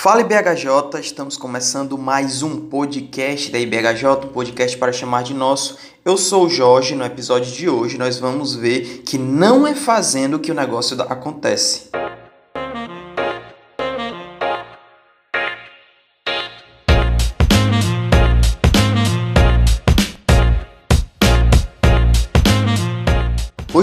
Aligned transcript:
Fala 0.00 0.20
IBHJ, 0.20 1.00
estamos 1.00 1.36
começando 1.36 1.98
mais 1.98 2.40
um 2.40 2.68
podcast 2.68 3.50
da 3.50 3.58
IBHJ, 3.58 4.26
um 4.26 4.28
podcast 4.28 4.78
para 4.78 4.92
chamar 4.92 5.24
de 5.24 5.34
nosso. 5.34 5.76
Eu 6.04 6.16
sou 6.16 6.46
o 6.46 6.48
Jorge, 6.48 6.94
no 6.94 7.04
episódio 7.04 7.50
de 7.50 7.68
hoje 7.68 7.98
nós 7.98 8.16
vamos 8.16 8.54
ver 8.54 9.02
que 9.04 9.18
não 9.18 9.66
é 9.66 9.74
fazendo 9.74 10.38
que 10.38 10.52
o 10.52 10.54
negócio 10.54 10.96
acontece. 11.02 11.90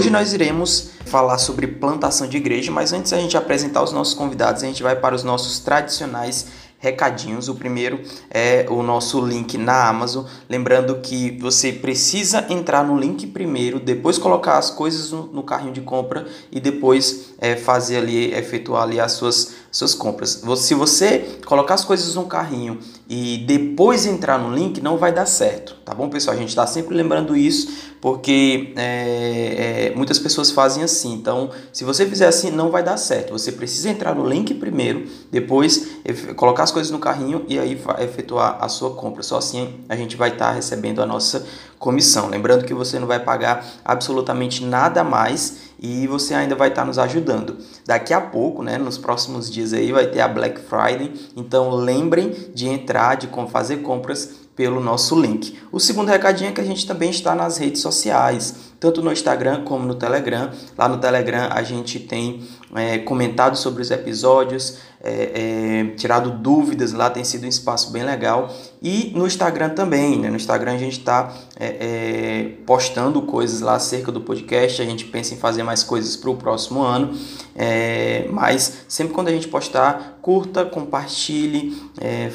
Hoje 0.06 0.12
nós 0.12 0.32
iremos 0.32 0.90
falar 1.04 1.36
sobre 1.36 1.66
plantação 1.66 2.28
de 2.28 2.36
igreja, 2.36 2.70
mas 2.70 2.92
antes 2.92 3.12
a 3.12 3.16
gente 3.16 3.36
apresentar 3.36 3.82
os 3.82 3.90
nossos 3.90 4.14
convidados, 4.14 4.62
a 4.62 4.66
gente 4.66 4.80
vai 4.80 4.94
para 4.94 5.16
os 5.16 5.24
nossos 5.24 5.58
tradicionais 5.58 6.46
recadinhos. 6.78 7.48
O 7.48 7.56
primeiro 7.56 8.00
é 8.30 8.66
o 8.70 8.84
nosso 8.84 9.20
link 9.20 9.58
na 9.58 9.88
Amazon. 9.88 10.24
Lembrando 10.48 11.00
que 11.00 11.36
você 11.40 11.72
precisa 11.72 12.46
entrar 12.48 12.84
no 12.84 12.96
link 12.96 13.26
primeiro, 13.26 13.80
depois 13.80 14.16
colocar 14.16 14.58
as 14.58 14.70
coisas 14.70 15.10
no, 15.10 15.42
carrinho 15.42 15.72
de 15.72 15.80
compra 15.80 16.24
e 16.52 16.60
depois 16.60 17.34
é, 17.40 17.56
fazer 17.56 17.96
ali, 17.96 18.32
efetuar 18.32 18.84
ali 18.84 19.00
as 19.00 19.10
suas, 19.10 19.54
suas 19.76 19.94
compras. 19.94 20.42
Se 20.56 20.74
você 20.74 21.38
colocar 21.44 21.74
as 21.74 21.84
coisas 21.84 22.14
no 22.14 22.24
carrinho 22.24 22.78
e 23.06 23.44
depois 23.46 24.06
entrar 24.06 24.38
no 24.38 24.54
link, 24.54 24.80
não 24.80 24.96
vai 24.96 25.12
dar 25.12 25.26
certo, 25.26 25.74
tá 25.84 25.94
bom, 25.94 26.08
pessoal? 26.08 26.34
A 26.34 26.38
gente 26.38 26.48
está 26.48 26.66
sempre 26.66 26.94
lembrando 26.94 27.36
isso 27.36 27.94
porque 28.00 28.72
é, 28.76 29.90
é, 29.90 29.94
muitas 29.94 30.18
pessoas 30.18 30.50
fazem 30.50 30.82
assim. 30.82 31.12
Então, 31.12 31.50
se 31.72 31.84
você 31.84 32.06
fizer 32.06 32.26
assim, 32.26 32.50
não 32.50 32.70
vai 32.70 32.82
dar 32.82 32.96
certo. 32.96 33.32
Você 33.32 33.52
precisa 33.52 33.90
entrar 33.90 34.14
no 34.14 34.26
link 34.26 34.54
primeiro, 34.54 35.06
depois 35.30 35.88
colocar 36.36 36.62
as 36.62 36.70
coisas 36.70 36.90
no 36.90 36.98
carrinho 36.98 37.44
e 37.46 37.58
aí 37.58 37.78
efetuar 37.98 38.58
a 38.60 38.68
sua 38.68 38.94
compra. 38.94 39.22
Só 39.22 39.36
assim 39.36 39.80
a 39.88 39.96
gente 39.96 40.16
vai 40.16 40.30
estar 40.30 40.46
tá 40.46 40.52
recebendo 40.52 41.02
a 41.02 41.06
nossa 41.06 41.44
comissão. 41.78 42.28
Lembrando 42.28 42.64
que 42.64 42.72
você 42.72 42.98
não 42.98 43.06
vai 43.06 43.20
pagar 43.20 43.66
absolutamente 43.84 44.64
nada 44.64 45.04
mais 45.04 45.65
e 45.78 46.06
você 46.06 46.34
ainda 46.34 46.54
vai 46.54 46.68
estar 46.68 46.82
tá 46.82 46.86
nos 46.86 46.98
ajudando. 46.98 47.58
Daqui 47.84 48.12
a 48.12 48.20
pouco, 48.20 48.62
né, 48.62 48.78
nos 48.78 48.98
próximos 48.98 49.50
dias 49.50 49.72
aí 49.72 49.92
vai 49.92 50.06
ter 50.06 50.20
a 50.20 50.28
Black 50.28 50.60
Friday, 50.60 51.12
então 51.36 51.70
lembrem 51.70 52.34
de 52.54 52.68
entrar, 52.68 53.16
de 53.16 53.28
fazer 53.48 53.78
compras 53.78 54.46
pelo 54.56 54.80
nosso 54.80 55.20
link. 55.20 55.58
O 55.70 55.78
segundo 55.78 56.08
recadinho 56.08 56.48
é 56.48 56.52
que 56.52 56.60
a 56.60 56.64
gente 56.64 56.86
também 56.86 57.10
está 57.10 57.34
nas 57.34 57.58
redes 57.58 57.82
sociais, 57.82 58.54
tanto 58.80 59.02
no 59.02 59.12
Instagram 59.12 59.64
como 59.64 59.86
no 59.86 59.94
Telegram. 59.94 60.50
Lá 60.78 60.88
no 60.88 60.96
Telegram 60.96 61.48
a 61.52 61.62
gente 61.62 62.00
tem 62.00 62.42
é, 62.74 62.98
comentado 62.98 63.56
sobre 63.56 63.82
os 63.82 63.90
episódios, 63.90 64.78
é, 65.02 65.90
é, 65.90 65.94
tirado 65.96 66.30
dúvidas, 66.30 66.92
lá 66.92 67.08
tem 67.08 67.22
sido 67.22 67.44
um 67.44 67.48
espaço 67.48 67.92
bem 67.92 68.02
legal. 68.02 68.52
E 68.82 69.12
no 69.14 69.26
Instagram 69.26 69.70
também, 69.70 70.18
né? 70.18 70.28
no 70.28 70.36
Instagram 70.36 70.72
a 70.72 70.78
gente 70.78 70.98
está 70.98 71.32
é, 71.58 71.66
é, 71.66 72.52
postando 72.66 73.22
coisas 73.22 73.60
lá 73.60 73.76
acerca 73.76 74.10
do 74.10 74.20
podcast, 74.20 74.82
a 74.82 74.84
gente 74.84 75.04
pensa 75.04 75.34
em 75.34 75.36
fazer 75.36 75.62
mais 75.62 75.82
coisas 75.82 76.16
para 76.16 76.30
o 76.30 76.36
próximo 76.36 76.82
ano, 76.82 77.16
é, 77.54 78.26
mas 78.30 78.84
sempre 78.88 79.14
quando 79.14 79.28
a 79.28 79.32
gente 79.32 79.48
postar, 79.48 80.18
curta, 80.20 80.64
compartilhe, 80.64 81.76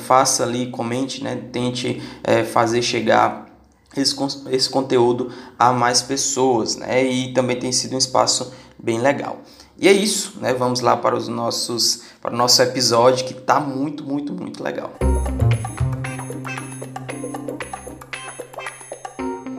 faça 0.05 0.43
ali, 0.43 0.67
comente, 0.67 1.21
né? 1.21 1.37
tente 1.51 2.01
fazer 2.51 2.81
chegar 2.81 3.47
esse, 3.95 4.15
esse 4.49 4.69
conteúdo 4.69 5.31
a 5.59 5.73
mais 5.73 6.01
pessoas, 6.01 6.77
né? 6.77 7.03
E 7.03 7.33
também 7.33 7.59
tem 7.59 7.71
sido 7.71 7.95
um 7.95 7.97
espaço 7.97 8.53
bem 8.81 8.99
legal. 8.99 9.41
E 9.81 9.87
é 9.87 9.91
isso, 9.91 10.33
né? 10.39 10.53
Vamos 10.53 10.79
lá 10.79 10.95
para 10.95 11.17
os 11.17 11.27
nossos 11.27 12.03
para 12.21 12.31
o 12.31 12.37
nosso 12.37 12.61
episódio 12.61 13.25
que 13.25 13.33
tá 13.33 13.59
muito, 13.59 14.03
muito, 14.03 14.31
muito 14.31 14.63
legal. 14.63 14.93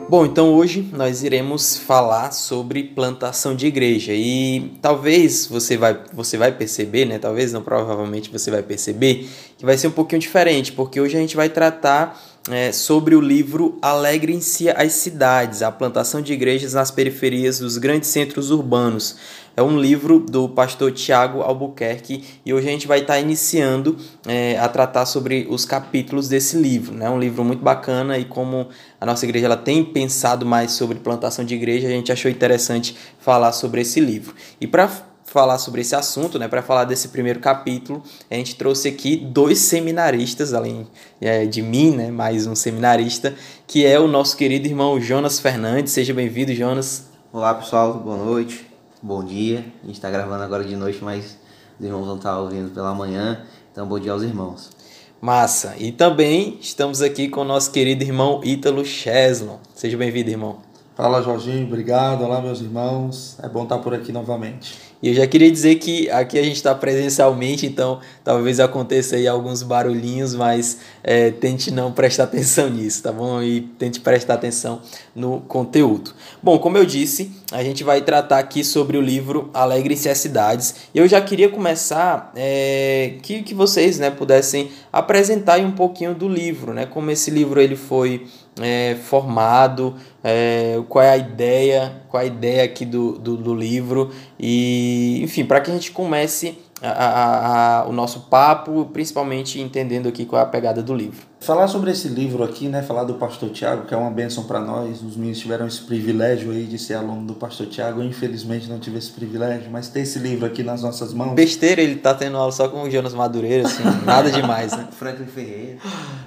Bom, 0.08 0.24
então 0.24 0.54
hoje 0.54 0.88
nós 0.92 1.24
iremos 1.24 1.76
falar 1.76 2.30
sobre 2.30 2.84
plantação 2.84 3.56
de 3.56 3.66
igreja 3.66 4.12
e 4.12 4.78
talvez 4.80 5.46
você 5.46 5.76
vai, 5.76 5.98
você 6.12 6.36
vai 6.36 6.52
perceber, 6.52 7.04
né? 7.04 7.18
Talvez 7.18 7.52
não, 7.52 7.62
provavelmente 7.62 8.30
você 8.30 8.48
vai 8.48 8.62
perceber 8.62 9.28
que 9.58 9.64
vai 9.64 9.76
ser 9.76 9.88
um 9.88 9.92
pouquinho 9.92 10.20
diferente, 10.20 10.70
porque 10.70 11.00
hoje 11.00 11.16
a 11.16 11.20
gente 11.20 11.34
vai 11.34 11.48
tratar 11.48 12.16
é, 12.50 12.72
sobre 12.72 13.14
o 13.14 13.20
livro 13.20 13.78
Alegrem-se 13.80 14.68
as 14.68 14.92
Cidades, 14.94 15.62
a 15.62 15.70
plantação 15.70 16.20
de 16.20 16.32
igrejas 16.32 16.74
nas 16.74 16.90
periferias 16.90 17.58
dos 17.58 17.78
grandes 17.78 18.08
centros 18.08 18.50
urbanos. 18.50 19.16
É 19.54 19.62
um 19.62 19.78
livro 19.78 20.18
do 20.18 20.48
pastor 20.48 20.92
Tiago 20.92 21.42
Albuquerque 21.42 22.24
e 22.44 22.54
hoje 22.54 22.68
a 22.68 22.70
gente 22.70 22.86
vai 22.86 23.00
estar 23.00 23.20
iniciando 23.20 23.98
é, 24.26 24.58
a 24.58 24.66
tratar 24.66 25.04
sobre 25.04 25.46
os 25.50 25.66
capítulos 25.66 26.26
desse 26.26 26.56
livro. 26.56 26.94
É 26.94 27.00
né? 27.00 27.10
um 27.10 27.18
livro 27.18 27.44
muito 27.44 27.62
bacana 27.62 28.16
e 28.18 28.24
como 28.24 28.68
a 28.98 29.04
nossa 29.04 29.26
igreja 29.26 29.46
ela 29.46 29.56
tem 29.56 29.84
pensado 29.84 30.46
mais 30.46 30.72
sobre 30.72 30.98
plantação 30.98 31.44
de 31.44 31.54
igreja, 31.54 31.86
a 31.86 31.90
gente 31.90 32.10
achou 32.10 32.30
interessante 32.30 32.96
falar 33.18 33.52
sobre 33.52 33.82
esse 33.82 34.00
livro. 34.00 34.34
E 34.58 34.66
para 34.66 34.90
falar 35.32 35.56
sobre 35.56 35.80
esse 35.80 35.96
assunto, 35.96 36.38
né, 36.38 36.46
para 36.46 36.62
falar 36.62 36.84
desse 36.84 37.08
primeiro 37.08 37.40
capítulo, 37.40 38.02
a 38.30 38.34
gente 38.34 38.54
trouxe 38.54 38.86
aqui 38.86 39.16
dois 39.16 39.58
seminaristas, 39.60 40.52
além 40.52 40.86
é, 41.20 41.46
de 41.46 41.62
mim, 41.62 41.96
né, 41.96 42.10
mais 42.10 42.46
um 42.46 42.54
seminarista, 42.54 43.34
que 43.66 43.86
é 43.86 43.98
o 43.98 44.06
nosso 44.06 44.36
querido 44.36 44.68
irmão 44.68 45.00
Jonas 45.00 45.40
Fernandes. 45.40 45.94
Seja 45.94 46.12
bem-vindo, 46.12 46.54
Jonas. 46.54 47.06
Olá, 47.32 47.54
pessoal, 47.54 47.94
boa 47.94 48.18
noite, 48.18 48.66
bom 49.02 49.24
dia. 49.24 49.64
A 49.82 49.86
gente 49.86 49.96
está 49.96 50.10
gravando 50.10 50.42
agora 50.42 50.64
de 50.64 50.76
noite, 50.76 50.98
mas 51.02 51.38
os 51.80 51.86
irmãos 51.86 52.04
vão 52.04 52.16
estar 52.16 52.38
ouvindo 52.38 52.70
pela 52.70 52.94
manhã, 52.94 53.46
então 53.72 53.86
bom 53.86 53.98
dia 53.98 54.12
aos 54.12 54.22
irmãos. 54.22 54.70
Massa! 55.18 55.74
E 55.78 55.92
também 55.92 56.58
estamos 56.60 57.00
aqui 57.00 57.28
com 57.28 57.40
o 57.40 57.44
nosso 57.44 57.70
querido 57.70 58.04
irmão 58.04 58.42
Ítalo 58.44 58.84
Cheslon. 58.84 59.56
Seja 59.74 59.96
bem-vindo, 59.96 60.28
irmão. 60.28 60.58
Fala, 60.94 61.22
Jorginho, 61.22 61.66
obrigado. 61.66 62.22
Olá, 62.22 62.42
meus 62.42 62.60
irmãos. 62.60 63.38
É 63.42 63.48
bom 63.48 63.62
estar 63.62 63.78
por 63.78 63.94
aqui 63.94 64.12
novamente. 64.12 64.91
E 65.02 65.08
eu 65.08 65.14
já 65.14 65.26
queria 65.26 65.50
dizer 65.50 65.74
que 65.76 66.08
aqui 66.10 66.38
a 66.38 66.42
gente 66.44 66.56
está 66.56 66.72
presencialmente, 66.74 67.66
então 67.66 67.98
talvez 68.22 68.60
aconteça 68.60 69.16
aí 69.16 69.26
alguns 69.26 69.62
barulhinhos, 69.62 70.32
mas 70.32 70.78
é, 71.02 71.32
tente 71.32 71.72
não 71.72 71.90
prestar 71.90 72.24
atenção 72.30 72.70
nisso, 72.70 73.02
tá 73.02 73.10
bom? 73.10 73.42
E 73.42 73.62
tente 73.62 73.98
prestar 73.98 74.34
atenção 74.34 74.80
no 75.14 75.40
conteúdo. 75.40 76.14
Bom, 76.40 76.56
como 76.58 76.78
eu 76.78 76.86
disse, 76.86 77.32
a 77.50 77.64
gente 77.64 77.82
vai 77.82 78.00
tratar 78.02 78.38
aqui 78.38 78.62
sobre 78.62 78.96
o 78.96 79.00
livro 79.00 79.50
Alegre-se 79.52 80.08
as 80.08 80.18
Cidades. 80.18 80.76
E 80.94 80.98
eu 80.98 81.08
já 81.08 81.20
queria 81.20 81.48
começar 81.48 82.30
é, 82.36 83.14
que, 83.22 83.42
que 83.42 83.54
vocês 83.54 83.98
né, 83.98 84.10
pudessem 84.10 84.70
apresentar 84.92 85.58
um 85.58 85.72
pouquinho 85.72 86.14
do 86.14 86.28
livro, 86.28 86.72
né? 86.72 86.86
Como 86.86 87.10
esse 87.10 87.30
livro 87.30 87.60
ele 87.60 87.74
foi 87.74 88.26
é, 88.60 88.96
formado, 88.96 89.94
é, 90.22 90.80
qual 90.88 91.04
é 91.04 91.10
a 91.10 91.16
ideia, 91.16 92.02
qual 92.08 92.22
é 92.22 92.24
a 92.24 92.28
ideia 92.28 92.64
aqui 92.64 92.84
do, 92.84 93.18
do, 93.18 93.36
do 93.36 93.54
livro. 93.54 94.10
E 94.38 95.20
enfim, 95.22 95.44
para 95.44 95.60
que 95.60 95.70
a 95.70 95.74
gente 95.74 95.90
comece 95.90 96.58
a, 96.82 96.88
a, 96.88 97.80
a, 97.80 97.88
o 97.88 97.92
nosso 97.92 98.20
papo, 98.22 98.90
principalmente 98.92 99.60
entendendo 99.60 100.08
aqui 100.08 100.24
qual 100.24 100.40
é 100.40 100.44
a 100.44 100.48
pegada 100.48 100.82
do 100.82 100.92
livro. 100.92 101.24
Falar 101.38 101.68
sobre 101.68 101.92
esse 101.92 102.08
livro 102.08 102.42
aqui, 102.42 102.68
né, 102.68 102.82
falar 102.82 103.04
do 103.04 103.14
pastor 103.14 103.50
Tiago, 103.50 103.86
que 103.86 103.94
é 103.94 103.96
uma 103.96 104.10
bênção 104.10 104.44
para 104.44 104.60
nós, 104.60 105.00
os 105.02 105.16
meninos 105.16 105.38
tiveram 105.38 105.66
esse 105.66 105.82
privilégio 105.82 106.50
aí 106.50 106.64
de 106.64 106.78
ser 106.78 106.94
aluno 106.94 107.24
do 107.24 107.34
pastor 107.34 107.66
Tiago, 107.66 108.00
eu 108.00 108.04
infelizmente 108.04 108.68
não 108.68 108.78
tive 108.78 108.98
esse 108.98 109.10
privilégio, 109.10 109.70
mas 109.70 109.88
ter 109.88 110.00
esse 110.00 110.18
livro 110.18 110.44
aqui 110.44 110.62
nas 110.62 110.82
nossas 110.82 111.12
mãos... 111.14 111.34
Besteira, 111.34 111.80
ele 111.80 111.96
tá 111.96 112.14
tendo 112.14 112.36
aula 112.36 112.52
só 112.52 112.68
com 112.68 112.82
o 112.82 112.90
Jonas 112.90 113.14
Madureira, 113.14 113.66
assim, 113.66 113.82
nada 114.04 114.30
demais, 114.30 114.72
né? 114.72 114.88
Franklin 114.92 115.26
Ferreira. 115.26 115.78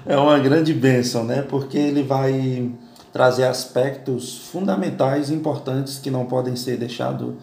É 0.06 0.18
uma 0.18 0.40
grande 0.40 0.74
bênção, 0.74 1.24
né, 1.26 1.42
porque 1.42 1.78
ele 1.78 2.04
vai 2.04 2.72
trazer 3.12 3.46
aspectos 3.46 4.50
fundamentais, 4.52 5.32
importantes, 5.32 6.00
que 6.00 6.12
não 6.12 6.26
podem 6.26 6.56
ser 6.58 6.78
deixados 6.78 7.34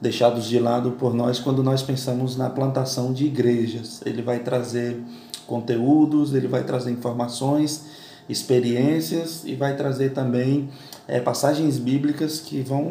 deixados 0.00 0.48
de 0.48 0.58
lado 0.58 0.92
por 0.92 1.14
nós 1.14 1.38
quando 1.38 1.62
nós 1.62 1.82
pensamos 1.82 2.36
na 2.36 2.48
plantação 2.48 3.12
de 3.12 3.26
igrejas. 3.26 4.00
Ele 4.06 4.22
vai 4.22 4.40
trazer 4.40 5.00
conteúdos, 5.46 6.32
ele 6.32 6.48
vai 6.48 6.64
trazer 6.64 6.90
informações, 6.90 7.86
experiências 8.28 9.42
e 9.44 9.54
vai 9.54 9.76
trazer 9.76 10.10
também 10.10 10.70
é, 11.06 11.20
passagens 11.20 11.78
bíblicas 11.78 12.38
que 12.38 12.62
vão 12.62 12.84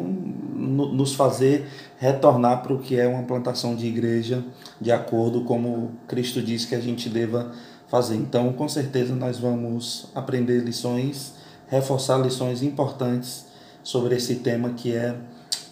no, 0.54 0.92
nos 0.92 1.14
fazer 1.14 1.66
retornar 1.98 2.62
para 2.62 2.74
o 2.74 2.78
que 2.78 2.98
é 2.98 3.08
uma 3.08 3.22
plantação 3.22 3.74
de 3.74 3.86
igreja, 3.86 4.44
de 4.80 4.92
acordo 4.92 5.42
como 5.42 5.92
Cristo 6.06 6.42
diz 6.42 6.64
que 6.64 6.74
a 6.74 6.80
gente 6.80 7.08
deva 7.08 7.52
fazer. 7.88 8.16
Então, 8.16 8.52
com 8.52 8.68
certeza, 8.68 9.14
nós 9.14 9.38
vamos 9.38 10.08
aprender 10.14 10.60
lições, 10.60 11.34
reforçar 11.66 12.18
lições 12.18 12.62
importantes 12.62 13.46
sobre 13.82 14.14
esse 14.14 14.36
tema 14.36 14.70
que 14.70 14.94
é 14.94 15.16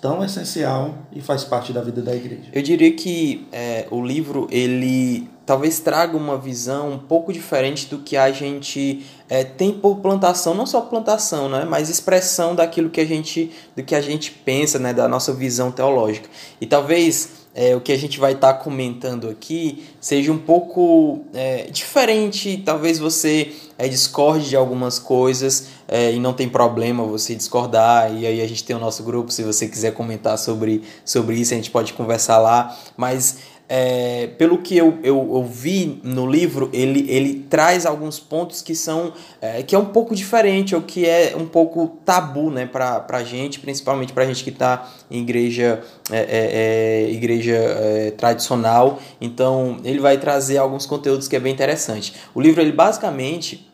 tão 0.01 0.25
essencial 0.25 0.95
e 1.13 1.21
faz 1.21 1.45
parte 1.45 1.73
da 1.73 1.81
vida 1.83 2.01
da 2.03 2.15
igreja. 2.15 2.49
Eu 2.53 2.63
diria 2.63 2.93
que 2.93 3.47
é, 3.53 3.87
o 3.91 4.05
livro 4.05 4.47
ele 4.51 5.29
talvez 5.45 5.81
traga 5.81 6.17
uma 6.17 6.37
visão 6.37 6.93
um 6.93 6.99
pouco 6.99 7.33
diferente 7.33 7.87
do 7.87 7.99
que 7.99 8.19
a 8.19 8.31
gente 8.31 9.07
é, 9.31 9.43
tem 9.43 9.73
por 9.73 9.97
plantação, 9.97 10.55
não 10.55 10.67
só 10.67 10.83
plantação, 10.83 11.49
né, 11.49 11.65
mas 11.65 11.89
expressão 11.89 12.55
daquilo 12.55 12.91
que 12.91 13.01
a 13.01 13.07
gente, 13.07 13.51
do 13.75 13.83
que 13.83 13.95
a 13.95 14.01
gente 14.01 14.31
pensa, 14.31 14.79
né, 14.79 14.93
da 14.93 15.09
nossa 15.09 15.33
visão 15.33 15.73
teológica. 15.73 16.29
E 16.61 16.67
talvez 16.67 17.38
é, 17.59 17.75
o 17.75 17.81
que 17.81 17.91
a 17.91 17.99
gente 17.99 18.21
vai 18.21 18.35
estar 18.35 18.53
tá 18.53 18.59
comentando 18.61 19.29
aqui 19.29 19.85
seja 20.01 20.31
um 20.31 20.39
pouco 20.39 21.25
é, 21.35 21.65
diferente. 21.73 22.63
Talvez 22.65 23.01
você 23.01 23.53
é, 23.77 23.89
discorde 23.89 24.49
de 24.49 24.55
algumas 24.55 25.01
coisas 25.01 25.67
é, 25.89 26.13
e 26.13 26.21
não 26.21 26.33
tem 26.33 26.49
problema 26.49 27.03
você 27.03 27.35
discordar. 27.35 28.15
E 28.15 28.25
aí 28.25 28.41
a 28.41 28.47
gente 28.47 28.63
tem 28.63 28.77
o 28.77 28.79
nosso 28.79 29.03
grupo, 29.03 29.33
se 29.33 29.43
você 29.43 29.67
quiser 29.67 29.93
comentar 29.93 30.39
sobre, 30.39 30.85
sobre 31.05 31.35
isso, 31.35 31.53
a 31.53 31.57
gente 31.57 31.73
pode 31.73 31.95
conversar 31.95 32.39
lá. 32.39 32.79
Mas 32.97 33.39
é, 33.69 34.29
pelo 34.39 34.59
que 34.59 34.75
eu, 34.77 34.99
eu, 35.03 35.17
eu, 35.35 35.45
vi 35.45 36.01
no 36.03 36.27
livro, 36.27 36.71
ele, 36.73 37.05
ele 37.11 37.47
traz 37.51 37.85
alguns 37.85 38.19
pontos 38.19 38.63
que 38.63 38.75
são 38.75 39.13
é, 39.43 39.63
que 39.63 39.75
é 39.75 39.79
um 39.79 39.85
pouco 39.85 40.15
diferente, 40.15 40.75
ou 40.75 40.81
que 40.81 41.05
é 41.05 41.35
um 41.37 41.47
pouco 41.47 41.99
tabu 42.03 42.51
né, 42.51 42.65
para 42.65 43.05
a 43.07 43.23
gente, 43.23 43.61
principalmente 43.61 44.15
para 44.15 44.25
a 44.25 44.27
gente 44.27 44.43
que 44.43 44.49
está 44.49 44.91
em 45.11 45.21
igreja, 45.21 45.83
é, 46.11 46.19
é, 46.19 47.07
é 47.09 47.11
igreja 47.11 47.57
é, 47.57 48.11
tradicional. 48.13 49.01
Então, 49.21 49.79
ele 49.85 50.01
vai 50.01 50.17
trazer 50.17 50.57
alguns 50.57 50.87
conteúdos 50.87 51.29
que 51.29 51.37
é 51.37 51.41
bem 51.41 51.53
interessante. 51.53 52.15
O 52.35 52.41
livro, 52.41 52.63
ele 52.63 52.73
basicamente 52.73 53.68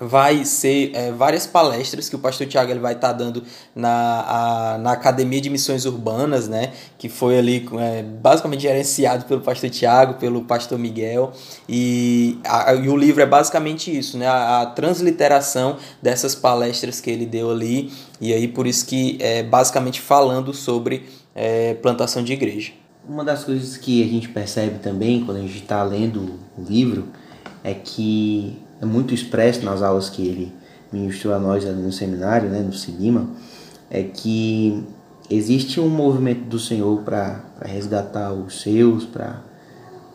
vai 0.00 0.46
ser 0.46 0.92
é, 0.94 1.12
várias 1.12 1.46
palestras 1.46 2.08
que 2.08 2.16
o 2.16 2.18
pastor 2.18 2.46
Tiago 2.46 2.70
ele 2.70 2.80
vai 2.80 2.94
estar 2.94 3.08
tá 3.08 3.12
dando 3.12 3.44
na, 3.74 4.24
a, 4.72 4.78
na 4.78 4.92
Academia 4.92 5.42
de 5.42 5.50
Missões 5.50 5.84
Urbanas, 5.84 6.48
né, 6.48 6.72
que 6.96 7.10
foi 7.10 7.38
ali 7.38 7.68
é, 7.78 8.02
basicamente 8.02 8.62
gerenciado 8.62 9.26
pelo 9.26 9.42
pastor 9.42 9.68
Tiago, 9.68 10.14
pelo 10.14 10.42
pastor 10.42 10.78
Miguel, 10.78 11.32
e, 11.68 12.38
a, 12.44 12.72
e 12.74 12.88
o 12.88 12.96
livro 12.96 13.22
é 13.22 13.26
basicamente 13.26 13.94
isso, 13.96 14.16
né, 14.16 14.26
a, 14.26 14.62
a, 14.62 14.66
transliteração 14.66 15.76
dessas 16.00 16.34
palestras 16.34 16.98
que 16.98 17.10
ele 17.10 17.26
deu 17.26 17.50
ali, 17.50 17.92
e 18.18 18.32
aí 18.32 18.48
por 18.48 18.66
isso 18.66 18.86
que 18.86 19.18
é 19.20 19.42
basicamente 19.42 20.00
falando 20.00 20.54
sobre 20.54 21.04
é, 21.34 21.74
plantação 21.74 22.24
de 22.24 22.32
igreja. 22.32 22.72
Uma 23.06 23.24
das 23.24 23.44
coisas 23.44 23.76
que 23.76 24.02
a 24.02 24.06
gente 24.06 24.28
percebe 24.28 24.78
também 24.78 25.24
quando 25.24 25.38
a 25.38 25.40
gente 25.40 25.58
está 25.58 25.82
lendo 25.82 26.38
o 26.56 26.62
livro 26.62 27.08
é 27.62 27.74
que 27.74 28.56
é 28.80 28.86
muito 28.86 29.12
expresso 29.12 29.64
nas 29.64 29.82
aulas 29.82 30.08
que 30.08 30.26
ele 30.26 30.52
ministrou 30.92 31.34
a 31.34 31.38
nós 31.38 31.64
no 31.64 31.92
seminário, 31.92 32.48
né, 32.48 32.60
no 32.60 32.72
cinema, 32.72 33.28
é 33.90 34.02
que 34.02 34.82
existe 35.28 35.80
um 35.80 35.88
movimento 35.88 36.44
do 36.44 36.58
Senhor 36.58 37.02
para 37.02 37.40
resgatar 37.62 38.32
os 38.32 38.60
seus, 38.60 39.04
para 39.04 39.40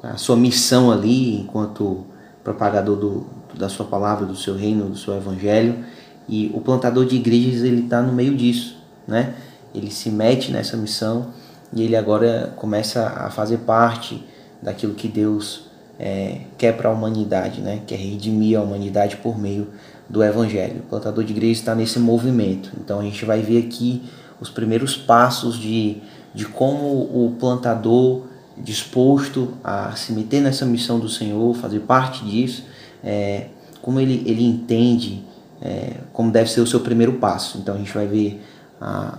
a 0.04 0.18
sua 0.18 0.36
missão 0.36 0.92
ali 0.92 1.40
enquanto 1.40 2.06
propagador 2.44 2.96
do, 2.96 3.26
da 3.54 3.70
sua 3.70 3.86
palavra, 3.86 4.26
do 4.26 4.36
seu 4.36 4.56
reino, 4.56 4.90
do 4.90 4.98
seu 4.98 5.16
evangelho. 5.16 5.84
E 6.28 6.52
o 6.54 6.62
plantador 6.62 7.06
de 7.06 7.16
igrejas 7.16 7.64
ele 7.64 7.84
está 7.84 8.02
no 8.02 8.12
meio 8.12 8.36
disso, 8.36 8.78
né? 9.08 9.36
Ele 9.74 9.92
se 9.92 10.10
mete 10.10 10.52
nessa 10.52 10.76
missão 10.76 11.28
e 11.74 11.84
ele 11.84 11.96
agora 11.96 12.54
começa 12.56 13.08
a 13.08 13.30
fazer 13.30 13.60
parte 13.60 14.26
daquilo 14.62 14.94
que 14.94 15.08
Deus 15.08 15.65
é, 16.00 16.42
quer 16.58 16.76
para 16.76 16.90
a 16.90 16.92
humanidade, 16.92 17.62
né? 17.62 17.82
quer 17.86 17.98
redimir 17.98 18.58
a 18.58 18.62
humanidade 18.62 19.18
por 19.18 19.38
meio 19.40 19.68
do 20.10 20.24
Evangelho. 20.24 20.80
O 20.80 20.90
plantador 20.90 21.24
de 21.24 21.32
igreja 21.32 21.60
está 21.60 21.76
nesse 21.76 22.00
movimento. 22.00 22.72
Então 22.80 23.00
a 23.00 23.04
gente 23.04 23.24
vai 23.26 23.42
ver 23.42 23.66
aqui 23.66 24.04
os 24.40 24.50
primeiros 24.50 24.96
passos 24.98 25.58
de, 25.58 25.98
de 26.34 26.46
como 26.46 26.86
o 26.86 27.36
plantador 27.40 28.24
disposto 28.58 29.54
a 29.64 29.94
se 29.96 30.14
meter 30.14 30.42
nessa 30.42 30.66
missão 30.66 31.00
do 31.00 31.10
Senhor, 31.10 31.54
fazer 31.56 31.80
parte 31.82 32.24
disso, 32.24 32.64
é, 33.04 33.48
como 33.82 34.00
ele, 34.00 34.24
ele 34.26 34.44
entende 34.44 35.24
é, 35.62 35.98
como 36.14 36.32
deve 36.32 36.50
ser 36.50 36.62
o 36.62 36.68
seu 36.68 36.80
primeiro 36.80 37.14
passo. 37.14 37.58
Então 37.58 37.76
a 37.76 37.78
gente 37.78 37.94
vai 37.94 38.08
ver 38.08 38.42
a, 38.80 39.18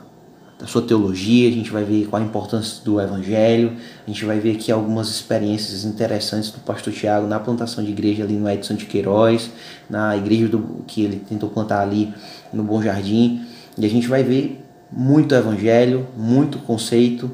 da 0.58 0.66
sua 0.66 0.80
teologia, 0.80 1.48
a 1.48 1.52
gente 1.52 1.70
vai 1.70 1.84
ver 1.84 2.06
qual 2.06 2.20
a 2.20 2.24
importância 2.24 2.82
do 2.82 3.00
evangelho, 3.00 3.76
a 4.06 4.10
gente 4.10 4.24
vai 4.24 4.40
ver 4.40 4.52
aqui 4.52 4.72
algumas 4.72 5.08
experiências 5.08 5.84
interessantes 5.84 6.50
do 6.50 6.60
pastor 6.60 6.92
Tiago 6.92 7.26
na 7.26 7.38
plantação 7.38 7.84
de 7.84 7.90
igreja 7.90 8.24
ali 8.24 8.34
no 8.34 8.48
Edson 8.48 8.74
de 8.74 8.86
Queiroz, 8.86 9.50
na 9.88 10.16
igreja 10.16 10.48
do, 10.48 10.82
que 10.86 11.02
ele 11.02 11.16
tentou 11.28 11.50
plantar 11.50 11.82
ali 11.82 12.12
no 12.52 12.62
Bom 12.62 12.80
Jardim, 12.82 13.44
e 13.76 13.84
a 13.84 13.88
gente 13.88 14.08
vai 14.08 14.22
ver 14.22 14.64
muito 14.90 15.34
evangelho, 15.34 16.06
muito 16.16 16.58
conceito, 16.60 17.30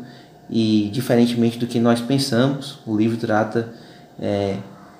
e 0.50 0.90
diferentemente 0.92 1.58
do 1.58 1.66
que 1.66 1.78
nós 1.78 2.00
pensamos, 2.00 2.80
o 2.84 2.96
livro 2.96 3.16
trata 3.16 3.72
é, 4.20 4.56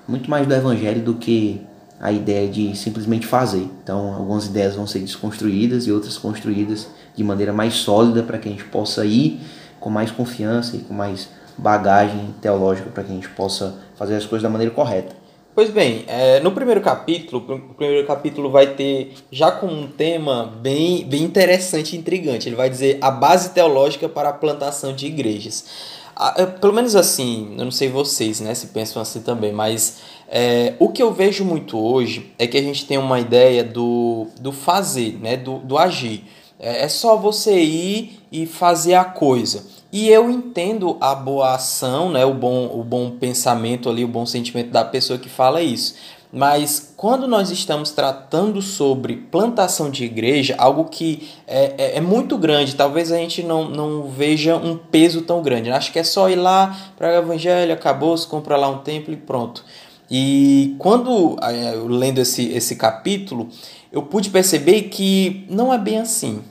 muito 0.07 0.29
mais 0.29 0.47
do 0.47 0.53
evangelho 0.53 1.01
do 1.01 1.15
que 1.15 1.61
a 1.99 2.11
ideia 2.11 2.49
de 2.49 2.75
simplesmente 2.75 3.25
fazer. 3.25 3.65
Então, 3.83 4.13
algumas 4.13 4.45
ideias 4.45 4.75
vão 4.75 4.85
ser 4.85 4.99
desconstruídas 4.99 5.87
e 5.87 5.91
outras 5.91 6.17
construídas 6.17 6.87
de 7.15 7.23
maneira 7.23 7.53
mais 7.53 7.75
sólida 7.75 8.23
para 8.23 8.37
que 8.37 8.47
a 8.47 8.51
gente 8.51 8.65
possa 8.65 9.05
ir 9.05 9.39
com 9.79 9.89
mais 9.89 10.11
confiança 10.11 10.75
e 10.75 10.79
com 10.79 10.93
mais 10.93 11.29
bagagem 11.57 12.33
teológica 12.41 12.89
para 12.89 13.03
que 13.03 13.11
a 13.11 13.15
gente 13.15 13.29
possa 13.29 13.75
fazer 13.95 14.15
as 14.15 14.25
coisas 14.25 14.43
da 14.43 14.49
maneira 14.49 14.73
correta. 14.73 15.15
Pois 15.55 15.69
bem, 15.69 16.03
é, 16.07 16.39
no 16.39 16.51
primeiro 16.51 16.81
capítulo, 16.81 17.43
o 17.69 17.73
primeiro 17.75 18.07
capítulo 18.07 18.49
vai 18.49 18.73
ter 18.73 19.13
já 19.31 19.51
com 19.51 19.67
um 19.67 19.87
tema 19.87 20.51
bem, 20.61 21.05
bem 21.05 21.21
interessante 21.21 21.95
e 21.95 21.99
intrigante. 21.99 22.49
Ele 22.49 22.55
vai 22.55 22.71
dizer 22.71 22.97
a 22.99 23.11
base 23.11 23.51
teológica 23.51 24.09
para 24.09 24.29
a 24.29 24.33
plantação 24.33 24.95
de 24.95 25.05
igrejas. 25.05 25.65
É, 26.37 26.45
pelo 26.47 26.73
menos 26.73 26.95
assim, 26.95 27.53
eu 27.57 27.65
não 27.65 27.71
sei 27.71 27.87
vocês, 27.87 28.39
né, 28.39 28.55
se 28.55 28.67
pensam 28.67 28.99
assim 28.99 29.21
também, 29.21 29.51
mas 29.53 29.99
é, 30.27 30.73
o 30.79 30.89
que 30.89 31.03
eu 31.03 31.13
vejo 31.13 31.45
muito 31.45 31.77
hoje 31.77 32.33
é 32.39 32.47
que 32.47 32.57
a 32.57 32.61
gente 32.61 32.87
tem 32.87 32.97
uma 32.97 33.19
ideia 33.19 33.63
do, 33.63 34.27
do 34.39 34.51
fazer, 34.51 35.19
né, 35.21 35.37
do, 35.37 35.59
do 35.59 35.77
agir. 35.77 36.23
É, 36.59 36.83
é 36.83 36.89
só 36.89 37.17
você 37.17 37.59
ir 37.59 38.19
e 38.31 38.45
fazer 38.45 38.95
a 38.95 39.05
coisa. 39.05 39.65
E 39.91 40.09
eu 40.09 40.29
entendo 40.29 40.97
a 40.99 41.13
boa 41.13 41.53
ação, 41.53 42.11
né, 42.11 42.25
o, 42.25 42.33
bom, 42.33 42.65
o 42.73 42.83
bom 42.83 43.11
pensamento 43.11 43.89
ali, 43.89 44.03
o 44.03 44.07
bom 44.07 44.25
sentimento 44.25 44.71
da 44.71 44.83
pessoa 44.83 45.19
que 45.19 45.29
fala 45.29 45.61
isso. 45.61 45.93
Mas 46.35 46.95
quando 46.97 47.27
nós 47.27 47.51
estamos 47.51 47.91
tratando 47.91 48.59
sobre 48.59 49.17
plantação 49.17 49.91
de 49.91 50.03
igreja, 50.03 50.55
algo 50.57 50.85
que 50.85 51.29
é, 51.45 51.75
é, 51.77 51.97
é, 51.97 52.01
muito 52.01 52.39
grande, 52.39 52.73
talvez 52.73 53.11
a 53.11 53.17
gente 53.17 53.43
não, 53.43 53.69
não 53.69 54.09
veja 54.09 54.55
um 54.55 54.75
peso 54.75 55.21
tão 55.21 55.43
grande. 55.43 55.69
Acho 55.69 55.91
que 55.91 55.99
é 55.99 56.03
só 56.03 56.27
ir 56.27 56.37
lá 56.37 56.75
para 56.97 57.09
o 57.09 57.11
evangelho, 57.11 57.71
acabou, 57.71 58.17
se 58.17 58.25
compra 58.25 58.57
lá 58.57 58.67
um 58.67 58.79
templo 58.79 59.13
e 59.13 59.17
pronto. 59.17 59.63
E 60.15 60.75
quando 60.77 61.39
é, 61.41 61.73
eu 61.73 61.87
lendo 61.87 62.19
esse, 62.19 62.47
esse 62.51 62.75
capítulo, 62.75 63.49
eu 63.91 64.03
pude 64.03 64.29
perceber 64.29 64.83
que 64.83 65.43
não 65.49 65.73
é 65.73 65.77
bem 65.79 65.97
assim. 65.97 66.43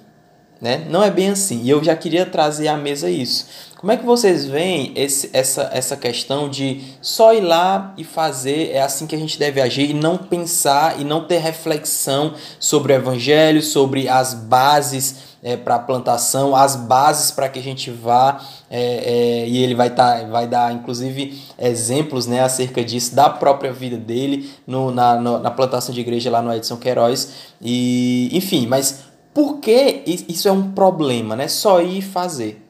Né? 0.61 0.85
Não 0.91 1.01
é 1.01 1.13
bem 1.13 1.31
assim. 1.31 1.63
E 1.63 1.71
eu 1.71 1.83
já 1.83 1.95
queria 1.95 2.27
trazer 2.27 2.67
à 2.67 2.77
mesa 2.77 3.09
isso. 3.09 3.47
Como 3.79 3.93
é 3.93 3.97
que 3.97 4.05
vocês 4.05 4.47
veem 4.47 4.93
esse, 4.97 5.31
essa, 5.33 5.71
essa 5.73 5.97
questão 5.97 6.49
de 6.49 6.81
só 7.01 7.33
ir 7.33 7.41
lá 7.41 7.95
e 7.97 8.03
fazer, 8.03 8.73
é 8.73 8.83
assim 8.83 9.07
que 9.07 9.15
a 9.15 9.19
gente 9.19 9.39
deve 9.39 9.61
agir, 9.61 9.91
e 9.91 9.95
não 9.95 10.19
pensar 10.19 11.01
e 11.01 11.05
não 11.05 11.25
ter 11.25 11.39
reflexão 11.39 12.35
sobre 12.59 12.93
o 12.93 12.97
evangelho, 12.97 13.63
sobre 13.63 14.09
as 14.09 14.35
bases 14.35 15.32
é, 15.43 15.57
para 15.57 15.75
a 15.75 15.79
plantação, 15.79 16.55
as 16.55 16.77
bases 16.77 17.33
para 17.33 17.49
que 17.49 17.59
a 17.59 17.63
gente 17.63 17.91
vá, 17.91 18.41
é, 18.71 19.43
é, 19.43 19.49
e 19.49 19.59
ele 19.59 19.75
vai, 19.75 19.91
tá, 19.91 20.23
vai 20.25 20.47
dar 20.47 20.73
inclusive 20.73 21.43
exemplos 21.59 22.27
né, 22.27 22.43
acerca 22.43 22.85
disso, 22.85 23.15
da 23.15 23.29
própria 23.29 23.73
vida 23.73 23.97
dele 23.97 24.51
no, 24.67 24.93
na, 24.93 25.17
no, 25.17 25.41
na 25.41 25.51
plantação 25.51 25.93
de 25.93 26.01
igreja 26.01 26.31
lá 26.31 26.41
no 26.41 26.55
Edson 26.55 26.77
Queiroz. 26.77 27.33
E, 27.61 28.31
enfim, 28.33 28.67
mas 28.69 29.01
por 29.35 29.59
que 29.59 30.03
isso 30.07 30.47
é 30.47 30.53
um 30.53 30.71
problema, 30.71 31.35
né? 31.35 31.49
Só 31.49 31.81
ir 31.81 32.03
fazer. 32.03 32.63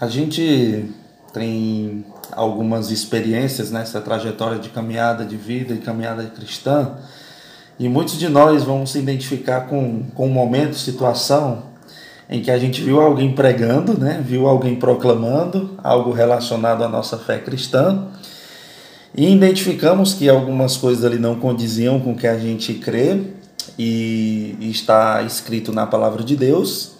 A 0.00 0.06
gente 0.06 0.88
tem 1.32 2.04
algumas 2.32 2.90
experiências 2.90 3.70
nessa 3.70 4.00
trajetória 4.00 4.58
de 4.58 4.68
caminhada 4.68 5.24
de 5.24 5.36
vida 5.36 5.74
e 5.74 5.78
caminhada 5.78 6.24
cristã, 6.24 6.96
e 7.78 7.88
muitos 7.88 8.18
de 8.18 8.28
nós 8.28 8.62
vão 8.62 8.86
se 8.86 8.98
identificar 8.98 9.62
com, 9.62 10.04
com 10.14 10.26
um 10.26 10.30
momento, 10.30 10.76
situação 10.76 11.75
em 12.28 12.40
que 12.40 12.50
a 12.50 12.58
gente 12.58 12.82
viu 12.82 13.00
alguém 13.00 13.32
pregando, 13.32 13.98
né? 13.98 14.22
viu 14.24 14.46
alguém 14.46 14.76
proclamando 14.76 15.70
algo 15.82 16.10
relacionado 16.10 16.82
à 16.82 16.88
nossa 16.88 17.16
fé 17.16 17.38
cristã, 17.38 18.08
e 19.16 19.32
identificamos 19.32 20.12
que 20.12 20.28
algumas 20.28 20.76
coisas 20.76 21.04
ali 21.04 21.18
não 21.18 21.36
condiziam 21.36 21.98
com 22.00 22.12
o 22.12 22.16
que 22.16 22.26
a 22.26 22.38
gente 22.38 22.74
crê, 22.74 23.20
e, 23.78 24.56
está 24.60 25.22
escrito 25.22 25.72
na 25.72 25.86
palavra 25.86 26.22
de 26.22 26.36
Deus. 26.36 26.92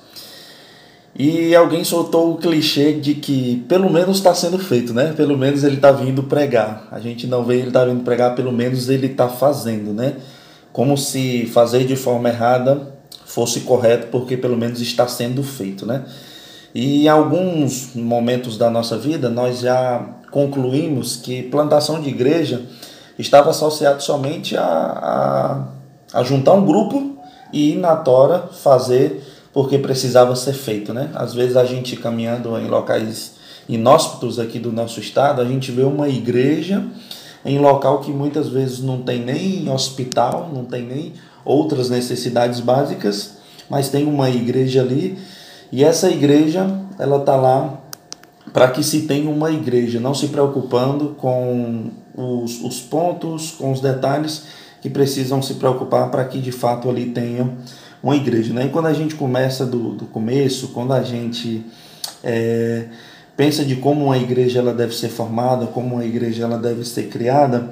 E 1.18 1.54
alguém 1.54 1.82
soltou 1.82 2.32
o 2.32 2.36
clichê 2.36 2.92
de 2.92 3.14
que 3.14 3.64
pelo 3.68 3.90
menos 3.90 4.18
está 4.18 4.34
sendo 4.34 4.58
feito, 4.58 4.92
né? 4.92 5.14
Pelo 5.16 5.36
menos 5.38 5.64
ele 5.64 5.76
está 5.76 5.90
vindo 5.90 6.24
pregar. 6.24 6.86
A 6.90 7.00
gente 7.00 7.26
não 7.26 7.42
vê 7.42 7.56
ele 7.56 7.68
está 7.68 7.84
vindo 7.86 8.02
pregar, 8.04 8.34
pelo 8.34 8.52
menos 8.52 8.90
ele 8.90 9.06
está 9.06 9.26
fazendo, 9.26 9.94
né? 9.94 10.16
Como 10.72 10.96
se 10.96 11.46
fazer 11.46 11.86
de 11.86 11.96
forma 11.96 12.28
errada 12.28 12.95
fosse 13.36 13.60
correto, 13.60 14.06
porque 14.06 14.36
pelo 14.36 14.56
menos 14.56 14.80
está 14.80 15.06
sendo 15.06 15.42
feito, 15.42 15.84
né? 15.84 16.04
E 16.74 17.04
em 17.04 17.08
alguns 17.08 17.94
momentos 17.94 18.56
da 18.56 18.68
nossa 18.70 18.98
vida 18.98 19.28
nós 19.28 19.60
já 19.60 20.04
concluímos 20.30 21.16
que 21.16 21.42
plantação 21.44 22.00
de 22.00 22.08
igreja 22.08 22.62
estava 23.18 23.50
associado 23.50 24.02
somente 24.02 24.56
a, 24.56 24.64
a 24.64 25.76
a 26.12 26.22
juntar 26.22 26.54
um 26.54 26.64
grupo 26.64 27.16
e 27.52 27.72
ir 27.72 27.76
na 27.76 27.96
tora 27.96 28.48
fazer 28.52 29.22
porque 29.52 29.78
precisava 29.78 30.36
ser 30.36 30.52
feito, 30.52 30.92
né? 30.92 31.10
Às 31.14 31.34
vezes 31.34 31.56
a 31.56 31.64
gente 31.64 31.96
caminhando 31.96 32.56
em 32.58 32.68
locais 32.68 33.34
inóspitos 33.68 34.38
aqui 34.38 34.58
do 34.58 34.70
nosso 34.70 35.00
estado, 35.00 35.40
a 35.40 35.44
gente 35.44 35.72
vê 35.72 35.82
uma 35.82 36.08
igreja 36.08 36.84
em 37.44 37.58
local 37.58 38.00
que 38.00 38.10
muitas 38.10 38.48
vezes 38.48 38.80
não 38.80 39.02
tem 39.02 39.20
nem 39.20 39.68
hospital, 39.70 40.50
não 40.52 40.64
tem 40.64 40.82
nem 40.82 41.12
outras 41.46 41.88
necessidades 41.88 42.60
básicas, 42.60 43.36
mas 43.70 43.88
tem 43.88 44.04
uma 44.06 44.28
igreja 44.28 44.82
ali 44.82 45.16
e 45.72 45.82
essa 45.82 46.10
igreja 46.10 46.66
ela 46.98 47.20
tá 47.20 47.36
lá 47.36 47.80
para 48.52 48.68
que 48.68 48.82
se 48.82 49.02
tenha 49.02 49.28
uma 49.28 49.50
igreja, 49.50 50.00
não 50.00 50.14
se 50.14 50.28
preocupando 50.28 51.16
com 51.18 51.90
os, 52.16 52.62
os 52.62 52.80
pontos, 52.80 53.50
com 53.52 53.72
os 53.72 53.80
detalhes 53.80 54.44
que 54.80 54.88
precisam 54.88 55.42
se 55.42 55.54
preocupar 55.54 56.10
para 56.10 56.24
que 56.24 56.38
de 56.38 56.52
fato 56.52 56.88
ali 56.88 57.06
tenha 57.06 57.50
uma 58.02 58.16
igreja. 58.16 58.54
Né? 58.54 58.66
E 58.66 58.68
quando 58.68 58.86
a 58.86 58.92
gente 58.92 59.14
começa 59.14 59.66
do, 59.66 59.90
do 59.90 60.06
começo, 60.06 60.68
quando 60.68 60.92
a 60.92 61.02
gente 61.02 61.66
é, 62.22 62.84
pensa 63.36 63.64
de 63.64 63.76
como 63.76 64.06
uma 64.06 64.16
igreja 64.16 64.60
ela 64.60 64.72
deve 64.72 64.94
ser 64.94 65.08
formada, 65.08 65.66
como 65.66 65.96
uma 65.96 66.04
igreja 66.04 66.44
ela 66.44 66.56
deve 66.56 66.84
ser 66.84 67.08
criada, 67.08 67.70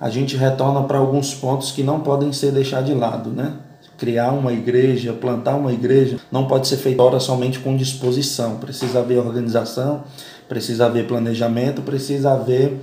a 0.00 0.10
gente 0.10 0.36
retorna 0.36 0.82
para 0.82 0.98
alguns 0.98 1.34
pontos 1.34 1.72
que 1.72 1.82
não 1.82 2.00
podem 2.00 2.32
ser 2.32 2.52
deixados 2.52 2.86
de 2.86 2.94
lado, 2.94 3.30
né? 3.30 3.54
Criar 3.96 4.32
uma 4.32 4.52
igreja, 4.52 5.12
plantar 5.12 5.56
uma 5.56 5.72
igreja, 5.72 6.18
não 6.30 6.46
pode 6.46 6.68
ser 6.68 6.76
feito 6.76 7.00
ora 7.00 7.18
somente 7.18 7.58
com 7.58 7.74
disposição. 7.76 8.56
Precisa 8.56 8.98
haver 8.98 9.18
organização, 9.18 10.04
precisa 10.48 10.86
haver 10.86 11.06
planejamento, 11.06 11.80
precisa 11.80 12.32
haver 12.32 12.78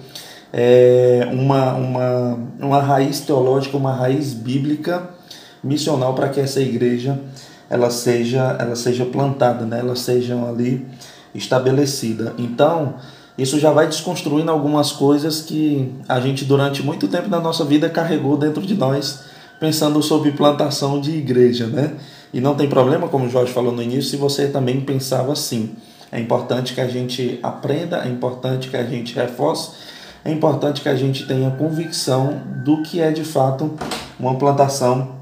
é, 0.51 1.27
uma, 1.31 1.73
uma, 1.75 2.39
uma 2.59 2.81
raiz 2.81 3.19
teológica, 3.19 3.77
uma 3.77 3.93
raiz 3.93 4.33
bíblica 4.33 5.09
missional 5.63 6.13
para 6.13 6.29
que 6.29 6.39
essa 6.39 6.59
igreja 6.59 7.19
ela 7.69 7.89
seja, 7.89 8.55
ela 8.59 8.75
seja 8.75 9.05
plantada, 9.05 9.65
né? 9.65 9.79
ela 9.79 9.95
seja 9.95 10.35
ali 10.47 10.85
estabelecida. 11.33 12.33
Então, 12.37 12.95
isso 13.37 13.59
já 13.59 13.71
vai 13.71 13.87
desconstruindo 13.87 14.51
algumas 14.51 14.91
coisas 14.91 15.41
que 15.41 15.91
a 16.07 16.19
gente 16.19 16.45
durante 16.45 16.83
muito 16.83 17.07
tempo 17.07 17.29
da 17.29 17.39
nossa 17.39 17.65
vida 17.65 17.89
carregou 17.89 18.37
dentro 18.37 18.61
de 18.61 18.75
nós, 18.75 19.21
pensando 19.59 20.01
sobre 20.03 20.31
plantação 20.31 21.01
de 21.01 21.11
igreja, 21.11 21.67
né? 21.67 21.93
E 22.33 22.39
não 22.41 22.55
tem 22.55 22.67
problema, 22.67 23.07
como 23.07 23.25
o 23.25 23.29
Jorge 23.29 23.51
falou 23.51 23.71
no 23.71 23.81
início, 23.81 24.11
se 24.11 24.17
você 24.17 24.47
também 24.47 24.81
pensava 24.81 25.33
assim. 25.33 25.71
É 26.11 26.19
importante 26.19 26.73
que 26.73 26.81
a 26.81 26.87
gente 26.87 27.39
aprenda, 27.41 28.03
é 28.05 28.07
importante 28.07 28.69
que 28.69 28.77
a 28.77 28.83
gente 28.83 29.15
reforce, 29.15 29.71
é 30.23 30.31
importante 30.31 30.81
que 30.81 30.89
a 30.89 30.95
gente 30.95 31.25
tenha 31.25 31.51
convicção 31.51 32.41
do 32.63 32.83
que 32.83 33.01
é 33.01 33.11
de 33.11 33.23
fato 33.23 33.73
uma 34.19 34.35
plantação 34.35 35.15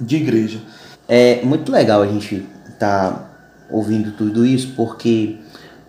de 0.00 0.16
igreja. 0.16 0.60
É 1.06 1.42
muito 1.42 1.70
legal 1.70 2.02
a 2.02 2.06
gente 2.06 2.46
estar 2.68 3.10
tá 3.10 3.30
ouvindo 3.70 4.12
tudo 4.12 4.44
isso, 4.44 4.72
porque 4.74 5.36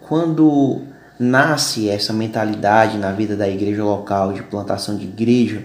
quando 0.01 0.81
nasce 1.23 1.89
essa 1.89 2.13
mentalidade 2.13 2.97
na 2.97 3.11
vida 3.11 3.35
da 3.35 3.47
igreja 3.47 3.83
local 3.83 4.33
de 4.33 4.43
plantação 4.43 4.97
de 4.97 5.05
igreja, 5.05 5.63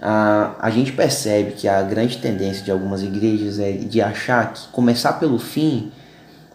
a, 0.00 0.54
a 0.60 0.70
gente 0.70 0.92
percebe 0.92 1.52
que 1.52 1.66
a 1.66 1.82
grande 1.82 2.18
tendência 2.18 2.64
de 2.64 2.70
algumas 2.70 3.02
igrejas 3.02 3.58
é 3.58 3.72
de 3.72 4.00
achar 4.00 4.52
que 4.52 4.68
começar 4.68 5.14
pelo 5.14 5.38
fim 5.38 5.90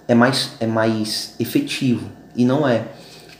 é 0.07 0.15
mais, 0.15 0.51
é 0.59 0.67
mais 0.67 1.35
efetivo. 1.39 2.09
E 2.35 2.45
não 2.45 2.67
é. 2.67 2.83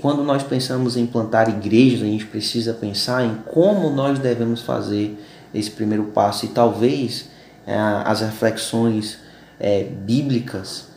Quando 0.02 0.24
nós 0.24 0.44
pensamos 0.44 0.96
em 0.96 1.06
plantar 1.06 1.50
igrejas, 1.50 2.02
a 2.02 2.06
gente 2.06 2.26
precisa 2.26 2.74
pensar 2.74 3.24
em 3.24 3.36
como 3.46 3.90
nós 3.90 4.18
devemos 4.18 4.62
fazer 4.62 5.18
esse 5.54 5.70
primeiro 5.72 6.06
passo. 6.06 6.46
E 6.46 6.50
talvez 6.50 7.30
é, 7.68 7.78
as 7.78 8.22
reflexões 8.22 9.20
é, 9.60 9.84
bíblicas 9.84 10.88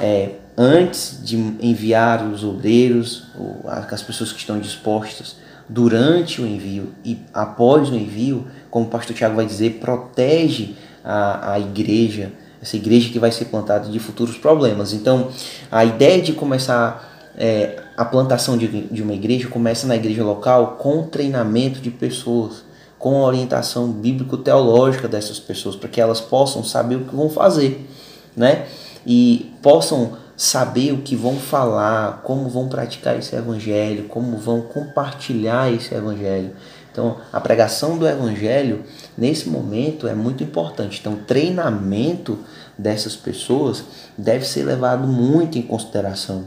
é, 0.00 0.36
antes 0.56 1.20
de 1.22 1.36
enviar 1.36 2.24
os 2.26 2.44
obreiros, 2.44 3.24
as 3.66 4.02
pessoas 4.02 4.32
que 4.32 4.38
estão 4.38 4.58
dispostas, 4.58 5.36
durante 5.68 6.42
o 6.42 6.46
envio 6.46 6.92
e 7.04 7.18
após 7.32 7.88
o 7.88 7.94
envio, 7.94 8.46
como 8.70 8.86
o 8.86 8.88
pastor 8.88 9.16
Tiago 9.16 9.36
vai 9.36 9.46
dizer, 9.46 9.78
protege 9.80 10.74
a, 11.02 11.52
a 11.52 11.58
igreja 11.58 12.32
essa 12.64 12.76
igreja 12.76 13.10
que 13.10 13.18
vai 13.18 13.30
ser 13.30 13.44
plantada 13.46 13.90
de 13.90 13.98
futuros 13.98 14.38
problemas. 14.38 14.94
Então, 14.94 15.28
a 15.70 15.84
ideia 15.84 16.22
de 16.22 16.32
começar 16.32 17.30
é, 17.36 17.76
a 17.94 18.06
plantação 18.06 18.56
de, 18.56 18.66
de 18.66 19.02
uma 19.02 19.12
igreja 19.12 19.48
começa 19.48 19.86
na 19.86 19.94
igreja 19.94 20.24
local 20.24 20.78
com 20.78 21.02
treinamento 21.02 21.78
de 21.78 21.90
pessoas, 21.90 22.64
com 22.98 23.22
a 23.22 23.26
orientação 23.26 23.92
bíblico-teológica 23.92 25.06
dessas 25.06 25.38
pessoas, 25.38 25.76
para 25.76 25.90
que 25.90 26.00
elas 26.00 26.22
possam 26.22 26.64
saber 26.64 26.96
o 26.96 27.04
que 27.04 27.14
vão 27.14 27.28
fazer, 27.28 27.86
né? 28.34 28.66
E 29.06 29.52
possam 29.60 30.16
saber 30.36 30.92
o 30.92 31.02
que 31.02 31.14
vão 31.14 31.36
falar, 31.36 32.22
como 32.22 32.48
vão 32.48 32.68
praticar 32.68 33.18
esse 33.18 33.34
evangelho, 33.34 34.04
como 34.04 34.36
vão 34.36 34.62
compartilhar 34.62 35.72
esse 35.72 35.94
evangelho. 35.94 36.52
Então, 36.90 37.16
a 37.32 37.40
pregação 37.40 37.98
do 37.98 38.06
evangelho 38.06 38.84
nesse 39.18 39.48
momento 39.48 40.06
é 40.06 40.14
muito 40.14 40.44
importante. 40.44 41.00
Então, 41.00 41.14
o 41.14 41.24
treinamento 41.24 42.38
dessas 42.78 43.16
pessoas 43.16 43.84
deve 44.16 44.44
ser 44.44 44.64
levado 44.64 45.06
muito 45.06 45.58
em 45.58 45.62
consideração. 45.62 46.44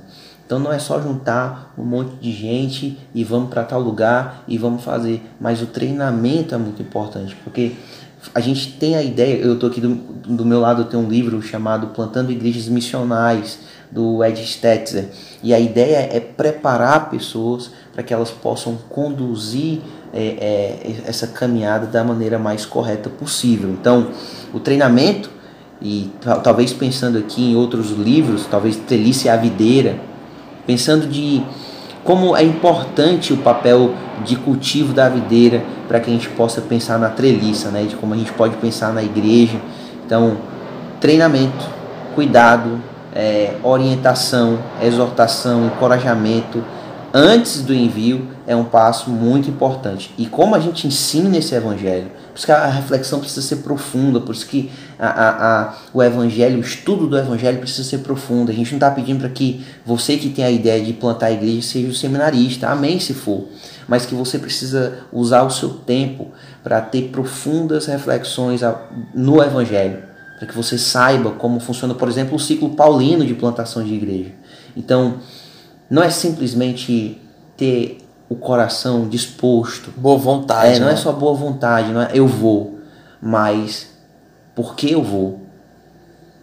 Então 0.48 0.60
não 0.60 0.72
é 0.72 0.79
só 0.79 1.01
juntar 1.01 1.74
um 1.77 1.84
monte 1.84 2.15
de 2.22 2.32
gente 2.32 2.98
e 3.13 3.22
vamos 3.22 3.50
para 3.50 3.65
tal 3.65 3.82
lugar 3.82 4.46
e 4.48 4.58
vamos 4.58 4.82
fazer, 4.82 5.22
mas 5.38 5.62
o 5.62 5.65
treinamento 5.65 6.56
é 6.56 6.58
muito 6.58 6.82
importante, 6.82 7.36
porque 7.44 7.74
a 8.34 8.39
gente 8.39 8.72
tem 8.74 8.96
a 8.96 9.03
ideia, 9.03 9.36
eu 9.36 9.56
estou 9.56 9.70
aqui 9.70 9.82
do, 9.82 9.96
do 9.96 10.46
meu 10.46 10.62
lado, 10.62 10.84
eu 10.84 10.86
tenho 10.86 11.03
um 11.03 11.10
livro 11.10 11.41
chamado 11.41 11.88
Plantando 11.88 12.32
Igrejas 12.32 12.70
Missionais, 12.70 13.60
do 13.91 14.24
Ed 14.24 14.46
Stetzer, 14.46 15.06
e 15.41 15.53
a 15.53 15.60
ideia 15.60 16.10
é 16.12 16.20
preparar 16.20 17.10
pessoas 17.10 17.72
para 17.94 18.03
que 18.03 18.13
elas 18.13 18.32
possam 18.32 18.77
conduzir 18.89 19.79
é, 20.13 20.24
é, 20.24 20.96
essa 21.06 21.27
caminhada 21.27 21.88
da 21.88 22.03
maneira 22.03 22.38
mais 22.38 22.65
correta 22.65 23.10
possível. 23.10 23.70
Então, 23.70 24.08
o 24.53 24.60
treinamento, 24.60 25.29
e 25.82 26.12
talvez 26.44 26.74
pensando 26.74 27.17
aqui 27.17 27.51
em 27.51 27.56
outros 27.56 27.91
livros, 27.91 28.46
talvez 28.46 28.75
Trelice 28.75 29.29
a 29.29 29.38
Videira, 29.38 30.00
pensando 30.65 31.08
de 31.08 31.44
como 32.03 32.36
é 32.36 32.44
importante 32.44 33.34
o 33.34 33.38
papel 33.38 33.94
de 34.24 34.38
cultivo 34.38 34.94
da 34.94 35.10
videira 35.10 35.62
para 35.88 36.00
que 36.00 36.10
a 36.10 36.13
gente 36.13 36.29
possa 36.29 36.62
pensar 36.62 36.98
na 36.98 37.10
treliça, 37.10 37.70
né? 37.70 37.84
de 37.84 37.96
como 37.96 38.13
a 38.13 38.17
gente 38.17 38.32
pode 38.32 38.56
pensar 38.58 38.94
na 38.94 39.03
igreja. 39.03 39.60
Então, 40.06 40.38
treinamento, 41.01 41.65
cuidado, 42.15 42.82
é, 43.14 43.56
orientação, 43.64 44.60
exortação, 44.82 45.66
encorajamento 45.66 46.64
antes 47.14 47.62
do 47.62 47.74
envio 47.74 48.28
é 48.46 48.56
um 48.56 48.64
passo 48.64 49.10
muito 49.10 49.50
importante. 49.50 50.14
E 50.18 50.26
como 50.26 50.56
a 50.56 50.60
gente 50.60 50.88
ensina 50.88 51.38
esse 51.38 51.56
evangelho, 51.56 52.12
por 52.28 52.38
isso 52.38 52.46
que 52.46 52.52
a 52.52 52.68
reflexão 52.68 53.20
precisa 53.20 53.42
ser 53.42 53.58
profunda, 53.58 54.20
por 54.20 54.34
isso 54.34 54.46
que 54.46 54.72
a, 55.00 55.08
a, 55.08 55.62
a, 55.62 55.74
o 55.94 56.04
evangelho, 56.04 56.58
o 56.58 56.62
estudo 56.62 57.08
do 57.08 57.18
evangelho 57.18 57.60
precisa 57.60 57.88
ser 57.88 58.00
profundo. 58.00 58.52
A 58.52 58.54
gente 58.54 58.72
não 58.72 58.78
está 58.78 58.92
pedindo 58.92 59.20
para 59.20 59.30
que 59.30 59.66
você 59.86 60.18
que 60.18 60.30
tem 60.30 60.46
a 60.46 60.52
ideia 60.52 60.84
de 60.84 60.94
plantar 60.94 61.28
a 61.28 61.32
igreja 61.32 61.62
seja 61.62 61.88
o 61.88 61.94
seminarista, 61.94 62.70
amém 62.70 63.00
se 63.00 63.14
for. 63.14 63.46
Mas 63.88 64.06
que 64.06 64.14
você 64.14 64.38
precisa 64.38 65.00
usar 65.12 65.44
o 65.44 65.50
seu 65.50 65.70
tempo 65.70 66.28
para 66.64 66.82
ter 66.82 67.10
profundas 67.10 67.86
reflexões 67.88 68.62
no 69.16 69.42
evangelho 69.42 70.17
para 70.38 70.48
que 70.48 70.56
você 70.56 70.77
saiba 70.77 71.32
como 71.32 71.60
funciona, 71.60 71.96
por 71.96 72.08
exemplo, 72.08 72.36
o 72.36 72.39
ciclo 72.39 72.70
paulino 72.70 73.25
de 73.25 73.34
plantação 73.34 73.84
de 73.84 73.94
igreja. 73.94 74.32
Então, 74.75 75.15
não 75.89 76.03
é 76.03 76.12
simplesmente 76.12 77.20
ter 77.58 77.98
o 78.29 78.36
coração 78.36 79.10
disposto. 79.10 79.91
Boa 79.98 80.17
vontade. 80.17 80.75
É, 80.75 80.79
não 80.79 80.88
é 80.88 80.91
né? 80.91 80.94
é 80.94 81.01
só 81.01 81.12
boa 81.12 81.34
vontade, 81.34 81.91
não 81.91 82.01
é 82.01 82.12
eu 82.13 82.27
vou, 82.27 82.79
mas 83.20 83.89
por 84.56 84.75
que 84.75 84.91
eu 84.91 85.03
vou? 85.03 85.41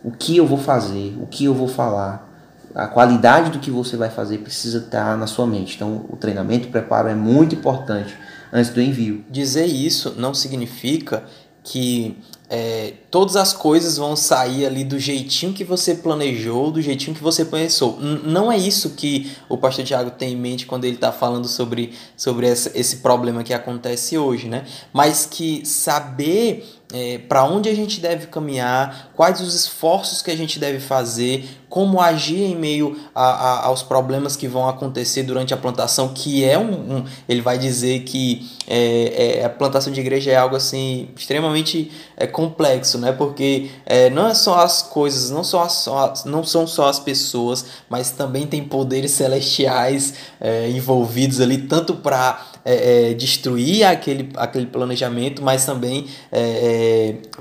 O 0.02 0.10
que 0.10 0.36
eu 0.36 0.46
vou 0.46 0.58
fazer? 0.58 1.16
O 1.20 1.26
que 1.26 1.44
eu 1.44 1.54
vou 1.54 1.68
falar? 1.68 2.28
A 2.74 2.88
qualidade 2.88 3.50
do 3.50 3.60
que 3.60 3.70
você 3.70 3.96
vai 3.96 4.10
fazer 4.10 4.38
precisa 4.38 4.78
estar 4.78 5.16
na 5.16 5.28
sua 5.28 5.46
mente. 5.46 5.76
Então, 5.76 6.04
o 6.08 6.16
treinamento, 6.16 6.66
o 6.66 6.70
preparo 6.70 7.08
é 7.08 7.14
muito 7.14 7.54
importante 7.54 8.14
antes 8.52 8.70
do 8.70 8.80
envio. 8.80 9.24
Dizer 9.30 9.66
isso 9.66 10.14
não 10.18 10.34
significa 10.34 11.22
que 11.62 12.18
é, 12.56 12.92
todas 13.11 13.34
as 13.34 13.52
coisas 13.52 13.96
vão 13.96 14.14
sair 14.14 14.64
ali 14.64 14.84
do 14.84 14.96
jeitinho 14.96 15.52
que 15.52 15.64
você 15.64 15.92
planejou, 15.92 16.70
do 16.70 16.80
jeitinho 16.80 17.16
que 17.16 17.23
você 17.23 17.44
pensou. 17.44 17.99
N 18.00 18.20
não 18.30 18.50
é 18.50 18.56
isso 18.56 18.90
que 18.90 19.32
o 19.49 19.58
pastor 19.58 19.84
Tiago 19.84 20.12
tem 20.12 20.34
em 20.34 20.37
mente 20.37 20.64
quando 20.64 20.84
ele 20.84 20.94
está 20.94 21.11
falando 21.11 21.49
sobre, 21.49 21.92
sobre 22.16 22.46
essa, 22.46 22.70
esse 22.73 22.99
problema 22.99 23.42
que 23.42 23.52
acontece 23.52 24.16
hoje, 24.16 24.46
né? 24.46 24.64
Mas 24.92 25.26
que 25.28 25.66
saber 25.66 26.64
é, 26.92 27.18
para 27.18 27.44
onde 27.44 27.68
a 27.68 27.75
gente 27.75 27.99
deve 27.99 28.28
caminhar, 28.28 29.11
quais 29.16 29.40
os 29.40 29.52
esforços 29.52 30.23
que 30.23 30.30
a 30.30 30.37
gente 30.37 30.61
deve 30.61 30.78
fazer, 30.78 31.49
como 31.75 32.00
agir 32.00 32.40
em 32.40 32.54
meio 32.54 32.97
a, 33.12 33.25
a, 33.25 33.66
aos 33.66 33.83
problemas 33.83 34.37
que 34.37 34.47
vão 34.47 34.69
acontecer 34.69 35.25
durante 35.25 35.52
a 35.52 35.57
plantação, 35.57 36.11
que 36.14 36.45
é 36.45 36.57
um, 36.57 36.99
um 36.99 37.04
ele 37.28 37.40
vai 37.40 37.59
dizer 37.59 38.04
que 38.04 38.49
é, 38.69 39.40
é, 39.40 39.45
a 39.45 39.50
plantação 39.50 39.93
de 39.93 40.00
igreja 40.00 40.31
é 40.31 40.37
algo 40.37 40.54
assim 40.54 41.09
extremamente 41.16 41.90
é, 42.16 42.28
complexo, 42.28 42.97
né? 42.97 43.11
Porque 43.11 43.73
é, 43.85 44.09
não 44.09 44.28
é 44.28 44.35
só 44.35 44.61
as 44.61 44.83
coisas, 44.83 45.31
não, 45.31 45.43
só 45.43 45.64
as, 45.64 46.25
não 46.25 46.45
são 46.45 46.64
só 46.64 46.88
as 46.88 47.00
pessoas, 47.00 47.66
mas 47.90 48.12
também 48.12 48.47
tem 48.47 48.62
poderes 48.62 49.11
celestiais 49.11 50.14
é, 50.40 50.71
envolvidos 50.71 51.40
ali, 51.40 51.59
tanto 51.59 51.97
para 51.97 52.40
é, 52.64 53.11
é, 53.11 53.14
destruir 53.14 53.85
aquele, 53.85 54.31
aquele 54.37 54.66
planejamento, 54.66 55.43
mas 55.43 55.66
também 55.66 56.07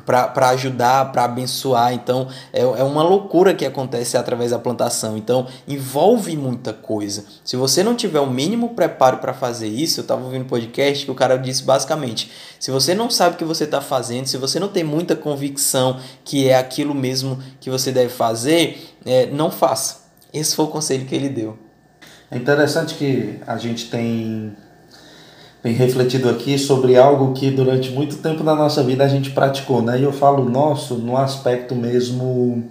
para 0.06 0.50
ajudar, 0.50 1.12
para 1.12 1.24
abençoar. 1.24 1.94
Então 1.94 2.28
é, 2.52 2.62
é 2.62 2.84
uma 2.84 3.04
loucura 3.04 3.54
que 3.54 3.66
acontece 3.66 4.18
através 4.24 4.52
da 4.52 4.60
plantação. 4.60 5.18
Então 5.18 5.48
envolve 5.68 6.36
muita 6.36 6.74
coisa. 6.74 7.26
Se 7.44 7.56
você 7.56 7.84
não 7.84 7.96
tiver 7.96 8.20
o 8.20 8.30
mínimo 8.30 8.70
preparo 8.70 9.18
para 9.18 9.34
fazer 9.34 9.68
isso, 9.68 10.00
eu 10.00 10.04
estava 10.04 10.24
ouvindo 10.24 10.44
um 10.44 10.48
podcast 10.48 11.06
que 11.06 11.12
o 11.12 11.16
cara 11.16 11.38
disse 11.38 11.64
basicamente: 11.64 12.32
se 12.60 12.72
você 12.72 12.96
não 12.96 13.10
sabe 13.10 13.36
o 13.36 13.38
que 13.38 13.46
você 13.46 13.66
está 13.66 13.82
fazendo, 13.82 14.28
se 14.28 14.38
você 14.38 14.60
não 14.60 14.68
tem 14.68 14.84
muita 14.84 15.16
convicção 15.16 16.00
que 16.24 16.48
é 16.48 16.58
aquilo 16.58 16.96
mesmo 16.96 17.38
que 17.60 17.70
você 17.70 17.92
deve 17.92 18.10
fazer, 18.10 18.96
é, 19.06 19.28
não 19.28 19.52
faça. 19.52 20.04
Esse 20.34 20.56
foi 20.56 20.66
o 20.66 20.70
conselho 20.70 21.06
que 21.06 21.14
ele 21.14 21.30
deu. 21.30 21.58
É 22.32 22.38
interessante 22.38 22.96
que 22.96 23.40
a 23.46 23.58
gente 23.58 23.90
tem 23.92 24.56
tem 25.62 25.72
refletido 25.72 26.30
aqui 26.30 26.60
sobre 26.60 26.98
algo 26.98 27.32
que 27.32 27.50
durante 27.50 27.90
muito 27.90 28.18
tempo 28.18 28.44
na 28.44 28.54
nossa 28.54 28.84
vida 28.84 29.06
a 29.06 29.08
gente 29.08 29.32
praticou, 29.32 29.82
né? 29.82 29.98
E 29.98 30.04
eu 30.04 30.12
falo 30.12 30.44
nosso 30.44 30.96
no 30.96 31.16
aspecto 31.16 31.74
mesmo 31.74 32.70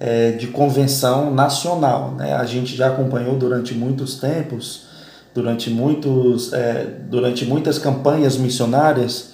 é, 0.00 0.32
de 0.32 0.48
convenção 0.48 1.32
nacional, 1.32 2.12
né? 2.12 2.34
A 2.34 2.44
gente 2.44 2.76
já 2.76 2.88
acompanhou 2.88 3.36
durante 3.36 3.74
muitos 3.74 4.16
tempos, 4.16 4.86
durante 5.34 5.70
muitos, 5.70 6.52
é, 6.52 6.86
durante 7.08 7.44
muitas 7.44 7.78
campanhas 7.78 8.36
missionárias, 8.36 9.30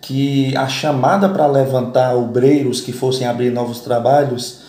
que 0.00 0.56
a 0.56 0.68
chamada 0.68 1.28
para 1.28 1.46
levantar 1.46 2.14
obreiros 2.14 2.80
que 2.80 2.92
fossem 2.92 3.26
abrir 3.26 3.50
novos 3.50 3.80
trabalhos, 3.80 4.60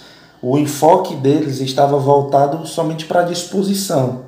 o 0.42 0.58
enfoque 0.58 1.16
deles 1.16 1.60
estava 1.60 1.98
voltado 1.98 2.66
somente 2.66 3.06
para 3.06 3.22
a 3.22 3.24
disposição 3.24 4.27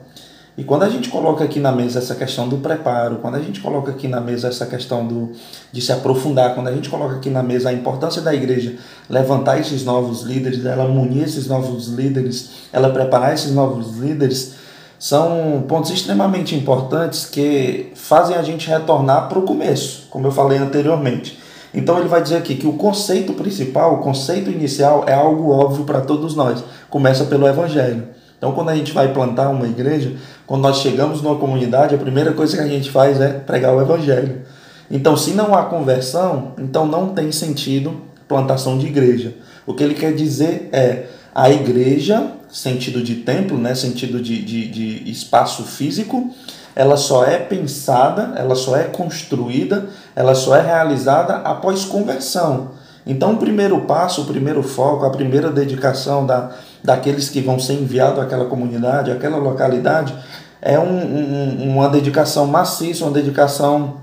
e 0.60 0.64
quando 0.66 0.84
a 0.84 0.90
gente 0.90 1.08
coloca 1.08 1.42
aqui 1.46 1.58
na 1.58 1.72
mesa 1.72 2.00
essa 2.00 2.14
questão 2.14 2.50
do 2.50 2.58
preparo, 2.58 3.20
quando 3.22 3.36
a 3.36 3.40
gente 3.40 3.62
coloca 3.62 3.92
aqui 3.92 4.10
na 4.10 4.20
mesa 4.20 4.50
essa 4.50 4.66
questão 4.66 5.08
do, 5.08 5.32
de 5.72 5.82
se 5.82 5.90
aprofundar, 5.94 6.54
quando 6.54 6.68
a 6.68 6.74
gente 6.74 6.90
coloca 6.90 7.16
aqui 7.16 7.30
na 7.30 7.42
mesa 7.42 7.70
a 7.70 7.74
importância 7.74 8.22
da 8.22 8.34
igreja 8.34 8.76
levantar 9.10 9.58
esses 9.58 9.86
novos 9.86 10.24
líderes, 10.24 10.66
ela 10.66 10.86
munir 10.86 11.24
esses 11.24 11.48
novos 11.48 11.88
líderes, 11.88 12.50
ela 12.74 12.90
preparar 12.90 13.34
esses 13.34 13.54
novos 13.54 14.00
líderes, 14.00 14.56
são 15.00 15.64
pontos 15.66 15.92
extremamente 15.92 16.54
importantes 16.54 17.26
que 17.26 17.94
fazem 17.96 18.36
a 18.36 18.42
gente 18.42 18.68
retornar 18.68 19.30
para 19.30 19.40
o 19.40 19.44
começo, 19.44 20.08
como 20.10 20.28
eu 20.28 20.32
falei 20.32 20.58
anteriormente. 20.58 21.40
Então 21.74 21.98
ele 21.98 22.10
vai 22.10 22.22
dizer 22.22 22.36
aqui 22.36 22.56
que 22.56 22.68
o 22.68 22.74
conceito 22.74 23.32
principal, 23.32 23.94
o 23.94 23.98
conceito 24.00 24.52
inicial 24.52 25.06
é 25.08 25.14
algo 25.14 25.52
óbvio 25.52 25.86
para 25.86 26.02
todos 26.02 26.36
nós. 26.36 26.62
Começa 26.90 27.24
pelo 27.24 27.48
evangelho. 27.48 28.19
Então, 28.40 28.54
quando 28.54 28.70
a 28.70 28.76
gente 28.76 28.94
vai 28.94 29.14
plantar 29.14 29.50
uma 29.50 29.68
igreja, 29.68 30.14
quando 30.48 30.62
nós 30.62 30.78
chegamos 30.78 31.22
numa 31.22 31.36
comunidade, 31.36 31.94
a 31.94 31.98
primeira 31.98 32.32
coisa 32.32 32.56
que 32.56 32.64
a 32.64 32.68
gente 32.68 32.90
faz 32.90 33.20
é 33.20 33.34
pregar 33.34 33.76
o 33.76 33.82
evangelho. 33.82 34.42
Então, 34.90 35.16
se 35.16 35.32
não 35.32 35.54
há 35.54 35.66
conversão, 35.66 36.54
então 36.58 36.86
não 36.86 37.10
tem 37.10 37.34
sentido 37.34 38.02
plantação 38.30 38.78
de 38.78 38.88
igreja. 38.88 39.34
O 39.68 39.74
que 39.74 39.84
ele 39.84 39.94
quer 39.94 40.14
dizer 40.16 40.70
é 40.72 41.08
a 41.36 41.50
igreja, 41.52 42.32
sentido 42.50 43.04
de 43.04 43.16
templo, 43.16 43.58
né, 43.58 43.76
sentido 43.76 44.22
de, 44.22 44.42
de, 44.42 44.68
de 44.68 45.12
espaço 45.12 45.64
físico, 45.64 46.34
ela 46.74 46.96
só 46.96 47.26
é 47.26 47.38
pensada, 47.38 48.34
ela 48.38 48.56
só 48.56 48.78
é 48.78 48.86
construída, 48.86 49.90
ela 50.16 50.34
só 50.34 50.56
é 50.56 50.62
realizada 50.62 51.36
após 51.38 51.84
conversão. 51.84 52.72
Então, 53.06 53.34
o 53.34 53.38
primeiro 53.38 53.82
passo, 53.82 54.22
o 54.22 54.26
primeiro 54.26 54.64
foco, 54.64 55.06
a 55.06 55.10
primeira 55.10 55.52
dedicação 55.52 56.26
da, 56.26 56.52
daqueles 56.84 57.30
que 57.30 57.42
vão 57.42 57.60
ser 57.60 57.74
enviados 57.74 58.20
àquela 58.20 58.46
comunidade, 58.46 59.12
àquela 59.12 59.38
localidade, 59.38 60.14
é 60.62 60.78
um, 60.78 60.84
um, 60.84 61.72
uma 61.72 61.90
dedicação 61.90 62.46
maciça, 62.46 63.06
uma 63.06 63.12
dedicação 63.12 63.98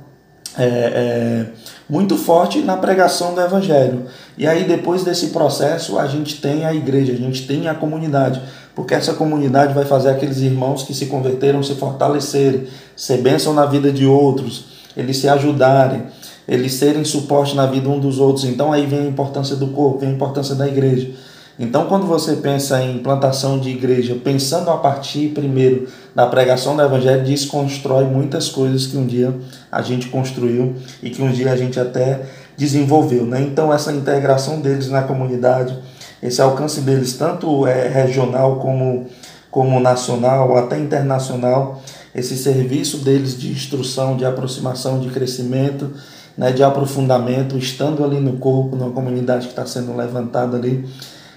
é, 0.58 0.64
é, 0.64 1.46
muito 1.88 2.16
forte 2.16 2.60
na 2.60 2.76
pregação 2.76 3.34
do 3.34 3.40
Evangelho. 3.40 4.06
E 4.38 4.46
aí, 4.46 4.64
depois 4.64 5.04
desse 5.04 5.28
processo, 5.28 5.98
a 5.98 6.06
gente 6.06 6.40
tem 6.40 6.64
a 6.64 6.74
igreja, 6.74 7.12
a 7.12 7.16
gente 7.16 7.46
tem 7.46 7.68
a 7.68 7.74
comunidade, 7.74 8.40
porque 8.74 8.94
essa 8.94 9.14
comunidade 9.14 9.74
vai 9.74 9.84
fazer 9.84 10.10
aqueles 10.10 10.38
irmãos 10.38 10.82
que 10.82 10.94
se 10.94 11.06
converteram 11.06 11.62
se 11.62 11.74
fortalecerem, 11.74 12.66
ser 12.94 13.18
bênção 13.18 13.52
na 13.52 13.66
vida 13.66 13.92
de 13.92 14.06
outros, 14.06 14.66
eles 14.96 15.18
se 15.18 15.28
ajudarem, 15.28 16.04
eles 16.48 16.74
serem 16.74 17.04
suporte 17.04 17.54
na 17.54 17.66
vida 17.66 17.88
um 17.88 17.98
dos 17.98 18.18
outros. 18.18 18.44
Então, 18.44 18.72
aí 18.72 18.86
vem 18.86 19.00
a 19.00 19.06
importância 19.06 19.56
do 19.56 19.68
corpo, 19.68 19.98
vem 19.98 20.10
a 20.10 20.12
importância 20.12 20.54
da 20.54 20.66
igreja. 20.66 21.10
Então, 21.58 21.86
quando 21.86 22.06
você 22.06 22.36
pensa 22.36 22.82
em 22.82 22.98
plantação 22.98 23.58
de 23.58 23.70
igreja, 23.70 24.14
pensando 24.22 24.70
a 24.70 24.76
partir 24.76 25.28
primeiro 25.28 25.88
da 26.14 26.26
pregação 26.26 26.76
do 26.76 26.82
Evangelho, 26.82 27.24
desconstrói 27.24 28.04
muitas 28.04 28.50
coisas 28.50 28.86
que 28.86 28.96
um 28.96 29.06
dia 29.06 29.34
a 29.72 29.80
gente 29.80 30.08
construiu 30.08 30.74
e 31.02 31.08
que 31.08 31.22
um 31.22 31.32
dia 31.32 31.50
a 31.50 31.56
gente 31.56 31.80
até 31.80 32.26
desenvolveu. 32.58 33.24
Né? 33.24 33.40
Então, 33.40 33.72
essa 33.72 33.90
integração 33.90 34.60
deles 34.60 34.90
na 34.90 35.02
comunidade, 35.02 35.78
esse 36.22 36.42
alcance 36.42 36.82
deles, 36.82 37.14
tanto 37.14 37.66
é 37.66 37.88
regional 37.88 38.56
como, 38.56 39.06
como 39.50 39.80
nacional, 39.80 40.58
até 40.58 40.78
internacional, 40.78 41.82
esse 42.14 42.36
serviço 42.36 42.98
deles 42.98 43.38
de 43.38 43.48
instrução, 43.50 44.14
de 44.14 44.26
aproximação, 44.26 45.00
de 45.00 45.08
crescimento, 45.08 45.90
né, 46.36 46.52
de 46.52 46.62
aprofundamento, 46.62 47.56
estando 47.56 48.04
ali 48.04 48.20
no 48.20 48.34
corpo, 48.34 48.76
numa 48.76 48.90
comunidade 48.90 49.46
que 49.46 49.52
está 49.52 49.64
sendo 49.64 49.96
levantada 49.96 50.58
ali 50.58 50.84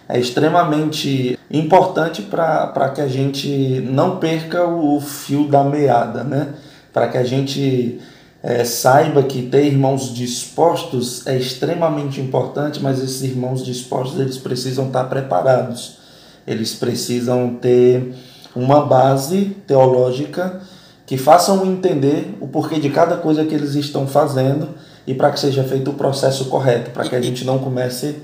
é 0.10 0.19
extremamente 0.19 1.38
importante 1.52 2.24
para 2.24 2.91
que 2.95 3.00
a 3.00 3.08
gente 3.08 3.80
não 3.88 4.17
perca 4.17 4.65
o 4.65 5.00
fio 5.00 5.48
da 5.48 5.63
meada, 5.63 6.24
né? 6.24 6.56
Para 6.91 7.08
que 7.08 7.17
a 7.19 7.24
gente 7.24 8.02
é, 8.41 8.65
saiba 8.65 9.22
que 9.22 9.43
ter 9.43 9.65
irmãos 9.65 10.12
dispostos 10.12 11.28
é 11.28 11.38
extremamente 11.38 12.19
importante, 12.19 12.82
mas 12.82 12.98
esses 12.98 13.22
irmãos 13.22 13.63
dispostos 13.63 14.19
eles 14.19 14.38
precisam 14.39 14.88
estar 14.88 15.04
preparados, 15.04 16.00
eles 16.48 16.74
precisam 16.74 17.56
ter 17.62 18.15
uma 18.56 18.84
base 18.84 19.56
teológica 19.67 20.60
que 21.06 21.17
façam 21.17 21.65
entender 21.67 22.36
o 22.41 22.48
porquê 22.48 22.80
de 22.80 22.89
cada 22.89 23.15
coisa 23.15 23.45
que 23.45 23.54
eles 23.54 23.76
estão 23.76 24.08
fazendo 24.08 24.69
e 25.06 25.13
para 25.13 25.32
que 25.32 25.39
seja 25.39 25.63
feito 25.63 25.91
o 25.91 25.93
processo 25.93 26.45
correto, 26.45 26.89
para 26.89 27.08
que 27.08 27.15
a 27.15 27.22
gente 27.22 27.45
não 27.45 27.60
comece 27.60 28.15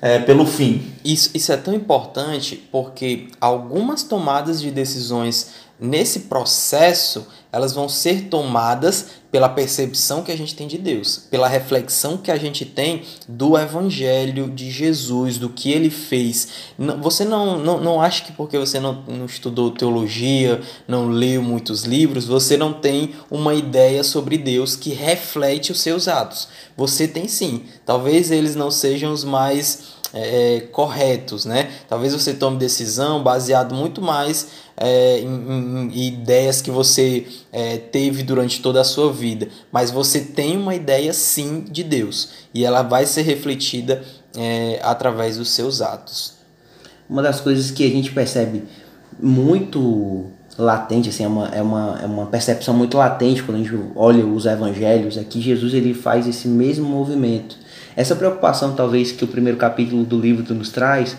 é, 0.00 0.18
pelo 0.18 0.46
fim. 0.46 0.92
Isso, 1.04 1.30
isso 1.34 1.52
é 1.52 1.56
tão 1.56 1.74
importante 1.74 2.68
porque 2.72 3.28
algumas 3.40 4.02
tomadas 4.02 4.60
de 4.60 4.70
decisões 4.70 5.50
nesse 5.78 6.20
processo 6.20 7.26
elas 7.52 7.72
vão 7.72 7.88
ser 7.88 8.28
tomadas 8.28 9.20
pela 9.30 9.48
percepção 9.48 10.22
que 10.22 10.32
a 10.32 10.36
gente 10.36 10.54
tem 10.54 10.66
de 10.66 10.76
Deus, 10.76 11.16
pela 11.30 11.48
reflexão 11.48 12.16
que 12.16 12.30
a 12.30 12.36
gente 12.36 12.64
tem 12.64 13.02
do 13.28 13.56
Evangelho 13.56 14.50
de 14.50 14.70
Jesus, 14.70 15.38
do 15.38 15.48
que 15.48 15.70
ele 15.70 15.88
fez. 15.88 16.48
Você 17.00 17.24
não, 17.24 17.58
não, 17.58 17.80
não 17.80 18.00
acha 18.00 18.24
que 18.24 18.32
porque 18.32 18.58
você 18.58 18.80
não, 18.80 19.04
não 19.06 19.26
estudou 19.26 19.70
teologia, 19.70 20.60
não 20.86 21.08
leu 21.08 21.42
muitos 21.42 21.84
livros, 21.84 22.24
você 22.24 22.56
não 22.56 22.72
tem 22.72 23.14
uma 23.30 23.54
ideia 23.54 24.02
sobre 24.02 24.36
Deus 24.36 24.74
que 24.74 24.90
reflete 24.90 25.70
os 25.70 25.80
seus 25.80 26.08
atos. 26.08 26.48
Você 26.76 27.06
tem 27.06 27.28
sim. 27.28 27.64
Talvez 27.86 28.30
eles 28.30 28.56
não 28.56 28.70
sejam 28.70 29.12
os 29.12 29.22
mais 29.22 29.99
é, 30.12 30.56
é, 30.56 30.60
corretos, 30.60 31.44
né? 31.44 31.70
Talvez 31.88 32.12
você 32.12 32.34
tome 32.34 32.58
decisão 32.58 33.22
baseado 33.22 33.74
muito 33.74 34.02
mais 34.02 34.48
é, 34.76 35.20
em, 35.20 35.88
em, 35.92 36.06
ideias 36.08 36.60
que 36.60 36.70
você 36.70 37.26
é, 37.52 37.76
teve 37.76 38.22
durante 38.22 38.60
toda 38.60 38.80
a 38.80 38.84
sua 38.84 39.12
vida, 39.12 39.48
mas 39.70 39.90
você 39.90 40.20
tem 40.20 40.56
uma 40.56 40.74
ideia 40.74 41.12
sim 41.12 41.60
de 41.60 41.84
Deus 41.84 42.30
e 42.52 42.64
ela 42.64 42.82
vai 42.82 43.06
ser 43.06 43.22
refletida 43.22 44.02
é, 44.36 44.80
através 44.82 45.36
dos 45.36 45.50
seus 45.50 45.80
atos. 45.80 46.34
Uma 47.08 47.22
das 47.22 47.40
coisas 47.40 47.70
que 47.70 47.84
a 47.84 47.90
gente 47.90 48.10
percebe 48.10 48.64
muito 49.20 50.26
latente, 50.58 51.08
assim, 51.08 51.24
é 51.24 51.28
uma, 51.28 51.48
é 51.48 51.62
uma, 51.62 52.00
é 52.02 52.06
uma 52.06 52.26
percepção 52.26 52.74
muito 52.74 52.96
latente 52.96 53.42
quando 53.42 53.60
a 53.60 53.62
gente 53.62 53.80
olha 53.94 54.26
os 54.26 54.44
evangelhos, 54.44 55.16
é 55.16 55.24
que 55.24 55.40
Jesus 55.40 55.72
ele 55.72 55.94
faz 55.94 56.26
esse 56.26 56.48
mesmo 56.48 56.88
movimento 56.88 57.56
essa 58.00 58.16
preocupação, 58.16 58.74
talvez, 58.74 59.12
que 59.12 59.22
o 59.24 59.28
primeiro 59.28 59.58
capítulo 59.58 60.04
do 60.04 60.18
livro 60.18 60.54
nos 60.54 60.70
traz, 60.70 61.16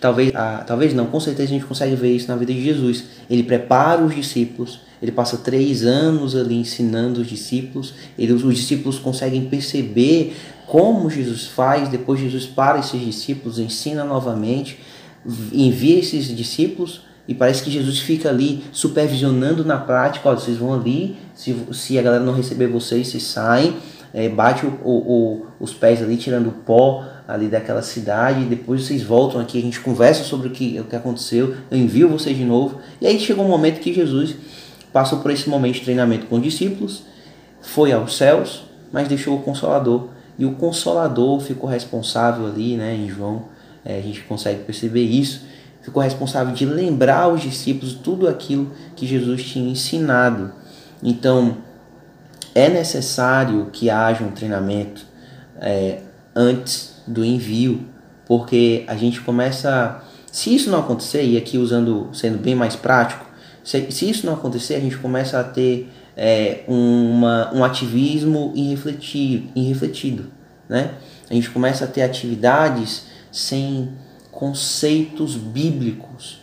talvez, 0.00 0.32
ah, 0.34 0.64
talvez 0.66 0.94
não, 0.94 1.04
com 1.04 1.20
certeza 1.20 1.50
a 1.50 1.52
gente 1.52 1.66
consegue 1.66 1.94
ver 1.94 2.16
isso 2.16 2.26
na 2.28 2.36
vida 2.36 2.52
de 2.52 2.64
Jesus. 2.64 3.04
Ele 3.28 3.42
prepara 3.42 4.02
os 4.02 4.14
discípulos, 4.14 4.80
ele 5.02 5.12
passa 5.12 5.36
três 5.36 5.84
anos 5.84 6.34
ali 6.34 6.56
ensinando 6.56 7.20
os 7.20 7.26
discípulos, 7.26 7.92
ele, 8.18 8.32
os 8.32 8.54
discípulos 8.54 8.98
conseguem 8.98 9.44
perceber 9.44 10.34
como 10.66 11.10
Jesus 11.10 11.46
faz, 11.48 11.90
depois 11.90 12.18
Jesus 12.18 12.46
para 12.46 12.78
esses 12.78 12.98
discípulos, 13.04 13.58
ensina 13.58 14.02
novamente, 14.02 14.78
envia 15.52 15.98
esses 15.98 16.34
discípulos 16.34 17.02
e 17.28 17.34
parece 17.34 17.62
que 17.62 17.70
Jesus 17.70 17.98
fica 17.98 18.30
ali 18.30 18.64
supervisionando 18.72 19.66
na 19.66 19.76
prática, 19.76 20.30
ó, 20.30 20.34
vocês 20.34 20.56
vão 20.56 20.72
ali, 20.72 21.16
se, 21.34 21.54
se 21.72 21.98
a 21.98 22.02
galera 22.02 22.24
não 22.24 22.32
receber 22.32 22.68
vocês, 22.68 23.08
vocês 23.08 23.22
saem, 23.22 23.76
é, 24.14 24.28
bate 24.28 24.66
o, 24.66 24.70
o, 24.84 25.46
os 25.58 25.72
pés 25.72 26.02
ali, 26.02 26.16
tirando 26.16 26.48
o 26.48 26.52
pó 26.52 27.04
ali 27.26 27.46
daquela 27.46 27.82
cidade, 27.82 28.44
depois 28.44 28.84
vocês 28.84 29.02
voltam 29.02 29.40
aqui, 29.40 29.58
a 29.58 29.62
gente 29.62 29.80
conversa 29.80 30.22
sobre 30.24 30.48
o 30.48 30.50
que, 30.50 30.78
o 30.80 30.84
que 30.84 30.94
aconteceu, 30.94 31.56
eu 31.70 31.78
envio 31.78 32.08
vocês 32.08 32.36
de 32.36 32.44
novo. 32.44 32.78
E 33.00 33.06
aí 33.06 33.18
chegou 33.18 33.44
um 33.44 33.48
momento 33.48 33.80
que 33.80 33.92
Jesus 33.92 34.36
passou 34.92 35.20
por 35.20 35.30
esse 35.30 35.48
momento 35.48 35.74
de 35.74 35.80
treinamento 35.80 36.26
com 36.26 36.36
os 36.36 36.42
discípulos, 36.42 37.04
foi 37.62 37.92
aos 37.92 38.16
céus, 38.16 38.64
mas 38.92 39.08
deixou 39.08 39.36
o 39.36 39.40
Consolador. 39.40 40.08
E 40.38 40.44
o 40.44 40.52
Consolador 40.52 41.40
ficou 41.40 41.68
responsável 41.68 42.46
ali, 42.46 42.76
né, 42.76 42.94
em 42.94 43.08
João, 43.08 43.44
é, 43.84 43.98
a 43.98 44.02
gente 44.02 44.20
consegue 44.22 44.64
perceber 44.64 45.04
isso, 45.04 45.44
ficou 45.80 46.02
responsável 46.02 46.54
de 46.54 46.66
lembrar 46.66 47.22
aos 47.22 47.40
discípulos 47.40 47.94
tudo 47.94 48.28
aquilo 48.28 48.70
que 48.94 49.06
Jesus 49.06 49.44
tinha 49.44 49.70
ensinado. 49.70 50.52
Então, 51.02 51.56
é 52.54 52.68
necessário 52.68 53.68
que 53.72 53.88
haja 53.88 54.24
um 54.24 54.30
treinamento 54.30 55.04
é, 55.60 56.00
antes 56.34 56.96
do 57.06 57.24
envio, 57.24 57.86
porque 58.26 58.84
a 58.86 58.96
gente 58.96 59.20
começa. 59.20 60.02
Se 60.30 60.54
isso 60.54 60.70
não 60.70 60.78
acontecer, 60.78 61.24
e 61.24 61.36
aqui 61.36 61.58
usando, 61.58 62.08
sendo 62.12 62.38
bem 62.38 62.54
mais 62.54 62.74
prático, 62.74 63.26
se, 63.62 63.90
se 63.90 64.08
isso 64.08 64.26
não 64.26 64.34
acontecer, 64.34 64.74
a 64.74 64.80
gente 64.80 64.96
começa 64.96 65.38
a 65.38 65.44
ter 65.44 65.90
é, 66.16 66.64
uma, 66.66 67.54
um 67.54 67.64
ativismo 67.64 68.52
irrefletido, 68.54 69.48
irrefletido, 69.54 70.26
né? 70.68 70.92
A 71.30 71.34
gente 71.34 71.50
começa 71.50 71.84
a 71.84 71.88
ter 71.88 72.02
atividades 72.02 73.06
sem 73.30 73.90
conceitos 74.30 75.36
bíblicos. 75.36 76.41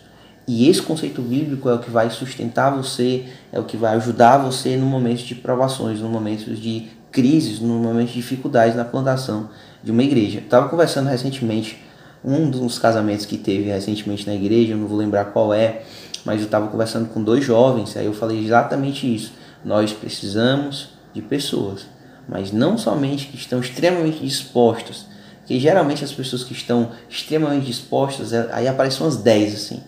E 0.51 0.67
esse 0.67 0.81
conceito 0.81 1.21
bíblico 1.21 1.69
é 1.69 1.75
o 1.75 1.77
que 1.77 1.91
vai 1.91 2.09
sustentar 2.09 2.71
você, 2.71 3.25
é 3.53 3.59
o 3.59 3.65
que 3.65 3.77
vai 3.77 3.95
ajudar 3.97 4.39
você 4.39 4.75
no 4.75 4.85
momento 4.87 5.23
de 5.23 5.35
provações, 5.35 5.99
no 5.99 6.09
momento 6.09 6.55
de 6.55 6.87
crises, 7.11 7.59
no 7.59 7.75
momento 7.75 8.07
de 8.07 8.15
dificuldades 8.15 8.75
na 8.75 8.83
plantação 8.83 9.51
de 9.83 9.91
uma 9.91 10.01
igreja. 10.01 10.39
Estava 10.39 10.67
conversando 10.67 11.07
recentemente, 11.07 11.77
um 12.25 12.49
dos 12.49 12.79
casamentos 12.79 13.27
que 13.27 13.37
teve 13.37 13.69
recentemente 13.69 14.25
na 14.25 14.33
igreja, 14.33 14.73
eu 14.73 14.77
não 14.77 14.87
vou 14.87 14.97
lembrar 14.97 15.25
qual 15.25 15.53
é, 15.53 15.83
mas 16.25 16.39
eu 16.39 16.45
estava 16.45 16.67
conversando 16.67 17.09
com 17.09 17.21
dois 17.21 17.45
jovens, 17.45 17.95
aí 17.95 18.07
eu 18.07 18.13
falei 18.13 18.43
exatamente 18.43 19.05
isso. 19.05 19.33
Nós 19.63 19.93
precisamos 19.93 20.89
de 21.13 21.21
pessoas, 21.21 21.85
mas 22.27 22.51
não 22.51 22.75
somente 22.75 23.27
que 23.27 23.35
estão 23.35 23.59
extremamente 23.59 24.25
dispostas, 24.25 25.05
que 25.45 25.59
geralmente 25.59 26.03
as 26.03 26.11
pessoas 26.11 26.43
que 26.43 26.53
estão 26.53 26.89
extremamente 27.07 27.67
dispostas, 27.67 28.33
é, 28.33 28.49
aí 28.51 28.67
aparecem 28.67 29.05
umas 29.05 29.17
10 29.17 29.53
assim. 29.53 29.83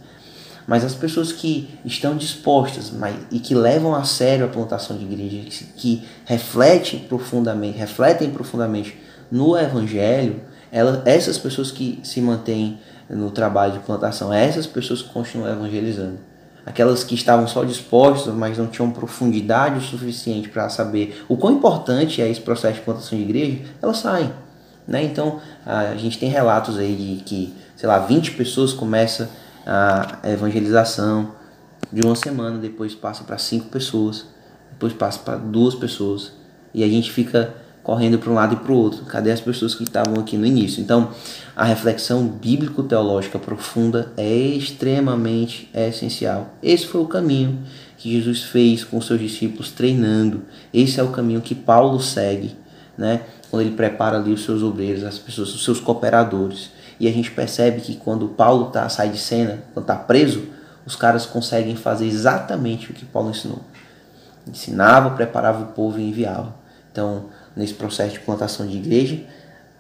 Mas 0.68 0.84
as 0.86 0.94
pessoas 0.94 1.32
que 1.32 1.70
estão 1.84 2.16
dispostas 2.16 2.92
mas, 2.92 3.16
e 3.32 3.40
que 3.40 3.56
levam 3.56 3.96
a 3.96 4.04
sério 4.04 4.46
a 4.46 4.48
plantação 4.48 4.98
de 4.98 5.04
igreja, 5.04 5.50
que, 5.50 5.64
que 5.76 6.08
refletem 6.26 7.00
profundamente, 7.00 7.78
refletem 7.78 8.30
profundamente 8.30 8.98
no 9.32 9.58
evangelho, 9.58 10.42
ela, 10.72 11.02
essas 11.06 11.38
pessoas 11.38 11.72
que 11.72 12.00
se 12.04 12.22
mantêm 12.22 12.80
no 13.10 13.30
trabalho 13.30 13.74
de 13.74 13.80
plantação, 13.80 14.34
essas 14.34 14.66
pessoas 14.66 15.02
que 15.02 15.10
continuam 15.10 15.52
evangelizando. 15.52 16.18
Aquelas 16.66 17.04
que 17.04 17.16
estavam 17.16 17.48
só 17.48 17.64
dispostas, 17.64 18.34
mas 18.34 18.58
não 18.58 18.68
tinham 18.68 18.92
profundidade 18.92 19.80
o 19.80 19.82
suficiente 19.82 20.48
para 20.48 20.70
saber 20.70 21.26
o 21.28 21.36
quão 21.36 21.54
importante 21.54 22.22
é 22.22 22.30
esse 22.30 22.40
processo 22.40 22.76
de 22.76 22.82
plantação 22.82 23.18
de 23.18 23.24
igreja, 23.24 23.62
elas 23.82 23.98
saem. 23.98 24.32
Né? 24.88 25.04
Então, 25.04 25.40
a 25.66 25.96
gente 25.96 26.20
tem 26.20 26.30
relatos 26.30 26.78
aí 26.78 26.96
de 26.96 27.24
que, 27.24 27.54
sei 27.76 27.90
lá, 27.90 28.00
20 28.00 28.32
pessoas 28.32 28.74
começam 28.74 29.28
a 29.66 30.20
evangelização 30.24 31.32
de 31.92 32.02
uma 32.06 32.16
semana, 32.16 32.58
depois 32.58 32.96
passa 32.96 33.24
para 33.24 33.38
cinco 33.38 33.68
pessoas, 33.68 34.26
depois 34.72 34.94
passa 34.94 35.20
para 35.20 35.38
duas 35.38 35.76
pessoas, 35.76 36.32
e 36.74 36.84
a 36.84 36.88
gente 36.88 37.12
fica 37.12 37.54
correndo 37.84 38.20
para 38.20 38.30
um 38.30 38.36
lado 38.36 38.54
e 38.54 38.58
para 38.58 38.72
o 38.72 38.76
outro. 38.76 39.06
Cadê 39.06 39.32
as 39.32 39.42
pessoas 39.42 39.76
que 39.76 39.84
estavam 39.84 40.16
aqui 40.20 40.38
no 40.38 40.46
início? 40.46 40.82
Então, 40.82 41.10
a 41.56 41.66
reflexão 41.66 42.28
bíblico-teológica 42.28 43.40
profunda 43.40 44.12
é 44.16 44.36
extremamente 44.36 45.70
essencial. 45.74 46.56
Esse 46.62 46.86
foi 46.86 47.02
o 47.02 47.08
caminho 47.08 47.60
que 47.98 48.12
Jesus 48.12 48.44
fez 48.44 48.84
com 48.84 49.02
seus 49.02 49.20
discípulos 49.20 49.72
treinando. 49.72 50.44
Esse 50.74 51.00
é 51.00 51.04
o 51.04 51.10
caminho 51.10 51.42
que 51.42 51.54
Paulo 51.54 52.00
segue, 52.00 52.56
né? 52.98 53.22
Quando 53.50 53.62
ele 53.62 53.76
prepara 53.76 54.18
ali 54.18 54.32
os 54.32 54.44
seus 54.44 54.64
obreiros, 54.64 55.04
as 55.04 55.20
pessoas, 55.20 55.54
os 55.54 55.64
seus 55.64 55.80
cooperadores. 55.80 56.70
E 57.02 57.08
a 57.08 57.12
gente 57.12 57.32
percebe 57.32 57.82
que 57.82 57.96
quando 57.96 58.28
Paulo 58.28 58.66
tá, 58.66 58.88
sai 58.88 59.10
de 59.10 59.18
cena, 59.18 59.64
quando 59.74 59.86
está 59.86 59.96
preso, 59.96 60.50
os 60.86 60.96
caras 60.96 61.26
conseguem 61.26 61.76
fazer 61.76 62.06
exatamente 62.06 62.92
o 62.92 62.94
que 62.94 63.04
Paulo 63.04 63.32
ensinou. 63.32 63.58
Ensinava, 64.48 65.10
preparava 65.16 65.64
o 65.64 65.68
povo 65.70 65.98
e 65.98 66.08
enviava. 66.08 66.54
Então, 66.92 67.26
nesse 67.56 67.74
processo 67.74 68.14
de 68.14 68.20
plantação 68.20 68.68
de 68.68 68.78
igreja, 68.78 69.20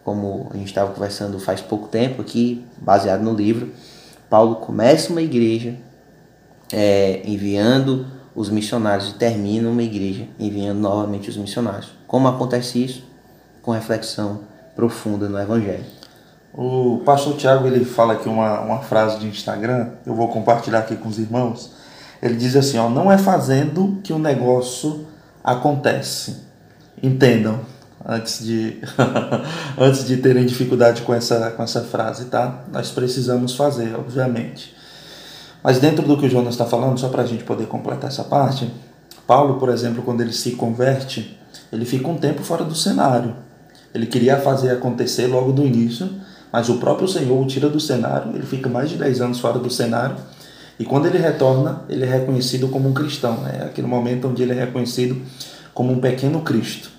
como 0.04 0.50
a 0.52 0.58
gente 0.58 0.70
estava 0.70 0.92
conversando 0.92 1.40
faz 1.40 1.62
pouco 1.62 1.88
tempo 1.90 2.24
aqui, 2.24 2.66
baseado 2.80 3.22
no 3.22 3.36
livro, 3.36 3.72
Paulo 4.28 4.56
começa 4.56 5.12
uma 5.12 5.22
igreja 5.22 5.76
é, 6.74 7.22
enviando 7.24 8.08
os 8.34 8.50
missionários 8.50 9.10
e 9.10 9.14
termina 9.14 9.70
uma 9.70 9.84
igreja 9.84 10.28
enviando 10.40 10.80
novamente 10.80 11.30
os 11.30 11.38
missionários. 11.38 11.92
Como 12.08 12.28
acontece 12.28 12.84
isso? 12.84 13.04
Com 13.62 13.70
reflexão 13.70 14.40
profunda 14.76 15.30
no 15.30 15.40
Evangelho. 15.40 16.01
O 16.54 17.02
pastor 17.06 17.38
Tiago 17.38 17.66
ele 17.68 17.86
fala 17.86 18.14
aqui 18.14 18.28
uma, 18.28 18.60
uma 18.60 18.80
frase 18.80 19.20
de 19.20 19.28
Instagram, 19.28 19.92
eu 20.06 20.14
vou 20.14 20.28
compartilhar 20.28 20.80
aqui 20.80 20.96
com 20.96 21.08
os 21.08 21.18
irmãos. 21.18 21.72
Ele 22.22 22.36
diz 22.36 22.56
assim: 22.56 22.78
ó, 22.78 22.90
não 22.90 23.12
é 23.12 23.18
fazendo 23.18 24.00
que 24.04 24.12
o 24.14 24.20
negócio 24.20 25.08
acontece, 25.44 26.52
Entendam 27.02 27.60
antes 28.06 28.44
de 28.44 28.80
antes 29.78 30.06
de 30.06 30.18
terem 30.18 30.46
dificuldade 30.46 31.02
com 31.02 31.14
essa 31.14 31.52
com 31.52 31.64
essa 31.64 31.82
frase, 31.82 32.26
tá? 32.26 32.64
Nós 32.72 32.92
precisamos 32.92 33.56
fazer, 33.56 33.96
obviamente. 33.96 34.76
Mas 35.64 35.80
dentro 35.80 36.06
do 36.06 36.18
que 36.18 36.26
o 36.26 36.30
Jonas 36.30 36.54
está 36.54 36.66
falando, 36.66 37.00
só 37.00 37.10
para 37.10 37.24
a 37.24 37.26
gente 37.26 37.44
poder 37.44 37.68
completar 37.68 38.10
essa 38.10 38.24
parte, 38.24 38.72
Paulo, 39.26 39.60
por 39.60 39.70
exemplo, 39.70 40.04
quando 40.04 40.22
ele 40.22 40.34
se 40.34 40.52
converte, 40.52 41.40
ele 41.72 41.86
fica 41.86 42.08
um 42.08 42.18
tempo 42.18 42.44
fora 42.44 42.64
do 42.64 42.76
cenário. 42.76 43.36
Ele 43.94 44.06
queria 44.06 44.38
fazer 44.38 44.72
acontecer 44.72 45.28
logo 45.28 45.52
do 45.52 45.64
início, 45.64 46.10
mas 46.52 46.70
o 46.70 46.76
próprio 46.76 47.08
Senhor 47.08 47.40
o 47.40 47.46
tira 47.46 47.70
do 47.70 47.80
cenário, 47.80 48.36
ele 48.36 48.46
fica 48.46 48.70
mais 48.70 48.90
de 48.90 48.98
10 48.98 49.22
anos 49.22 49.40
fora 49.40 49.60
do 49.60 49.70
cenário, 49.70 50.16
e 50.80 50.84
quando 50.84 51.06
ele 51.06 51.20
retorna, 51.20 51.84
ele 51.88 52.04
é 52.04 52.08
reconhecido 52.08 52.68
como 52.68 52.90
um 52.90 52.94
cristão. 52.94 53.44
É 53.48 53.58
né? 53.58 53.66
aquele 53.66 53.86
momento 53.86 54.28
onde 54.28 54.42
ele 54.42 54.52
é 54.52 54.66
reconhecido 54.66 55.22
como 55.74 55.94
um 55.94 56.00
pequeno 56.00 56.42
Cristo. 56.42 56.90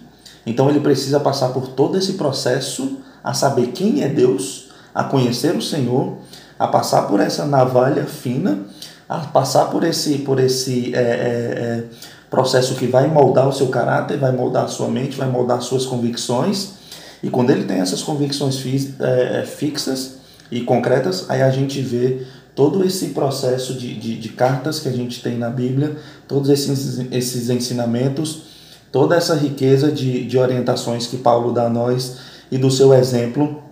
Então 0.47 0.71
ele 0.71 0.81
precisa 0.81 1.19
passar 1.19 1.49
por 1.49 1.69
todo 1.69 1.99
esse 1.99 2.13
processo 2.15 2.99
a 3.23 3.35
saber 3.35 3.69
quem 3.69 4.03
é 4.03 4.09
Deus, 4.09 4.69
a 4.95 5.05
conhecer 5.05 5.55
o 5.57 5.63
Senhor, 5.63 6.17
a 6.59 6.69
passar 6.69 7.03
por 7.09 7.21
essa 7.21 7.45
navalha 7.45 8.05
fina, 8.05 8.61
a 9.09 9.19
passar 9.19 9.67
por 9.67 9.85
esse, 9.85 10.19
por 10.19 10.39
esse 10.41 10.95
é, 10.95 10.99
é, 10.99 11.03
é, 11.03 11.85
processo 12.31 12.75
que 12.75 12.87
vai 12.87 13.09
moldar 13.09 13.49
o 13.49 13.53
seu 13.53 13.69
caráter, 13.69 14.17
vai 14.17 14.33
moldar 14.33 14.65
a 14.65 14.69
sua 14.69 14.89
mente, 14.89 15.17
vai 15.17 15.29
moldar 15.29 15.59
as 15.59 15.65
suas 15.65 15.87
convicções. 15.87 16.75
E 17.23 17.31
quando 17.31 17.51
ele 17.51 17.65
tem 17.65 17.79
essas 17.79 18.03
convicções 18.03 18.91
é, 19.01 19.41
é, 19.41 19.43
fixas 19.45 20.17
e 20.51 20.61
concretas, 20.63 21.27
aí 21.29 21.43
a 21.43 21.51
gente 21.51 21.81
vê 21.81 22.23
todo 22.55 22.85
esse 22.85 23.09
processo 23.09 23.75
de, 23.75 23.95
de, 23.95 24.19
de 24.19 24.29
cartas 24.31 24.79
que 24.81 24.89
a 24.89 24.93
gente 24.93 25.23
tem 25.23 25.39
na 25.39 25.49
Bíblia, 25.49 25.97
todos 26.27 26.51
esses, 26.51 26.99
esses 27.11 27.49
ensinamentos 27.49 28.53
toda 28.93 29.17
essa 29.17 29.35
riqueza 29.35 29.91
de, 29.91 30.25
de 30.25 30.39
orientações 30.39 31.07
que 31.07 31.17
Paulo 31.17 31.51
dá 31.51 31.67
a 31.67 31.71
nós 31.71 32.19
e 32.51 32.59
do 32.59 32.71
seu 32.71 32.93
exemplo 32.93 33.63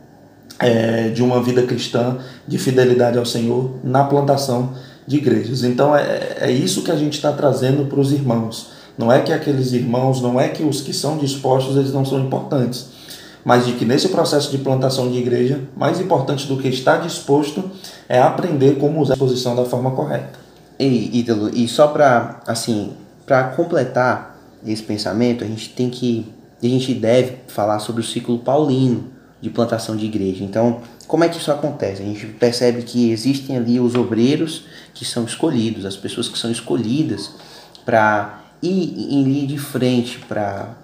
é, 0.58 1.10
de 1.10 1.22
uma 1.22 1.42
vida 1.42 1.62
cristã, 1.62 2.18
de 2.48 2.58
fidelidade 2.58 3.18
ao 3.18 3.26
Senhor 3.26 3.74
na 3.84 4.02
plantação 4.02 4.72
de 5.06 5.18
igrejas. 5.18 5.62
Então 5.62 5.94
é, 5.94 6.36
é 6.40 6.50
isso 6.50 6.82
que 6.82 6.90
a 6.90 6.96
gente 6.96 7.14
está 7.14 7.32
trazendo 7.32 7.84
para 7.84 8.00
os 8.00 8.10
irmãos. 8.12 8.70
Não 8.96 9.12
é 9.12 9.20
que 9.20 9.32
aqueles 9.32 9.72
irmãos, 9.72 10.20
não 10.20 10.40
é 10.40 10.48
que 10.48 10.62
os 10.62 10.80
que 10.80 10.92
são 10.92 11.18
dispostos 11.18 11.76
eles 11.76 11.92
não 11.92 12.04
são 12.04 12.18
importantes, 12.18 12.86
mas 13.44 13.66
de 13.66 13.72
que 13.72 13.84
nesse 13.84 14.08
processo 14.08 14.50
de 14.50 14.58
plantação 14.58 15.10
de 15.10 15.18
igreja, 15.18 15.60
mais 15.76 16.00
importante 16.00 16.46
do 16.46 16.56
que 16.58 16.68
estar 16.68 16.98
disposto 16.98 17.70
é 18.08 18.20
aprender 18.20 18.78
como 18.78 19.00
usar 19.00 19.14
a 19.14 19.16
exposição 19.16 19.56
da 19.56 19.64
forma 19.64 19.90
correta. 19.92 20.38
E, 20.78 21.18
Ítalo, 21.20 21.50
e 21.54 21.68
só 21.68 21.88
para 21.88 22.40
assim, 22.46 22.92
para 23.26 23.44
completar 23.44 24.38
esse 24.66 24.82
pensamento, 24.82 25.44
a 25.44 25.46
gente 25.46 25.70
tem 25.70 25.90
que, 25.90 26.26
a 26.62 26.66
gente 26.66 26.94
deve 26.94 27.38
falar 27.48 27.78
sobre 27.78 28.00
o 28.00 28.04
ciclo 28.04 28.38
paulino 28.38 29.04
de 29.40 29.48
plantação 29.48 29.96
de 29.96 30.04
igreja. 30.04 30.44
Então, 30.44 30.80
como 31.06 31.24
é 31.24 31.28
que 31.28 31.38
isso 31.38 31.50
acontece? 31.50 32.02
A 32.02 32.04
gente 32.04 32.26
percebe 32.26 32.82
que 32.82 33.10
existem 33.10 33.56
ali 33.56 33.80
os 33.80 33.94
obreiros 33.94 34.64
que 34.94 35.04
são 35.04 35.24
escolhidos, 35.24 35.84
as 35.84 35.96
pessoas 35.96 36.28
que 36.28 36.38
são 36.38 36.50
escolhidas 36.50 37.30
para 37.84 38.40
ir 38.62 38.94
em 39.12 39.24
linha 39.24 39.46
de 39.46 39.58
frente 39.58 40.18
para 40.28 40.74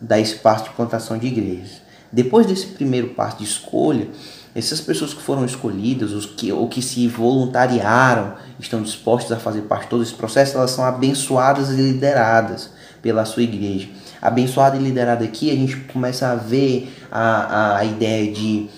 dar 0.00 0.18
esse 0.18 0.36
passo 0.36 0.64
de 0.64 0.70
plantação 0.70 1.18
de 1.18 1.26
igrejas. 1.26 1.82
Depois 2.12 2.46
desse 2.46 2.66
primeiro 2.66 3.08
passo 3.10 3.38
de 3.38 3.44
escolha, 3.44 4.08
essas 4.54 4.80
pessoas 4.80 5.14
que 5.14 5.22
foram 5.22 5.44
escolhidas, 5.44 6.12
os 6.12 6.26
que, 6.26 6.50
ou 6.50 6.68
que 6.68 6.82
se 6.82 7.06
voluntariaram, 7.06 8.34
estão 8.58 8.82
dispostas 8.82 9.32
a 9.32 9.40
fazer 9.40 9.62
parte 9.62 9.84
de 9.84 9.90
todo 9.90 10.02
esse 10.02 10.14
processo, 10.14 10.56
elas 10.56 10.72
são 10.72 10.84
abençoadas 10.84 11.70
e 11.70 11.76
lideradas 11.76 12.70
pela 13.00 13.24
sua 13.24 13.42
igreja. 13.42 13.88
abençoado 14.20 14.76
e 14.76 14.80
liderado 14.80 15.24
aqui, 15.24 15.50
a 15.50 15.54
gente 15.54 15.76
começa 15.92 16.28
a 16.28 16.34
ver 16.34 16.92
a, 17.10 17.78
a 17.78 17.84
ideia 17.84 18.30
de 18.30 18.68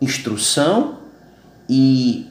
instrução 0.00 0.98
e 1.68 2.30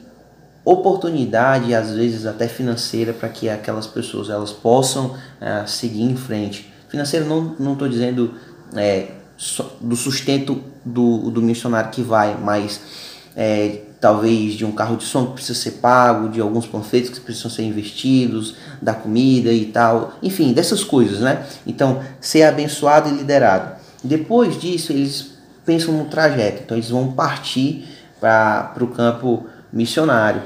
oportunidade, 0.64 1.74
às 1.74 1.90
vezes 1.90 2.24
até 2.24 2.48
financeira, 2.48 3.12
para 3.12 3.28
que 3.28 3.48
aquelas 3.48 3.86
pessoas 3.86 4.30
elas 4.30 4.52
possam 4.52 5.08
uh, 5.08 5.66
seguir 5.66 6.02
em 6.02 6.16
frente. 6.16 6.72
Financeira 6.88 7.26
não 7.26 7.72
estou 7.72 7.88
dizendo 7.88 8.34
é, 8.74 9.08
do 9.80 9.96
sustento 9.96 10.62
do, 10.84 11.30
do 11.30 11.42
missionário 11.42 11.90
que 11.90 12.02
vai, 12.02 12.36
mas 12.36 12.80
é, 13.36 13.82
talvez 14.00 14.54
de 14.54 14.64
um 14.64 14.72
carro 14.72 14.96
de 14.96 15.04
som 15.04 15.26
que 15.26 15.34
precisa 15.34 15.58
ser 15.58 15.72
pago, 15.72 16.28
de 16.28 16.40
alguns 16.40 16.66
panfletos 16.66 17.10
que 17.10 17.20
precisam 17.20 17.50
ser 17.50 17.62
investidos, 17.62 18.54
da 18.80 18.94
comida 18.94 19.52
e 19.52 19.66
tal, 19.66 20.14
enfim, 20.22 20.52
dessas 20.52 20.82
coisas, 20.82 21.20
né? 21.20 21.44
Então, 21.66 22.00
ser 22.20 22.44
abençoado 22.44 23.08
e 23.08 23.12
liderado. 23.12 23.76
Depois 24.02 24.58
disso, 24.60 24.92
eles 24.92 25.36
pensam 25.64 25.94
no 25.94 26.04
trajeto, 26.06 26.62
então 26.64 26.76
eles 26.76 26.90
vão 26.90 27.12
partir 27.12 27.84
para 28.20 28.72
o 28.80 28.86
campo 28.86 29.46
missionário, 29.72 30.42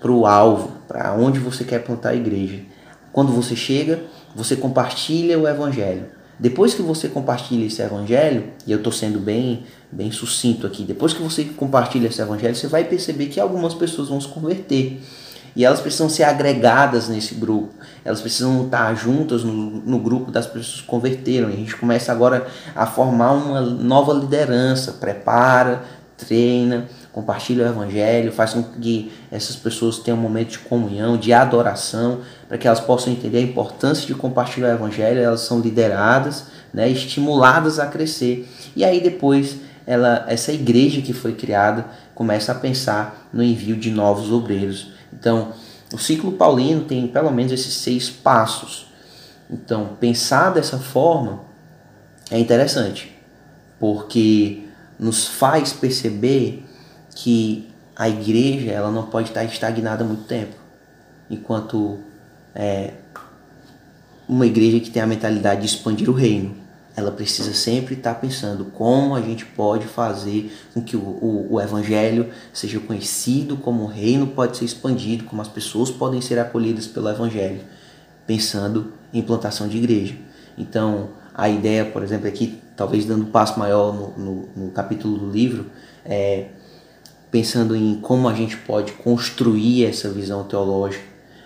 para 0.00 0.10
o 0.10 0.26
alvo, 0.26 0.72
para 0.88 1.12
onde 1.14 1.38
você 1.38 1.64
quer 1.64 1.80
plantar 1.84 2.10
a 2.10 2.14
igreja. 2.14 2.60
Quando 3.12 3.32
você 3.32 3.54
chega, 3.54 4.02
você 4.34 4.56
compartilha 4.56 5.38
o 5.38 5.46
evangelho. 5.46 6.06
Depois 6.38 6.74
que 6.74 6.82
você 6.82 7.08
compartilha 7.08 7.66
esse 7.66 7.80
evangelho, 7.80 8.44
e 8.66 8.72
eu 8.72 8.78
estou 8.78 8.92
sendo 8.92 9.18
bem, 9.18 9.64
bem 9.90 10.10
sucinto 10.10 10.66
aqui, 10.66 10.82
depois 10.82 11.12
que 11.12 11.22
você 11.22 11.44
compartilha 11.44 12.08
esse 12.08 12.20
evangelho, 12.20 12.54
você 12.54 12.66
vai 12.66 12.84
perceber 12.84 13.26
que 13.26 13.38
algumas 13.38 13.74
pessoas 13.74 14.08
vão 14.08 14.20
se 14.20 14.28
converter. 14.28 15.00
E 15.54 15.64
elas 15.64 15.80
precisam 15.80 16.08
ser 16.08 16.24
agregadas 16.24 17.08
nesse 17.08 17.34
grupo. 17.34 17.74
Elas 18.04 18.20
precisam 18.20 18.64
estar 18.64 18.94
juntas 18.94 19.44
no, 19.44 19.52
no 19.52 19.98
grupo 19.98 20.30
das 20.30 20.46
pessoas 20.46 20.80
que 20.80 20.86
converteram. 20.86 21.50
E 21.50 21.52
a 21.52 21.56
gente 21.56 21.76
começa 21.76 22.10
agora 22.10 22.46
a 22.74 22.86
formar 22.86 23.32
uma 23.32 23.60
nova 23.60 24.14
liderança. 24.14 24.92
Prepara, 24.92 25.84
treina, 26.16 26.88
compartilha 27.12 27.66
o 27.66 27.68
evangelho, 27.68 28.32
faz 28.32 28.54
com 28.54 28.62
que 28.62 29.12
essas 29.30 29.54
pessoas 29.54 29.98
tenham 29.98 30.18
um 30.18 30.22
momento 30.22 30.52
de 30.52 30.58
comunhão, 30.60 31.16
de 31.16 31.32
adoração, 31.32 32.20
para 32.48 32.56
que 32.56 32.66
elas 32.66 32.80
possam 32.80 33.12
entender 33.12 33.38
a 33.38 33.42
importância 33.42 34.06
de 34.06 34.14
compartilhar 34.14 34.70
o 34.70 34.76
evangelho, 34.76 35.20
elas 35.20 35.42
são 35.42 35.60
lideradas, 35.60 36.46
né, 36.72 36.88
estimuladas 36.88 37.78
a 37.78 37.86
crescer. 37.86 38.48
E 38.74 38.82
aí 38.82 39.00
depois 39.00 39.58
ela, 39.86 40.24
essa 40.26 40.52
igreja 40.52 41.02
que 41.02 41.12
foi 41.12 41.34
criada 41.34 41.86
começa 42.14 42.52
a 42.52 42.54
pensar 42.54 43.28
no 43.32 43.42
envio 43.42 43.76
de 43.76 43.90
novos 43.90 44.32
obreiros. 44.32 44.92
Então, 45.12 45.52
o 45.92 45.98
ciclo 45.98 46.32
paulino 46.32 46.84
tem 46.84 47.06
pelo 47.06 47.30
menos 47.30 47.52
esses 47.52 47.74
seis 47.74 48.08
passos. 48.08 48.86
Então, 49.50 49.96
pensar 50.00 50.50
dessa 50.50 50.78
forma 50.78 51.40
é 52.30 52.38
interessante, 52.38 53.14
porque 53.78 54.62
nos 54.98 55.26
faz 55.26 55.72
perceber 55.74 56.64
que 57.14 57.68
a 57.94 58.08
igreja 58.08 58.70
ela 58.70 58.90
não 58.90 59.06
pode 59.06 59.28
estar 59.28 59.44
estagnada 59.44 60.04
muito 60.04 60.24
tempo, 60.24 60.54
enquanto 61.30 61.98
é, 62.54 62.94
uma 64.28 64.46
igreja 64.46 64.80
que 64.80 64.90
tem 64.90 65.02
a 65.02 65.06
mentalidade 65.06 65.60
de 65.60 65.66
expandir 65.66 66.08
o 66.08 66.12
reino, 66.12 66.56
ela 66.94 67.10
precisa 67.10 67.54
sempre 67.54 67.94
estar 67.94 68.14
pensando 68.14 68.66
como 68.66 69.14
a 69.14 69.20
gente 69.20 69.46
pode 69.46 69.86
fazer 69.86 70.52
com 70.74 70.82
que 70.82 70.96
o, 70.96 71.00
o, 71.00 71.54
o 71.54 71.60
evangelho 71.60 72.30
seja 72.52 72.78
conhecido, 72.80 73.56
como 73.56 73.84
o 73.84 73.86
reino 73.86 74.26
pode 74.26 74.58
ser 74.58 74.66
expandido, 74.66 75.24
como 75.24 75.40
as 75.40 75.48
pessoas 75.48 75.90
podem 75.90 76.20
ser 76.20 76.38
acolhidas 76.38 76.86
pelo 76.86 77.08
evangelho, 77.08 77.60
pensando 78.26 78.92
em 79.12 79.20
implantação 79.20 79.68
de 79.68 79.78
igreja. 79.78 80.14
Então, 80.56 81.10
a 81.34 81.48
ideia, 81.48 81.84
por 81.84 82.02
exemplo, 82.02 82.28
aqui, 82.28 82.60
talvez 82.76 83.06
dando 83.06 83.22
um 83.22 83.30
passo 83.30 83.58
maior 83.58 83.94
no, 83.94 84.18
no, 84.18 84.48
no 84.54 84.70
capítulo 84.70 85.16
do 85.16 85.30
livro, 85.30 85.70
é 86.04 86.48
pensando 87.32 87.74
em 87.74 87.94
como 87.94 88.28
a 88.28 88.34
gente 88.34 88.58
pode 88.58 88.92
construir 88.92 89.86
essa 89.86 90.10
visão 90.10 90.44
teológica, 90.44 91.02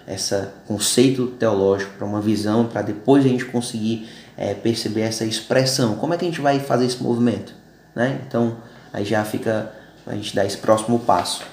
esse 0.07 0.37
conceito 0.67 1.29
teológico 1.29 1.93
para 1.97 2.05
uma 2.05 2.21
visão, 2.21 2.67
para 2.67 2.83
depois 2.83 3.25
a 3.25 3.29
gente 3.29 3.45
conseguir 3.45 4.09
é, 4.37 4.53
perceber 4.53 5.03
essa 5.03 5.25
expressão. 5.25 5.95
Como 5.95 6.13
é 6.13 6.19
que 6.19 6.25
a 6.25 6.29
gente 6.29 6.41
vai 6.41 6.59
fazer 6.59 6.87
esse 6.87 7.01
movimento? 7.01 7.55
Né? 7.95 8.21
Então, 8.27 8.57
aí 8.93 9.05
já 9.05 9.25
fica 9.25 9.73
a 10.05 10.15
gente 10.15 10.35
dar 10.35 10.45
esse 10.45 10.59
próximo 10.59 10.99
passo. 10.99 11.45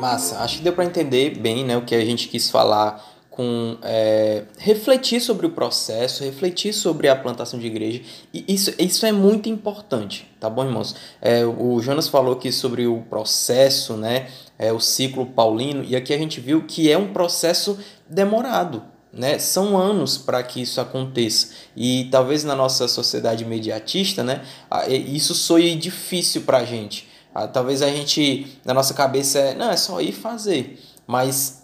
Massa, 0.00 0.38
acho 0.38 0.58
que 0.58 0.62
deu 0.62 0.72
para 0.72 0.84
entender 0.84 1.36
bem 1.38 1.64
né, 1.64 1.76
o 1.76 1.82
que 1.82 1.96
a 1.96 2.04
gente 2.04 2.28
quis 2.28 2.48
falar 2.48 3.02
com 3.34 3.76
é, 3.82 4.44
refletir 4.58 5.20
sobre 5.20 5.44
o 5.44 5.50
processo, 5.50 6.22
refletir 6.22 6.72
sobre 6.72 7.08
a 7.08 7.16
plantação 7.16 7.58
de 7.58 7.66
igreja. 7.66 8.00
E 8.32 8.44
isso, 8.46 8.72
isso 8.78 9.04
é 9.04 9.10
muito 9.10 9.48
importante, 9.48 10.30
tá 10.38 10.48
bom, 10.48 10.64
irmãos? 10.64 10.94
É, 11.20 11.44
o 11.44 11.80
Jonas 11.80 12.06
falou 12.06 12.34
aqui 12.34 12.52
sobre 12.52 12.86
o 12.86 13.02
processo, 13.10 13.96
né? 13.96 14.28
É, 14.56 14.72
o 14.72 14.78
ciclo 14.78 15.26
paulino, 15.26 15.82
e 15.82 15.96
aqui 15.96 16.14
a 16.14 16.16
gente 16.16 16.40
viu 16.40 16.62
que 16.62 16.88
é 16.88 16.96
um 16.96 17.12
processo 17.12 17.76
demorado. 18.08 18.84
Né? 19.12 19.36
São 19.40 19.76
anos 19.76 20.16
para 20.16 20.40
que 20.44 20.62
isso 20.62 20.80
aconteça. 20.80 21.48
E 21.76 22.08
talvez 22.12 22.44
na 22.44 22.54
nossa 22.54 22.86
sociedade 22.86 23.42
imediatista, 23.42 24.22
né, 24.22 24.42
isso 24.88 25.34
soe 25.34 25.74
difícil 25.76 26.42
para 26.42 26.58
a 26.58 26.64
gente. 26.64 27.08
Talvez 27.52 27.82
a 27.82 27.88
gente, 27.88 28.58
na 28.64 28.74
nossa 28.74 28.94
cabeça, 28.94 29.38
é, 29.40 29.54
não, 29.54 29.70
é 29.70 29.76
só 29.76 30.00
ir 30.00 30.12
fazer. 30.12 30.80
Mas 31.06 31.63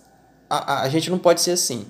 a, 0.51 0.83
a, 0.83 0.89
gente 0.89 1.09
não 1.09 1.19
pode 1.19 1.41
ser 1.41 1.53
assim, 1.53 1.87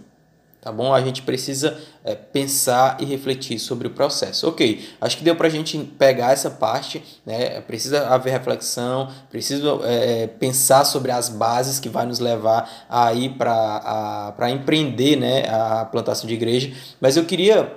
tá 0.60 0.70
bom? 0.70 0.92
A 0.92 1.00
gente 1.00 1.22
precisa 1.22 1.80
é, 2.04 2.14
pensar 2.14 2.98
e 3.00 3.06
refletir 3.06 3.58
sobre 3.58 3.88
o 3.88 3.90
processo. 3.90 4.46
Ok, 4.46 4.86
acho 5.00 5.16
que 5.16 5.24
deu 5.24 5.34
para 5.34 5.46
a 5.46 5.50
gente 5.50 5.78
pegar 5.98 6.32
essa 6.32 6.50
parte, 6.50 7.02
né? 7.24 7.60
Precisa 7.62 8.06
haver 8.08 8.32
reflexão, 8.32 9.10
precisa 9.30 9.80
é, 9.84 10.26
pensar 10.26 10.84
sobre 10.84 11.10
as 11.10 11.30
bases 11.30 11.80
que 11.80 11.88
vai 11.88 12.04
nos 12.04 12.18
levar 12.18 12.86
a 12.88 13.12
ir 13.14 13.30
para 13.36 14.50
empreender, 14.50 15.16
né? 15.16 15.48
A 15.48 15.86
plantação 15.86 16.28
de 16.28 16.34
igreja. 16.34 16.72
Mas 17.00 17.16
eu 17.16 17.24
queria 17.24 17.74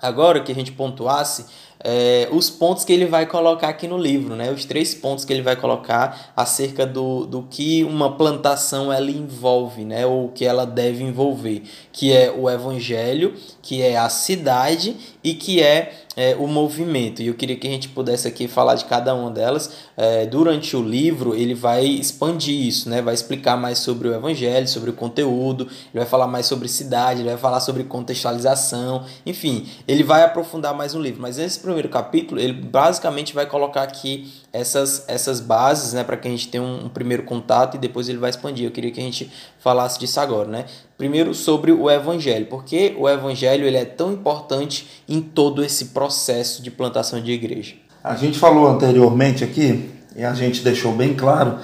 agora 0.00 0.40
que 0.40 0.52
a 0.52 0.54
gente 0.54 0.72
pontuasse 0.72 1.46
é, 1.82 2.28
os 2.30 2.50
pontos 2.50 2.84
que 2.84 2.92
ele 2.92 3.06
vai 3.06 3.26
colocar 3.26 3.68
aqui 3.68 3.88
no 3.88 3.96
livro, 3.96 4.36
né? 4.36 4.50
Os 4.50 4.64
três 4.64 4.94
pontos 4.94 5.24
que 5.24 5.32
ele 5.32 5.42
vai 5.42 5.56
colocar 5.56 6.32
acerca 6.36 6.86
do, 6.86 7.24
do 7.24 7.42
que 7.44 7.82
uma 7.84 8.16
plantação 8.16 8.92
ela 8.92 9.10
envolve, 9.10 9.84
né? 9.84 10.04
Ou 10.04 10.28
que 10.28 10.44
ela 10.44 10.66
deve 10.66 11.02
envolver, 11.02 11.62
que 11.92 12.12
é 12.12 12.30
o 12.30 12.50
evangelho, 12.50 13.34
que 13.62 13.82
é 13.82 13.96
a 13.96 14.08
cidade 14.10 14.96
e 15.24 15.32
que 15.34 15.62
é, 15.62 15.92
é, 16.20 16.36
o 16.38 16.46
movimento. 16.46 17.22
E 17.22 17.28
eu 17.28 17.34
queria 17.34 17.56
que 17.56 17.66
a 17.66 17.70
gente 17.70 17.88
pudesse 17.88 18.28
aqui 18.28 18.46
falar 18.46 18.74
de 18.74 18.84
cada 18.84 19.14
uma 19.14 19.30
delas. 19.30 19.72
É, 19.96 20.26
durante 20.26 20.76
o 20.76 20.82
livro, 20.82 21.34
ele 21.34 21.54
vai 21.54 21.86
expandir 21.86 22.54
isso, 22.54 22.90
né? 22.90 23.00
vai 23.00 23.14
explicar 23.14 23.56
mais 23.56 23.78
sobre 23.78 24.06
o 24.06 24.14
evangelho, 24.14 24.68
sobre 24.68 24.90
o 24.90 24.92
conteúdo, 24.92 25.64
ele 25.64 26.00
vai 26.00 26.04
falar 26.04 26.26
mais 26.26 26.44
sobre 26.44 26.68
cidade, 26.68 27.20
ele 27.20 27.30
vai 27.30 27.38
falar 27.38 27.60
sobre 27.60 27.84
contextualização, 27.84 29.06
enfim, 29.24 29.66
ele 29.88 30.02
vai 30.02 30.22
aprofundar 30.22 30.74
mais 30.74 30.92
no 30.92 31.00
livro. 31.00 31.22
Mas 31.22 31.38
nesse 31.38 31.58
primeiro 31.58 31.88
capítulo, 31.88 32.38
ele 32.38 32.52
basicamente 32.52 33.34
vai 33.34 33.46
colocar 33.46 33.82
aqui 33.82 34.30
essas, 34.52 35.04
essas 35.06 35.40
bases 35.40 35.92
né? 35.92 36.02
para 36.02 36.16
que 36.16 36.26
a 36.26 36.30
gente 36.30 36.48
tenha 36.48 36.62
um, 36.62 36.86
um 36.86 36.88
primeiro 36.88 37.22
contato 37.22 37.76
e 37.76 37.78
depois 37.78 38.08
ele 38.08 38.18
vai 38.18 38.30
expandir. 38.30 38.64
Eu 38.64 38.70
queria 38.70 38.90
que 38.90 39.00
a 39.00 39.02
gente 39.02 39.30
falasse 39.58 39.98
disso 39.98 40.18
agora. 40.20 40.48
Né? 40.48 40.64
Primeiro 40.98 41.34
sobre 41.34 41.72
o 41.72 41.90
evangelho, 41.90 42.46
porque 42.46 42.94
o 42.98 43.08
evangelho 43.08 43.66
ele 43.66 43.76
é 43.76 43.84
tão 43.84 44.12
importante 44.12 45.02
em 45.08 45.20
todo 45.20 45.64
esse 45.64 45.86
processo 45.86 46.62
de 46.62 46.70
plantação 46.70 47.20
de 47.20 47.32
igreja. 47.32 47.74
A 48.02 48.16
gente 48.16 48.38
falou 48.38 48.66
anteriormente 48.66 49.44
aqui 49.44 49.90
e 50.16 50.24
a 50.24 50.34
gente 50.34 50.62
deixou 50.62 50.92
bem 50.92 51.14
claro 51.14 51.58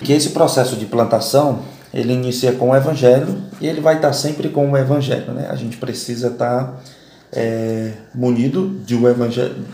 que 0.00 0.12
esse 0.12 0.30
processo 0.30 0.76
de 0.76 0.86
plantação 0.86 1.60
ele 1.92 2.12
inicia 2.12 2.52
com 2.52 2.70
o 2.70 2.76
evangelho 2.76 3.42
e 3.60 3.66
ele 3.66 3.80
vai 3.80 3.96
estar 3.96 4.12
sempre 4.12 4.48
com 4.48 4.70
o 4.70 4.76
evangelho, 4.76 5.32
né? 5.32 5.46
A 5.50 5.54
gente 5.54 5.76
precisa 5.76 6.28
estar 6.28 6.82
é, 7.30 7.92
munido 8.14 8.80
de 8.84 8.96
um 8.96 9.06
evangelho. 9.06 9.64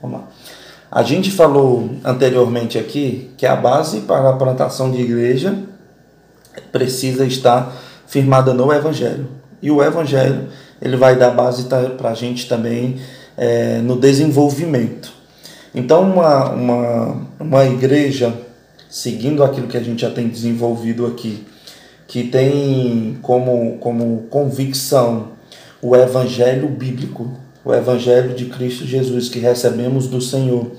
Vamos 0.00 0.20
lá. 0.20 0.28
A 0.90 1.02
gente 1.02 1.30
falou 1.30 1.90
anteriormente 2.02 2.78
aqui 2.78 3.30
que 3.36 3.44
a 3.44 3.54
base 3.54 4.00
para 4.00 4.30
a 4.30 4.32
plantação 4.32 4.90
de 4.90 5.02
igreja 5.02 5.58
precisa 6.72 7.26
estar 7.26 7.76
firmada 8.06 8.54
no 8.54 8.72
Evangelho. 8.72 9.28
E 9.60 9.70
o 9.70 9.82
Evangelho 9.82 10.48
ele 10.80 10.96
vai 10.96 11.16
dar 11.16 11.30
base 11.32 11.64
para 11.64 12.10
a 12.10 12.14
gente 12.14 12.48
também 12.48 12.96
é, 13.36 13.78
no 13.78 13.96
desenvolvimento. 13.96 15.12
Então, 15.74 16.02
uma, 16.10 16.50
uma, 16.50 17.26
uma 17.38 17.64
igreja, 17.66 18.32
seguindo 18.88 19.44
aquilo 19.44 19.68
que 19.68 19.76
a 19.76 19.82
gente 19.82 20.00
já 20.00 20.10
tem 20.10 20.26
desenvolvido 20.26 21.06
aqui, 21.06 21.46
que 22.06 22.24
tem 22.24 23.18
como, 23.20 23.76
como 23.78 24.22
convicção 24.30 25.32
o 25.82 25.94
Evangelho 25.94 26.68
bíblico, 26.68 27.30
o 27.68 27.74
Evangelho 27.74 28.34
de 28.34 28.46
Cristo 28.46 28.86
Jesus 28.86 29.28
que 29.28 29.38
recebemos 29.38 30.06
do 30.06 30.22
Senhor 30.22 30.72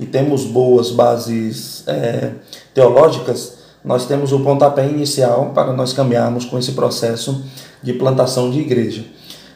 e 0.00 0.04
temos 0.04 0.44
boas 0.44 0.90
bases 0.90 1.84
é, 1.86 2.32
teológicas, 2.74 3.58
nós 3.84 4.06
temos 4.06 4.32
o 4.32 4.40
pontapé 4.40 4.88
inicial 4.88 5.52
para 5.54 5.72
nós 5.72 5.92
caminharmos 5.92 6.44
com 6.44 6.58
esse 6.58 6.72
processo 6.72 7.44
de 7.80 7.92
plantação 7.92 8.50
de 8.50 8.58
igreja. 8.58 9.04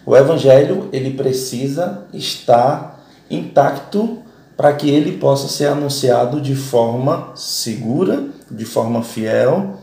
O 0.07 0.17
evangelho 0.17 0.89
ele 0.93 1.11
precisa 1.11 2.05
estar 2.15 3.05
intacto 3.29 4.19
para 4.57 4.73
que 4.73 4.89
ele 4.89 5.19
possa 5.19 5.49
ser 5.49 5.67
anunciado 5.67 6.41
de 6.41 6.55
forma 6.55 7.33
segura, 7.35 8.27
de 8.49 8.65
forma 8.65 9.03
fiel 9.03 9.75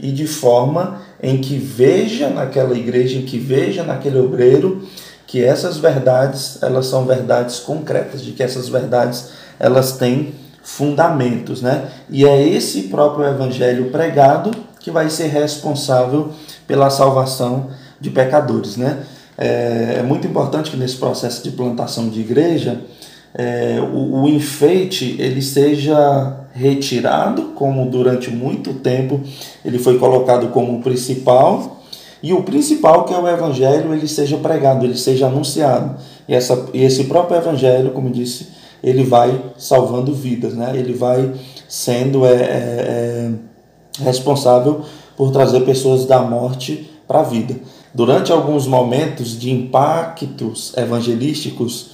e 0.00 0.10
de 0.10 0.26
forma 0.26 1.02
em 1.22 1.38
que 1.38 1.58
veja 1.58 2.30
naquela 2.30 2.74
igreja, 2.74 3.18
em 3.18 3.26
que 3.26 3.38
veja 3.38 3.84
naquele 3.84 4.18
obreiro 4.18 4.86
que 5.26 5.44
essas 5.44 5.76
verdades, 5.76 6.62
elas 6.62 6.86
são 6.86 7.04
verdades 7.04 7.58
concretas, 7.58 8.22
de 8.22 8.32
que 8.32 8.42
essas 8.42 8.68
verdades, 8.68 9.30
elas 9.58 9.92
têm 9.92 10.34
fundamentos, 10.62 11.62
né? 11.62 11.88
E 12.08 12.24
é 12.24 12.48
esse 12.48 12.82
próprio 12.84 13.26
evangelho 13.26 13.90
pregado 13.90 14.50
que 14.80 14.90
vai 14.90 15.10
ser 15.10 15.28
responsável 15.28 16.30
pela 16.66 16.90
salvação 16.90 17.70
de 18.00 18.10
pecadores, 18.10 18.76
né? 18.76 19.04
É, 19.38 19.96
é 19.98 20.02
muito 20.02 20.26
importante 20.26 20.70
que 20.70 20.76
nesse 20.76 20.96
processo 20.96 21.42
de 21.42 21.50
plantação 21.50 22.08
de 22.08 22.20
igreja, 22.20 22.80
é, 23.34 23.78
o, 23.80 24.22
o 24.22 24.28
enfeite 24.28 25.16
ele 25.18 25.42
seja 25.42 26.36
retirado, 26.54 27.52
como 27.54 27.84
durante 27.90 28.30
muito 28.30 28.74
tempo 28.74 29.20
ele 29.64 29.78
foi 29.78 29.98
colocado 29.98 30.48
como 30.48 30.80
principal, 30.82 31.75
e 32.22 32.32
o 32.32 32.42
principal 32.42 33.04
que 33.04 33.14
é 33.14 33.18
o 33.18 33.28
evangelho 33.28 33.92
ele 33.92 34.08
seja 34.08 34.36
pregado, 34.38 34.84
ele 34.84 34.96
seja 34.96 35.26
anunciado. 35.26 35.96
E, 36.28 36.34
essa, 36.34 36.66
e 36.72 36.82
esse 36.82 37.04
próprio 37.04 37.36
evangelho, 37.36 37.90
como 37.90 38.10
disse, 38.10 38.48
ele 38.82 39.04
vai 39.04 39.40
salvando 39.56 40.12
vidas, 40.12 40.54
né? 40.54 40.72
ele 40.74 40.92
vai 40.92 41.32
sendo 41.68 42.24
é, 42.24 42.34
é, 42.34 43.30
é 44.00 44.04
responsável 44.04 44.82
por 45.16 45.30
trazer 45.30 45.60
pessoas 45.60 46.04
da 46.04 46.20
morte 46.20 46.90
para 47.06 47.20
a 47.20 47.22
vida. 47.22 47.56
Durante 47.94 48.30
alguns 48.30 48.66
momentos 48.66 49.38
de 49.38 49.50
impactos 49.50 50.76
evangelísticos, 50.76 51.90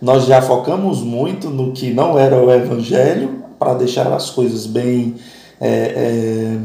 nós 0.00 0.26
já 0.26 0.42
focamos 0.42 1.00
muito 1.00 1.48
no 1.48 1.72
que 1.72 1.92
não 1.92 2.18
era 2.18 2.36
o 2.36 2.52
evangelho 2.52 3.44
para 3.58 3.74
deixar 3.74 4.12
as 4.12 4.30
coisas 4.30 4.66
bem, 4.66 5.16
é, 5.60 5.68
é, 5.68 6.58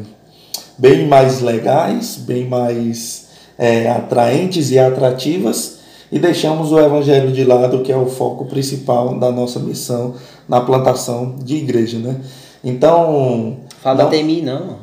bem 0.78 1.08
mais 1.08 1.42
legais, 1.42 2.18
bem 2.18 2.48
mais 2.48 3.28
é, 3.58 3.90
atraentes 3.90 4.72
e 4.72 4.80
atrativas, 4.80 5.80
e 6.12 6.20
deixamos 6.20 6.72
o 6.72 6.80
evangelho 6.80 7.32
de 7.32 7.44
lado, 7.44 7.82
que 7.82 7.92
é 7.92 7.98
o 7.98 8.06
foco 8.06 8.46
principal 8.46 9.18
da 9.18 9.32
nossa 9.32 9.60
missão 9.60 10.14
na 10.48 10.62
plantação 10.62 11.36
de 11.44 11.56
igreja, 11.56 11.98
né? 11.98 12.18
Então, 12.64 13.58
fala 13.82 14.04
não... 14.04 14.10
mim 14.24 14.42
não. 14.42 14.78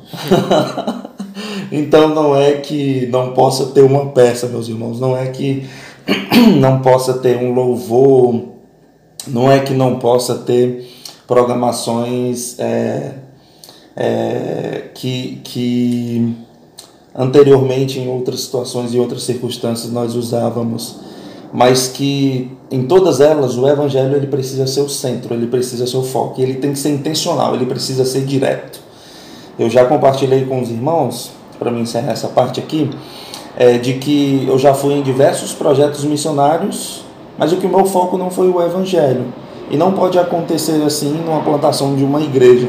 então 1.71 2.09
não 2.09 2.37
é 2.37 2.55
que 2.55 3.07
não 3.07 3.33
possa 3.33 3.67
ter 3.67 3.83
uma 3.83 4.07
peça, 4.07 4.49
meus 4.49 4.69
irmãos, 4.69 4.99
não 4.99 5.17
é 5.17 5.29
que 5.29 5.67
não 6.59 6.81
possa 6.81 7.15
ter 7.15 7.37
um 7.37 7.55
louvor, 7.55 8.43
não 9.27 9.51
é 9.51 9.61
que 9.61 9.73
não 9.73 9.99
possa 9.99 10.35
ter 10.35 10.89
programações 11.27 12.59
é, 12.59 13.15
é, 14.03 14.85
que, 14.95 15.43
que 15.45 16.35
anteriormente, 17.15 18.01
em 18.01 18.09
outras 18.09 18.41
situações 18.41 18.95
e 18.95 18.99
outras 18.99 19.25
circunstâncias, 19.25 19.93
nós 19.93 20.15
usávamos, 20.15 20.97
mas 21.53 21.89
que 21.89 22.51
em 22.71 22.85
todas 22.85 23.21
elas 23.21 23.59
o 23.59 23.69
evangelho 23.69 24.17
ele 24.17 24.27
precisa 24.27 24.67
ser 24.67 24.81
o 24.81 24.89
centro, 24.89 25.35
ele 25.35 25.49
precisa 25.49 25.87
ser 25.87 25.99
o 25.99 26.03
foco, 26.03 26.41
ele 26.41 26.55
tem 26.55 26.73
que 26.73 26.79
ser 26.79 26.89
intencional, 26.89 27.55
ele 27.55 27.67
precisa 27.67 28.07
ser 28.07 28.25
direto. 28.25 28.81
Eu 29.59 29.69
já 29.69 29.85
compartilhei 29.85 30.47
com 30.47 30.63
os 30.63 30.71
irmãos, 30.71 31.31
para 31.59 31.71
me 31.71 31.83
encerrar 31.83 32.13
essa 32.13 32.29
parte 32.29 32.59
aqui, 32.59 32.89
é, 33.55 33.77
de 33.77 33.95
que 33.95 34.47
eu 34.49 34.59
já 34.59 34.73
fui 34.73 34.95
em 34.95 35.03
diversos 35.03 35.53
projetos 35.53 36.05
missionários, 36.05 37.05
mas 37.37 37.53
o 37.53 37.57
que 37.57 37.67
o 37.67 37.69
meu 37.69 37.85
foco 37.85 38.17
não 38.17 38.31
foi 38.31 38.49
o 38.49 38.63
evangelho. 38.63 39.27
E 39.71 39.77
não 39.77 39.93
pode 39.93 40.19
acontecer 40.19 40.83
assim 40.83 41.13
numa 41.13 41.43
plantação 41.43 41.95
de 41.95 42.03
uma 42.03 42.23
igreja. 42.23 42.69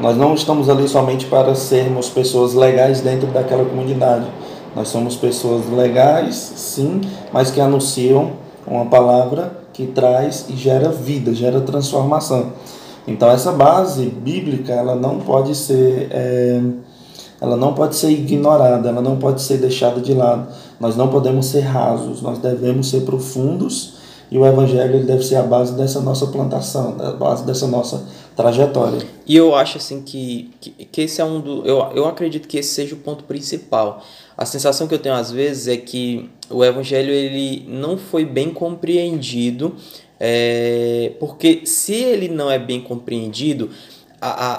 Nós 0.00 0.16
não 0.16 0.34
estamos 0.34 0.68
ali 0.68 0.88
somente 0.88 1.26
para 1.26 1.54
sermos 1.54 2.08
pessoas 2.08 2.54
legais 2.54 3.00
dentro 3.00 3.28
daquela 3.28 3.64
comunidade. 3.64 4.26
Nós 4.74 4.88
somos 4.88 5.14
pessoas 5.14 5.68
legais, 5.70 6.34
sim, 6.34 7.00
mas 7.32 7.50
que 7.50 7.60
anunciam 7.60 8.32
uma 8.66 8.86
palavra 8.86 9.64
que 9.72 9.86
traz 9.86 10.46
e 10.48 10.56
gera 10.56 10.90
vida, 10.90 11.32
gera 11.32 11.60
transformação. 11.60 12.52
Então 13.06 13.30
essa 13.30 13.52
base 13.52 14.06
bíblica 14.06 14.72
ela 14.72 14.94
não 14.94 15.18
pode 15.18 15.54
ser 15.54 16.08
é, 16.10 16.60
ela 17.40 17.56
não 17.56 17.74
pode 17.74 17.94
ser 17.96 18.10
ignorada, 18.10 18.88
ela 18.88 19.02
não 19.02 19.16
pode 19.16 19.42
ser 19.42 19.58
deixada 19.58 20.00
de 20.00 20.14
lado. 20.14 20.48
Nós 20.80 20.96
não 20.96 21.08
podemos 21.08 21.46
ser 21.46 21.60
rasos, 21.60 22.22
nós 22.22 22.38
devemos 22.38 22.88
ser 22.88 23.02
profundos 23.02 23.94
e 24.30 24.38
o 24.38 24.46
evangelho 24.46 24.94
ele 24.94 25.04
deve 25.04 25.22
ser 25.22 25.36
a 25.36 25.42
base 25.42 25.74
dessa 25.74 26.00
nossa 26.00 26.26
plantação, 26.28 26.96
a 26.98 27.12
base 27.12 27.44
dessa 27.44 27.66
nossa 27.66 28.02
trajetória. 28.36 29.00
E 29.26 29.36
eu 29.36 29.54
acho 29.54 29.78
assim 29.78 30.02
que, 30.02 30.50
que, 30.60 30.70
que 30.70 31.00
esse 31.02 31.20
é 31.20 31.24
um 31.24 31.40
do. 31.40 31.66
Eu, 31.66 31.92
eu 31.94 32.06
acredito 32.06 32.48
que 32.48 32.58
esse 32.58 32.74
seja 32.74 32.94
o 32.94 32.98
ponto 32.98 33.24
principal. 33.24 34.04
A 34.36 34.44
sensação 34.44 34.86
que 34.86 34.94
eu 34.94 34.98
tenho 34.98 35.14
às 35.14 35.30
vezes 35.30 35.68
é 35.68 35.76
que 35.76 36.28
o 36.50 36.64
evangelho 36.64 37.12
ele 37.12 37.64
não 37.68 37.96
foi 37.96 38.24
bem 38.24 38.50
compreendido, 38.50 39.76
é, 40.18 41.12
porque 41.20 41.62
se 41.64 41.94
ele 41.94 42.28
não 42.28 42.50
é 42.50 42.58
bem 42.58 42.80
compreendido, 42.80 43.70
a, 44.20 44.28
a, 44.28 44.58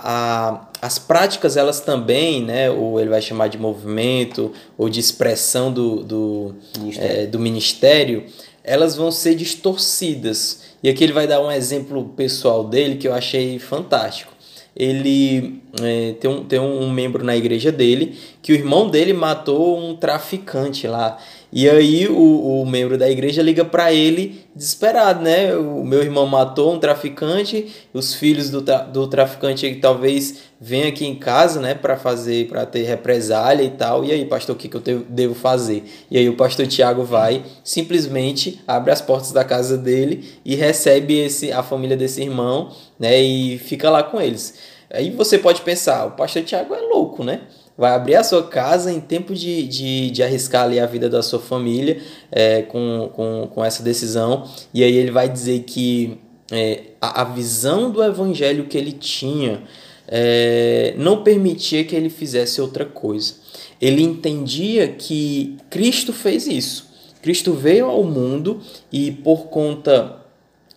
a, 0.50 0.68
as 0.82 1.00
práticas 1.00 1.58
elas 1.58 1.80
também, 1.80 2.42
né, 2.42 2.70
ou 2.70 3.00
ele 3.00 3.10
vai 3.10 3.22
chamar 3.22 3.48
de 3.48 3.58
movimento 3.58 4.54
ou 4.78 4.88
de 4.88 5.00
expressão 5.00 5.72
do, 5.72 6.04
do 6.04 6.56
ministério, 6.78 7.22
é, 7.22 7.26
do 7.26 7.40
ministério 7.40 8.24
elas 8.66 8.96
vão 8.96 9.12
ser 9.12 9.36
distorcidas. 9.36 10.64
E 10.84 10.90
aqui 10.90 11.04
ele 11.04 11.14
vai 11.14 11.28
dar 11.28 11.42
um 11.42 11.52
exemplo 11.52 12.04
pessoal 12.18 12.64
dele 12.64 12.96
que 12.96 13.08
eu 13.08 13.14
achei 13.14 13.58
fantástico. 13.60 14.34
Ele 14.76 15.62
é, 15.82 16.14
tem, 16.20 16.30
um, 16.30 16.44
tem 16.44 16.60
um 16.60 16.90
membro 16.92 17.24
na 17.24 17.36
igreja 17.36 17.72
dele 17.72 18.18
que 18.42 18.52
o 18.52 18.56
irmão 18.56 18.90
dele 18.90 19.14
matou 19.14 19.80
um 19.80 19.96
traficante 19.96 20.86
lá. 20.86 21.18
E 21.52 21.70
aí 21.70 22.08
o, 22.08 22.62
o 22.62 22.66
membro 22.66 22.98
da 22.98 23.10
igreja 23.10 23.42
liga 23.42 23.64
para 23.64 23.94
ele 23.94 24.46
desesperado, 24.56 25.22
né? 25.22 25.56
O 25.56 25.84
meu 25.84 26.02
irmão 26.02 26.26
matou 26.26 26.74
um 26.74 26.80
traficante, 26.80 27.68
os 27.94 28.14
filhos 28.14 28.50
do, 28.50 28.62
do 28.62 29.08
traficante 29.08 29.74
talvez 29.76 30.44
venham 30.60 30.88
aqui 30.88 31.06
em 31.06 31.16
casa, 31.16 31.60
né, 31.60 31.76
para 31.76 31.98
fazer, 31.98 32.48
para 32.48 32.66
ter 32.66 32.84
represália 32.84 33.64
e 33.64 33.70
tal. 33.70 34.06
E 34.06 34.12
aí, 34.12 34.26
pastor, 34.26 34.56
o 34.56 34.58
que, 34.58 34.68
que 34.68 34.76
eu 34.76 35.06
devo 35.08 35.36
fazer? 35.36 35.84
E 36.10 36.18
aí 36.18 36.28
o 36.30 36.36
pastor 36.36 36.66
Tiago 36.68 37.04
vai, 37.04 37.44
simplesmente 37.64 38.62
abre 38.68 38.92
as 38.92 39.02
portas 39.02 39.32
da 39.32 39.44
casa 39.44 39.78
dele 39.78 40.40
e 40.44 40.56
recebe 40.56 41.20
esse 41.20 41.52
a 41.52 41.62
família 41.62 41.98
desse 41.98 42.22
irmão, 42.22 42.72
né, 42.98 43.22
e 43.22 43.58
fica 43.58 43.90
lá 43.90 44.02
com 44.04 44.20
eles. 44.20 44.56
Aí 44.90 45.12
você 45.12 45.38
pode 45.38 45.62
pensar, 45.62 46.06
o 46.06 46.12
pastor 46.12 46.44
Tiago 46.44 46.74
é 46.74 46.80
louco, 46.80 47.24
né? 47.24 47.42
Vai 47.78 47.94
abrir 47.94 48.16
a 48.16 48.24
sua 48.24 48.44
casa 48.44 48.92
em 48.92 49.00
tempo 49.00 49.34
de, 49.34 49.68
de, 49.68 50.12
de 50.12 50.24
arriscar 50.24 50.64
ali 50.64 50.80
a 50.80 50.86
vida 50.86 51.10
da 51.10 51.22
sua 51.22 51.40
família 51.40 52.02
é, 52.32 52.62
com, 52.62 53.10
com, 53.14 53.50
com 53.54 53.66
essa 53.66 53.84
decisão. 53.84 54.48
E 54.74 54.84
aí 54.84 54.96
ele 54.96 55.12
vai 55.12 55.28
dizer 55.28 55.64
que 55.64 56.18
é, 56.52 56.84
a, 57.02 57.22
a 57.22 57.24
visão 57.26 57.92
do 57.92 58.04
evangelho 58.04 58.66
que 58.66 58.78
ele 58.78 58.92
tinha 58.92 59.64
é, 60.08 60.94
não 60.98 61.24
permitia 61.24 61.84
que 61.84 61.96
ele 61.96 62.10
fizesse 62.10 62.62
outra 62.62 62.86
coisa. 62.86 63.34
Ele 63.82 64.02
entendia 64.02 64.88
que 64.88 65.58
Cristo 65.70 66.14
fez 66.14 66.48
isso. 66.48 66.94
Cristo 67.22 67.54
veio 67.54 67.88
ao 67.88 68.04
mundo 68.04 68.62
e 68.92 69.12
por 69.12 69.48
conta 69.48 70.25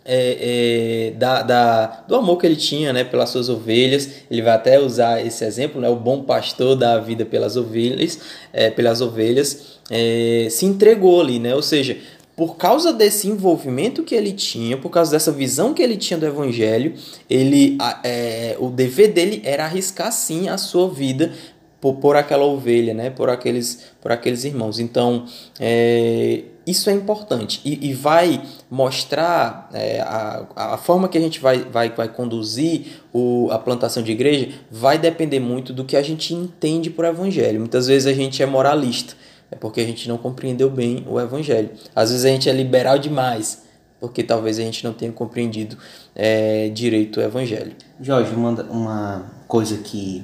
é, 0.08 1.10
é, 1.10 1.10
da, 1.12 1.42
da, 1.42 1.86
do 2.08 2.16
amor 2.16 2.38
que 2.38 2.46
ele 2.46 2.56
tinha 2.56 2.92
né, 2.92 3.04
pelas 3.04 3.28
suas 3.28 3.48
ovelhas. 3.48 4.08
Ele 4.30 4.40
vai 4.42 4.54
até 4.54 4.80
usar 4.80 5.24
esse 5.24 5.44
exemplo, 5.44 5.80
né, 5.80 5.88
o 5.88 5.96
bom 5.96 6.22
pastor 6.22 6.74
dá 6.74 6.94
a 6.94 6.98
vida 6.98 7.26
pelas 7.26 7.56
ovelhas, 7.56 8.18
é, 8.52 8.70
pelas 8.70 9.02
ovelhas 9.02 9.78
é, 9.90 10.48
se 10.50 10.66
entregou 10.66 11.20
ali, 11.20 11.38
né? 11.38 11.54
ou 11.54 11.62
seja, 11.62 11.98
por 12.36 12.56
causa 12.56 12.92
desse 12.92 13.28
envolvimento 13.28 14.02
que 14.02 14.14
ele 14.14 14.32
tinha, 14.32 14.76
por 14.76 14.90
causa 14.90 15.10
dessa 15.10 15.32
visão 15.32 15.74
que 15.74 15.82
ele 15.82 15.96
tinha 15.96 16.18
do 16.18 16.26
evangelho, 16.26 16.94
ele, 17.28 17.76
é, 18.04 18.56
o 18.60 18.70
dever 18.70 19.12
dele 19.12 19.42
era 19.44 19.64
arriscar 19.64 20.12
sim 20.12 20.48
a 20.48 20.56
sua 20.56 20.88
vida 20.88 21.32
por, 21.80 21.96
por 21.96 22.16
aquela 22.16 22.44
ovelha, 22.44 22.94
né? 22.94 23.10
por, 23.10 23.28
aqueles, 23.28 23.86
por 24.00 24.12
aqueles 24.12 24.44
irmãos. 24.44 24.78
Então, 24.78 25.26
é, 25.58 26.42
isso 26.68 26.90
é 26.90 26.92
importante 26.92 27.60
e, 27.64 27.88
e 27.88 27.94
vai 27.94 28.42
mostrar 28.70 29.70
é, 29.72 30.00
a, 30.00 30.46
a 30.54 30.76
forma 30.76 31.08
que 31.08 31.16
a 31.16 31.20
gente 31.20 31.40
vai, 31.40 31.60
vai, 31.60 31.90
vai 31.90 32.08
conduzir 32.08 33.02
o, 33.12 33.48
a 33.50 33.58
plantação 33.58 34.02
de 34.02 34.12
igreja 34.12 34.50
vai 34.70 34.98
depender 34.98 35.40
muito 35.40 35.72
do 35.72 35.84
que 35.84 35.96
a 35.96 36.02
gente 36.02 36.34
entende 36.34 36.90
por 36.90 37.04
evangelho. 37.04 37.60
Muitas 37.60 37.86
vezes 37.86 38.06
a 38.06 38.12
gente 38.12 38.42
é 38.42 38.46
moralista, 38.46 39.14
é 39.50 39.56
porque 39.56 39.80
a 39.80 39.86
gente 39.86 40.08
não 40.08 40.18
compreendeu 40.18 40.68
bem 40.68 41.04
o 41.08 41.18
evangelho. 41.18 41.70
Às 41.94 42.10
vezes 42.10 42.24
a 42.24 42.28
gente 42.28 42.48
é 42.48 42.52
liberal 42.52 42.98
demais, 42.98 43.62
porque 43.98 44.22
talvez 44.22 44.58
a 44.58 44.62
gente 44.62 44.84
não 44.84 44.92
tenha 44.92 45.10
compreendido 45.10 45.78
é, 46.14 46.68
direito 46.68 47.18
o 47.18 47.22
evangelho. 47.22 47.72
Jorge, 48.00 48.34
uma, 48.34 48.50
uma 48.64 49.26
coisa 49.46 49.78
que 49.78 50.22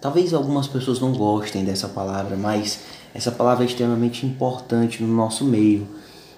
talvez 0.00 0.34
algumas 0.34 0.66
pessoas 0.66 1.00
não 1.00 1.12
gostem 1.12 1.64
dessa 1.64 1.88
palavra, 1.88 2.36
mas 2.36 2.80
essa 3.14 3.32
palavra 3.32 3.64
é 3.64 3.66
extremamente 3.66 4.26
importante 4.26 5.02
no 5.02 5.14
nosso 5.14 5.44
meio 5.44 5.86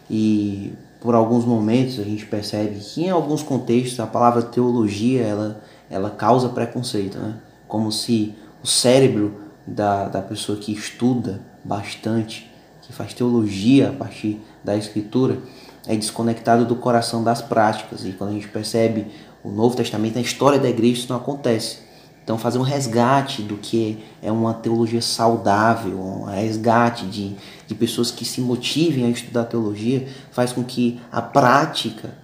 e 0.08 0.72
por 1.00 1.14
alguns 1.14 1.44
momentos 1.44 1.98
a 1.98 2.04
gente 2.04 2.26
percebe 2.26 2.78
que 2.78 3.04
em 3.04 3.10
alguns 3.10 3.42
contextos 3.42 3.98
a 4.00 4.06
palavra 4.06 4.42
teologia 4.42 5.22
ela, 5.22 5.60
ela 5.90 6.10
causa 6.10 6.48
preconceito, 6.48 7.18
né? 7.18 7.36
como 7.66 7.90
se 7.90 8.34
o 8.62 8.66
cérebro 8.66 9.34
da, 9.66 10.08
da 10.08 10.20
pessoa 10.20 10.58
que 10.58 10.72
estuda 10.72 11.40
bastante, 11.64 12.50
que 12.82 12.92
faz 12.92 13.14
teologia 13.14 13.90
a 13.90 13.92
partir 13.92 14.40
da 14.64 14.76
escritura, 14.76 15.38
é 15.86 15.96
desconectado 15.96 16.64
do 16.64 16.76
coração 16.76 17.22
das 17.22 17.40
práticas. 17.40 18.04
E 18.04 18.12
quando 18.12 18.30
a 18.30 18.34
gente 18.34 18.48
percebe 18.48 19.06
o 19.42 19.50
Novo 19.50 19.76
Testamento, 19.76 20.18
a 20.18 20.22
história 20.22 20.58
da 20.58 20.68
igreja, 20.68 21.00
isso 21.00 21.08
não 21.08 21.16
acontece. 21.16 21.78
Então, 22.22 22.38
fazer 22.38 22.58
um 22.58 22.62
resgate 22.62 23.42
do 23.42 23.56
que 23.56 23.98
é 24.22 24.30
uma 24.30 24.54
teologia 24.54 25.02
saudável, 25.02 25.98
um 25.98 26.24
resgate 26.24 27.06
de, 27.06 27.34
de 27.66 27.74
pessoas 27.74 28.10
que 28.10 28.24
se 28.24 28.40
motivem 28.40 29.04
a 29.04 29.08
estudar 29.08 29.44
teologia, 29.44 30.06
faz 30.30 30.52
com 30.52 30.62
que 30.62 31.00
a 31.10 31.20
prática 31.20 32.14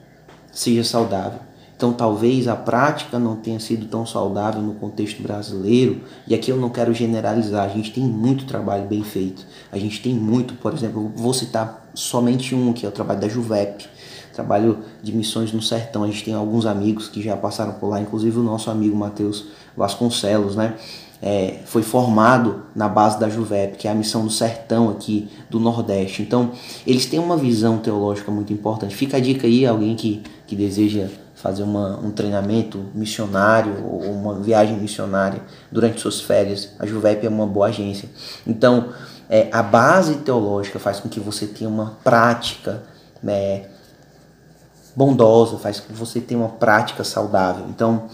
seja 0.52 0.84
saudável. 0.84 1.40
Então, 1.76 1.92
talvez 1.92 2.48
a 2.48 2.56
prática 2.56 3.18
não 3.18 3.36
tenha 3.36 3.60
sido 3.60 3.86
tão 3.86 4.06
saudável 4.06 4.62
no 4.62 4.74
contexto 4.74 5.22
brasileiro, 5.22 6.00
e 6.26 6.34
aqui 6.34 6.50
eu 6.50 6.56
não 6.56 6.70
quero 6.70 6.94
generalizar, 6.94 7.64
a 7.64 7.68
gente 7.68 7.92
tem 7.92 8.02
muito 8.02 8.46
trabalho 8.46 8.86
bem 8.86 9.04
feito. 9.04 9.44
A 9.70 9.78
gente 9.78 10.00
tem 10.00 10.14
muito, 10.14 10.54
por 10.54 10.72
exemplo, 10.72 11.12
vou 11.14 11.34
citar 11.34 11.86
somente 11.92 12.54
um, 12.54 12.72
que 12.72 12.86
é 12.86 12.88
o 12.88 12.92
trabalho 12.92 13.20
da 13.20 13.28
Juvep, 13.28 13.86
trabalho 14.32 14.78
de 15.02 15.12
missões 15.14 15.52
no 15.52 15.60
sertão. 15.60 16.02
A 16.02 16.06
gente 16.06 16.24
tem 16.24 16.32
alguns 16.32 16.64
amigos 16.64 17.08
que 17.08 17.22
já 17.22 17.36
passaram 17.36 17.74
por 17.74 17.88
lá, 17.88 18.00
inclusive 18.00 18.38
o 18.38 18.42
nosso 18.42 18.70
amigo 18.70 18.96
Matheus 18.96 19.46
Vasconcelos, 19.76 20.56
né? 20.56 20.74
É, 21.22 21.60
foi 21.64 21.82
formado 21.82 22.64
na 22.74 22.88
base 22.88 23.18
da 23.18 23.28
Juvep, 23.28 23.78
que 23.78 23.88
é 23.88 23.90
a 23.90 23.94
missão 23.94 24.24
do 24.24 24.30
sertão 24.30 24.90
aqui 24.90 25.30
do 25.48 25.58
Nordeste. 25.58 26.22
Então, 26.22 26.52
eles 26.86 27.06
têm 27.06 27.18
uma 27.18 27.36
visão 27.36 27.78
teológica 27.78 28.30
muito 28.30 28.52
importante. 28.52 28.94
Fica 28.94 29.16
a 29.16 29.20
dica 29.20 29.46
aí, 29.46 29.66
alguém 29.66 29.96
que, 29.96 30.22
que 30.46 30.54
deseja 30.54 31.08
fazer 31.34 31.62
uma, 31.62 31.98
um 32.00 32.10
treinamento 32.10 32.84
missionário 32.94 33.84
ou 33.84 34.02
uma 34.02 34.34
viagem 34.40 34.76
missionária 34.78 35.40
durante 35.70 36.00
suas 36.00 36.20
férias, 36.20 36.70
a 36.78 36.86
Juvep 36.86 37.24
é 37.24 37.28
uma 37.28 37.46
boa 37.46 37.68
agência. 37.68 38.08
Então, 38.46 38.88
é, 39.28 39.48
a 39.52 39.62
base 39.62 40.16
teológica 40.16 40.78
faz 40.78 40.98
com 40.98 41.08
que 41.08 41.20
você 41.20 41.46
tenha 41.46 41.68
uma 41.68 41.98
prática 42.02 42.82
né, 43.22 43.66
bondosa, 44.94 45.58
faz 45.58 45.78
com 45.78 45.92
que 45.92 45.98
você 45.98 46.20
tenha 46.20 46.40
uma 46.40 46.48
prática 46.48 47.04
saudável. 47.04 47.66
Então, 47.68 48.04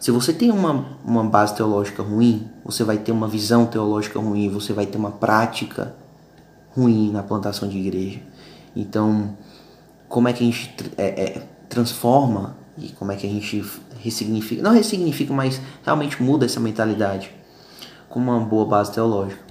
se 0.00 0.10
você 0.10 0.32
tem 0.32 0.50
uma, 0.50 0.98
uma 1.04 1.22
base 1.22 1.54
teológica 1.54 2.02
ruim, 2.02 2.48
você 2.64 2.82
vai 2.82 2.96
ter 2.96 3.12
uma 3.12 3.28
visão 3.28 3.66
teológica 3.66 4.18
ruim, 4.18 4.48
você 4.48 4.72
vai 4.72 4.86
ter 4.86 4.96
uma 4.96 5.10
prática 5.10 5.94
ruim 6.74 7.10
na 7.12 7.22
plantação 7.22 7.68
de 7.68 7.76
igreja. 7.76 8.20
Então, 8.74 9.36
como 10.08 10.26
é 10.26 10.32
que 10.32 10.42
a 10.42 10.46
gente 10.46 10.74
é, 10.96 11.04
é, 11.04 11.48
transforma 11.68 12.56
e 12.78 12.88
como 12.88 13.12
é 13.12 13.16
que 13.16 13.26
a 13.26 13.30
gente 13.30 13.62
ressignifica, 13.98 14.62
não 14.62 14.72
ressignifica, 14.72 15.34
mas 15.34 15.60
realmente 15.84 16.22
muda 16.22 16.46
essa 16.46 16.58
mentalidade 16.58 17.30
com 18.08 18.18
uma 18.18 18.40
boa 18.40 18.64
base 18.64 18.92
teológica. 18.92 19.42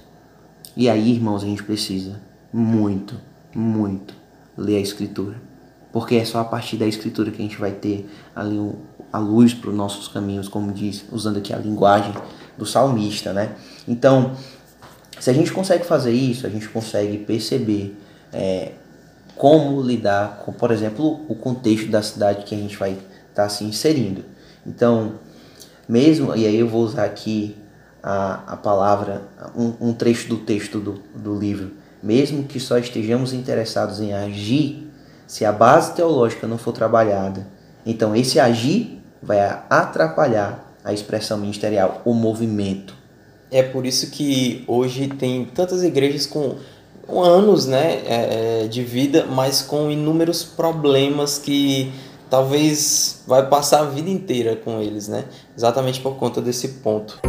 E 0.76 0.88
aí, 0.88 1.12
irmãos, 1.12 1.44
a 1.44 1.46
gente 1.46 1.62
precisa 1.62 2.20
muito, 2.52 3.14
muito 3.54 4.14
ler 4.56 4.78
a 4.78 4.80
Escritura. 4.80 5.40
Porque 5.92 6.16
é 6.16 6.24
só 6.24 6.40
a 6.40 6.44
partir 6.44 6.76
da 6.76 6.86
Escritura 6.86 7.30
que 7.30 7.40
a 7.40 7.44
gente 7.44 7.58
vai 7.58 7.70
ter 7.70 8.10
ali 8.34 8.58
a 9.12 9.18
luz 9.18 9.52
para 9.54 9.70
os 9.70 9.76
nossos 9.76 10.08
caminhos, 10.08 10.48
como 10.48 10.72
diz, 10.72 11.04
usando 11.10 11.38
aqui 11.38 11.52
a 11.52 11.58
linguagem 11.58 12.14
do 12.56 12.64
salmista, 12.64 13.32
né? 13.32 13.54
Então, 13.86 14.32
se 15.18 15.28
a 15.30 15.32
gente 15.32 15.52
consegue 15.52 15.84
fazer 15.84 16.12
isso, 16.12 16.46
a 16.46 16.50
gente 16.50 16.68
consegue 16.68 17.18
perceber 17.18 17.96
é, 18.32 18.72
como 19.36 19.82
lidar 19.82 20.42
com, 20.44 20.52
por 20.52 20.70
exemplo, 20.70 21.24
o 21.28 21.34
contexto 21.34 21.90
da 21.90 22.02
cidade 22.02 22.44
que 22.44 22.54
a 22.54 22.58
gente 22.58 22.76
vai 22.76 22.98
está 23.28 23.48
se 23.48 23.64
inserindo. 23.64 24.24
Então, 24.66 25.14
mesmo, 25.88 26.36
e 26.36 26.46
aí 26.46 26.56
eu 26.56 26.68
vou 26.68 26.82
usar 26.82 27.04
aqui 27.04 27.56
a, 28.02 28.52
a 28.52 28.56
palavra, 28.56 29.22
um, 29.56 29.88
um 29.88 29.92
trecho 29.92 30.28
do 30.28 30.38
texto 30.38 30.78
do, 30.78 31.02
do 31.14 31.34
livro, 31.34 31.72
mesmo 32.02 32.44
que 32.44 32.60
só 32.60 32.78
estejamos 32.78 33.32
interessados 33.32 34.00
em 34.00 34.12
agir, 34.12 34.90
se 35.26 35.44
a 35.44 35.52
base 35.52 35.94
teológica 35.94 36.46
não 36.46 36.58
for 36.58 36.72
trabalhada, 36.72 37.46
então 37.84 38.14
esse 38.16 38.40
agir 38.40 38.99
vai 39.22 39.38
atrapalhar 39.68 40.74
a 40.84 40.92
expressão 40.92 41.38
ministerial, 41.38 42.02
o 42.04 42.14
movimento. 42.14 42.94
É 43.50 43.62
por 43.62 43.84
isso 43.84 44.10
que 44.10 44.64
hoje 44.66 45.08
tem 45.08 45.44
tantas 45.44 45.82
igrejas 45.82 46.26
com 46.26 46.56
anos 47.08 47.66
né, 47.66 48.02
é, 48.06 48.62
é 48.64 48.68
de 48.68 48.82
vida, 48.84 49.26
mas 49.26 49.62
com 49.62 49.90
inúmeros 49.90 50.44
problemas 50.44 51.38
que 51.38 51.92
talvez 52.30 53.22
vai 53.26 53.46
passar 53.48 53.80
a 53.80 53.84
vida 53.84 54.08
inteira 54.08 54.54
com 54.54 54.80
eles, 54.80 55.08
né? 55.08 55.24
Exatamente 55.56 56.00
por 56.00 56.14
conta 56.14 56.40
desse 56.40 56.68
ponto. 56.68 57.20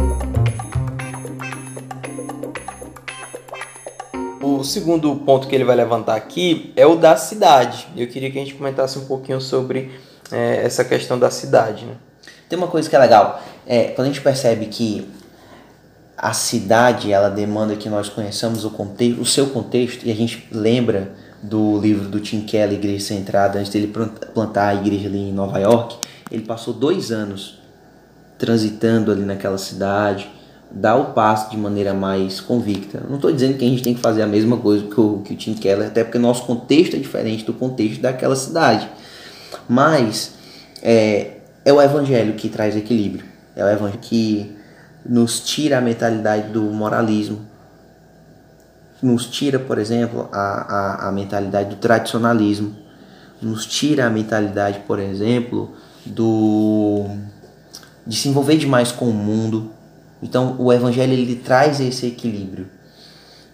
O 4.40 4.62
segundo 4.62 5.14
ponto 5.16 5.48
que 5.48 5.54
ele 5.56 5.64
vai 5.64 5.74
levantar 5.74 6.14
aqui 6.14 6.72
é 6.76 6.86
o 6.86 6.94
da 6.94 7.16
cidade. 7.16 7.88
Eu 7.96 8.06
queria 8.06 8.30
que 8.30 8.38
a 8.38 8.40
gente 8.40 8.54
comentasse 8.54 8.96
um 8.96 9.06
pouquinho 9.06 9.40
sobre 9.40 9.90
é, 10.32 10.64
essa 10.64 10.84
questão 10.84 11.18
da 11.18 11.30
cidade. 11.30 11.84
Né? 11.84 11.94
Tem 12.48 12.58
uma 12.58 12.68
coisa 12.68 12.88
que 12.88 12.96
é 12.96 12.98
legal, 12.98 13.42
é, 13.66 13.84
quando 13.88 14.06
a 14.06 14.10
gente 14.10 14.20
percebe 14.20 14.66
que 14.66 15.08
a 16.16 16.32
cidade 16.32 17.12
ela 17.12 17.28
demanda 17.28 17.74
que 17.74 17.88
nós 17.88 18.08
conheçamos 18.08 18.64
o, 18.64 18.70
contexto, 18.70 19.20
o 19.20 19.26
seu 19.26 19.48
contexto 19.48 20.06
e 20.06 20.12
a 20.12 20.14
gente 20.14 20.48
lembra 20.52 21.12
do 21.42 21.78
livro 21.80 22.08
do 22.08 22.20
Tim 22.20 22.42
Keller, 22.42 22.78
Igreja 22.78 23.06
Centrada, 23.06 23.58
antes 23.58 23.72
dele 23.72 23.92
plantar 24.32 24.68
a 24.68 24.74
igreja 24.74 25.08
ali 25.08 25.30
em 25.30 25.32
Nova 25.32 25.58
York, 25.58 25.96
ele 26.30 26.42
passou 26.42 26.72
dois 26.72 27.10
anos 27.10 27.58
transitando 28.38 29.10
ali 29.10 29.22
naquela 29.22 29.58
cidade, 29.58 30.30
dá 30.70 30.94
o 30.94 31.06
passo 31.12 31.50
de 31.50 31.56
maneira 31.56 31.92
mais 31.92 32.40
convicta. 32.40 33.02
Não 33.08 33.16
estou 33.16 33.32
dizendo 33.32 33.58
que 33.58 33.64
a 33.64 33.68
gente 33.68 33.82
tem 33.82 33.94
que 33.94 34.00
fazer 34.00 34.22
a 34.22 34.26
mesma 34.26 34.56
coisa 34.56 34.86
que 34.86 35.00
o, 35.00 35.18
que 35.18 35.34
o 35.34 35.36
Tim 35.36 35.54
Keller, 35.54 35.88
até 35.88 36.04
porque 36.04 36.18
nosso 36.18 36.44
contexto 36.44 36.96
é 36.96 36.98
diferente 36.98 37.44
do 37.44 37.52
contexto 37.52 38.00
daquela 38.00 38.36
cidade. 38.36 38.88
Mas 39.68 40.34
é, 40.82 41.38
é 41.64 41.72
o 41.72 41.80
evangelho 41.80 42.34
que 42.34 42.48
traz 42.48 42.76
equilíbrio. 42.76 43.26
É 43.54 43.64
o 43.64 43.68
evangelho 43.68 44.00
que 44.00 44.56
nos 45.04 45.40
tira 45.40 45.78
a 45.78 45.80
mentalidade 45.80 46.48
do 46.52 46.62
moralismo, 46.62 47.40
nos 49.02 49.26
tira, 49.26 49.58
por 49.58 49.78
exemplo, 49.78 50.28
a, 50.32 50.38
a, 50.38 51.08
a 51.08 51.12
mentalidade 51.12 51.70
do 51.70 51.76
tradicionalismo, 51.76 52.76
nos 53.40 53.66
tira 53.66 54.06
a 54.06 54.10
mentalidade, 54.10 54.80
por 54.86 55.00
exemplo, 55.00 55.74
do 56.06 57.06
de 58.06 58.16
se 58.16 58.28
envolver 58.28 58.56
demais 58.56 58.90
com 58.90 59.06
o 59.06 59.12
mundo. 59.12 59.70
Então, 60.22 60.56
o 60.58 60.72
evangelho 60.72 61.12
ele 61.12 61.36
traz 61.36 61.80
esse 61.80 62.06
equilíbrio. 62.06 62.68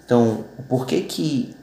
Então, 0.05 0.45
por 0.69 0.87
que 0.87 1.03
que 1.03 1.55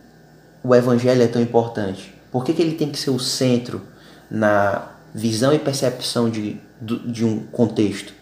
o 0.64 0.74
evangelho 0.74 1.22
é 1.22 1.28
tão 1.28 1.42
importante? 1.42 2.14
Por 2.32 2.44
que, 2.44 2.54
que 2.54 2.62
ele 2.62 2.76
tem 2.76 2.90
que 2.90 2.98
ser 2.98 3.12
o 3.12 3.20
centro 3.20 3.82
na 4.30 4.90
visão 5.14 5.54
e 5.54 5.60
percepção 5.60 6.30
de, 6.30 6.60
de 6.82 7.26
um 7.26 7.40
contexto, 7.52 8.14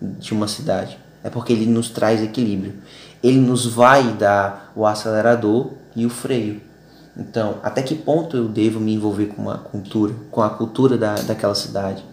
de 0.00 0.32
uma 0.32 0.48
cidade? 0.48 0.98
É 1.22 1.28
porque 1.28 1.52
ele 1.52 1.66
nos 1.66 1.90
traz 1.90 2.22
equilíbrio 2.22 2.74
ele 3.22 3.38
nos 3.38 3.66
vai 3.66 4.12
dar 4.12 4.72
o 4.74 4.86
acelerador 4.86 5.70
e 5.94 6.06
o 6.06 6.10
freio. 6.10 6.60
Então, 7.16 7.58
até 7.62 7.82
que 7.82 7.94
ponto 7.94 8.36
eu 8.36 8.48
devo 8.48 8.80
me 8.80 8.94
envolver 8.94 9.26
com 9.26 9.42
uma 9.42 9.58
cultura, 9.58 10.14
com 10.30 10.40
a 10.42 10.50
cultura 10.50 10.96
da, 10.96 11.14
daquela 11.14 11.54
cidade? 11.54 12.04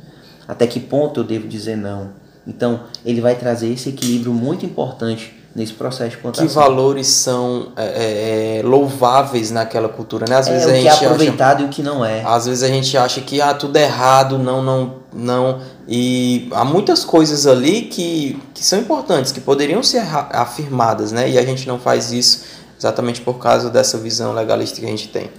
Até 0.47 0.67
que 0.67 0.79
ponto 0.79 1.19
eu 1.19 1.23
devo 1.23 1.47
dizer 1.47 1.77
não? 1.77 2.09
Então, 2.45 2.83
ele 3.05 3.21
vai 3.21 3.35
trazer 3.35 3.71
esse 3.71 3.89
equilíbrio 3.89 4.33
muito 4.33 4.65
importante 4.65 5.36
nesse 5.58 5.74
processo 5.74 6.12
de 6.12 6.18
plantação. 6.18 6.47
Que 6.47 6.53
valores 6.53 7.08
são 7.08 7.72
é, 7.76 7.84
é, 7.84 8.60
é 8.60 8.62
louváveis 8.64 9.49
naquela 9.49 9.89
cultura, 9.89 10.28
né? 10.30 10.36
Às 10.36 10.47
é, 10.47 10.51
vezes 10.51 10.68
o 10.68 10.70
a 10.70 10.74
gente 10.76 10.88
é 10.88 10.91
aproveitado 10.91 11.55
acha, 11.55 11.64
e 11.64 11.66
o 11.66 11.70
que 11.70 11.82
não 11.82 12.05
é. 12.05 12.22
Às 12.24 12.45
vezes 12.45 12.62
a 12.62 12.68
gente 12.68 12.95
acha 12.95 13.22
que 13.22 13.41
ah, 13.41 13.55
tudo 13.55 13.76
é 13.76 13.86
errado, 13.86 14.38
não, 14.38 14.62
não, 14.62 14.97
não. 15.12 15.60
E 15.88 16.47
há 16.51 16.64
muitas 16.64 17.03
coisas 17.03 17.47
ali 17.47 17.82
que, 17.82 18.39
que 18.53 18.64
são 18.64 18.78
importantes, 18.78 19.32
que 19.32 19.41
poderiam 19.41 19.82
ser 19.82 20.03
afirmadas, 20.30 21.12
né? 21.12 21.28
E 21.28 21.39
a 21.39 21.41
gente 21.43 21.68
não 21.68 21.80
faz 21.80 22.12
isso 22.12 22.43
exatamente 22.78 23.22
por 23.22 23.39
causa 23.39 23.72
dessa 23.72 23.97
visão 23.97 24.34
legalista 24.34 24.80
que 24.80 24.86
a 24.86 24.89
gente 24.89 25.08
tem. 25.08 25.32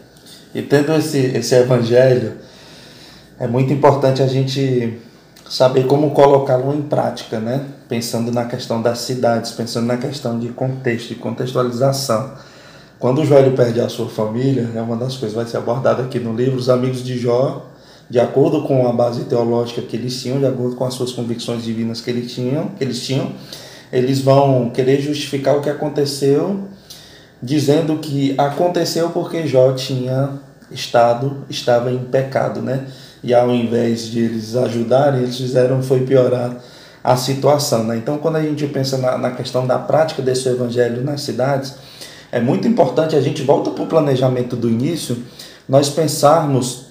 E 0.52 0.62
tendo 0.62 0.92
esse, 0.94 1.18
esse 1.18 1.54
evangelho, 1.54 2.38
é 3.38 3.46
muito 3.46 3.72
importante 3.72 4.20
a 4.20 4.26
gente 4.26 4.98
saber 5.48 5.86
como 5.86 6.10
colocá-lo 6.10 6.74
em 6.74 6.82
prática, 6.82 7.38
né? 7.40 7.64
Pensando 7.88 8.30
na 8.30 8.44
questão 8.44 8.82
das 8.82 8.98
cidades, 8.98 9.50
pensando 9.52 9.86
na 9.86 9.96
questão 9.96 10.38
de 10.38 10.48
contexto, 10.48 11.08
de 11.08 11.14
contextualização. 11.14 12.32
Quando 12.98 13.22
o 13.22 13.24
Joelho 13.24 13.52
perde 13.52 13.80
a 13.80 13.88
sua 13.88 14.08
família, 14.08 14.68
é 14.74 14.80
uma 14.80 14.96
das 14.96 15.16
coisas 15.16 15.30
que 15.30 15.36
vai 15.36 15.46
ser 15.46 15.56
abordada 15.56 16.02
aqui 16.02 16.18
no 16.18 16.34
livro, 16.34 16.56
os 16.58 16.68
amigos 16.68 17.02
de 17.02 17.16
Jó, 17.16 17.66
de 18.10 18.18
acordo 18.18 18.62
com 18.62 18.88
a 18.88 18.92
base 18.92 19.24
teológica 19.24 19.80
que 19.82 19.96
eles 19.96 20.20
tinham, 20.20 20.38
de 20.38 20.46
acordo 20.46 20.76
com 20.76 20.84
as 20.84 20.94
suas 20.94 21.12
convicções 21.12 21.62
divinas 21.62 22.00
que 22.00 22.10
eles 22.10 22.32
tinham, 22.32 22.68
que 22.68 22.82
eles 22.82 23.00
tinham, 23.04 23.32
eles 23.92 24.20
vão 24.20 24.70
querer 24.70 25.00
justificar 25.00 25.56
o 25.56 25.60
que 25.60 25.70
aconteceu 25.70 26.68
dizendo 27.42 27.98
que 27.98 28.34
aconteceu 28.36 29.10
porque 29.10 29.46
Jó 29.46 29.72
tinha 29.72 30.30
estado, 30.70 31.44
estava 31.48 31.90
em 31.90 31.98
pecado, 31.98 32.60
né? 32.60 32.86
E 33.22 33.34
ao 33.34 33.50
invés 33.50 34.06
de 34.06 34.20
eles 34.20 34.54
ajudarem, 34.54 35.22
eles 35.22 35.36
fizeram 35.36 35.82
foi 35.82 36.00
piorar 36.00 36.56
a 37.02 37.16
situação, 37.16 37.84
né? 37.84 37.96
Então, 37.96 38.18
quando 38.18 38.36
a 38.36 38.42
gente 38.42 38.66
pensa 38.66 38.98
na, 38.98 39.16
na 39.16 39.30
questão 39.30 39.66
da 39.66 39.78
prática 39.78 40.20
desse 40.20 40.48
evangelho 40.48 41.02
nas 41.02 41.22
cidades, 41.22 41.74
é 42.30 42.40
muito 42.40 42.68
importante 42.68 43.16
a 43.16 43.20
gente 43.20 43.42
volta 43.42 43.70
para 43.70 43.84
o 43.84 43.86
planejamento 43.86 44.54
do 44.54 44.68
início, 44.68 45.16
nós 45.68 45.88
pensarmos 45.88 46.86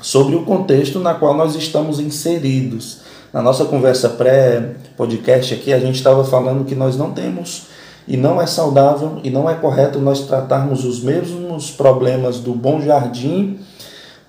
sobre 0.00 0.36
o 0.36 0.44
contexto 0.44 0.98
na 0.98 1.14
qual 1.14 1.34
nós 1.34 1.54
estamos 1.54 1.98
inseridos. 1.98 3.00
Na 3.32 3.40
nossa 3.40 3.64
conversa 3.64 4.10
pré-podcast 4.10 5.54
aqui, 5.54 5.72
a 5.72 5.80
gente 5.80 5.96
estava 5.96 6.22
falando 6.24 6.64
que 6.64 6.74
nós 6.74 6.96
não 6.96 7.12
temos 7.12 7.68
e 8.06 8.16
não 8.16 8.40
é 8.40 8.46
saudável 8.46 9.18
e 9.24 9.30
não 9.30 9.48
é 9.48 9.54
correto 9.54 9.98
nós 9.98 10.26
tratarmos 10.26 10.84
os 10.84 11.02
mesmos 11.02 11.70
problemas 11.70 12.38
do 12.38 12.54
Bom 12.54 12.80
Jardim 12.80 13.58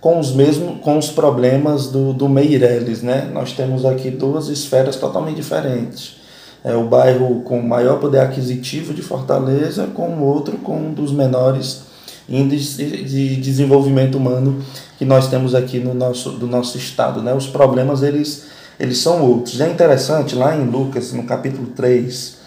com 0.05 0.19
os 0.19 0.31
mesmos 0.33 0.81
com 0.81 0.99
os 0.99 1.09
problemas 1.09 1.87
do, 1.87 2.13
do 2.13 2.29
Meireles, 2.29 3.01
né? 3.01 3.27
Nós 3.33 3.53
temos 3.53 3.83
aqui 3.83 4.11
duas 4.11 4.49
esferas 4.49 4.97
totalmente 4.97 5.37
diferentes. 5.37 6.17
É 6.63 6.75
o 6.75 6.83
bairro 6.83 7.41
com 7.41 7.59
maior 7.59 7.99
poder 7.99 8.19
aquisitivo 8.19 8.93
de 8.93 9.01
Fortaleza, 9.01 9.87
com 9.95 10.09
o 10.09 10.23
outro 10.23 10.57
com 10.57 10.77
um 10.77 10.93
dos 10.93 11.11
menores 11.11 11.85
índices 12.29 13.09
de 13.09 13.35
desenvolvimento 13.37 14.19
humano 14.19 14.63
que 14.99 15.05
nós 15.05 15.27
temos 15.27 15.55
aqui 15.55 15.79
no 15.79 15.95
nosso 15.95 16.33
do 16.33 16.45
nosso 16.45 16.77
estado, 16.77 17.23
né? 17.23 17.33
Os 17.33 17.47
problemas 17.47 18.03
eles 18.03 18.43
eles 18.79 18.99
são 18.99 19.23
outros. 19.23 19.59
É 19.59 19.67
interessante 19.67 20.35
lá 20.35 20.55
em 20.55 20.65
Lucas, 20.65 21.13
no 21.13 21.23
capítulo 21.23 21.69
3, 21.75 22.37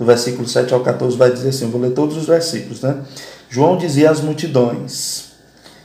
do 0.00 0.04
versículo 0.04 0.48
7 0.48 0.74
ao 0.74 0.80
14, 0.80 1.16
vai 1.16 1.30
dizer 1.30 1.50
assim: 1.50 1.70
vou 1.70 1.80
ler 1.80 1.92
todos 1.92 2.16
os 2.16 2.26
versículos, 2.26 2.80
né? 2.80 2.96
João 3.48 3.76
dizia 3.76 4.10
às 4.10 4.20
multidões 4.20 5.32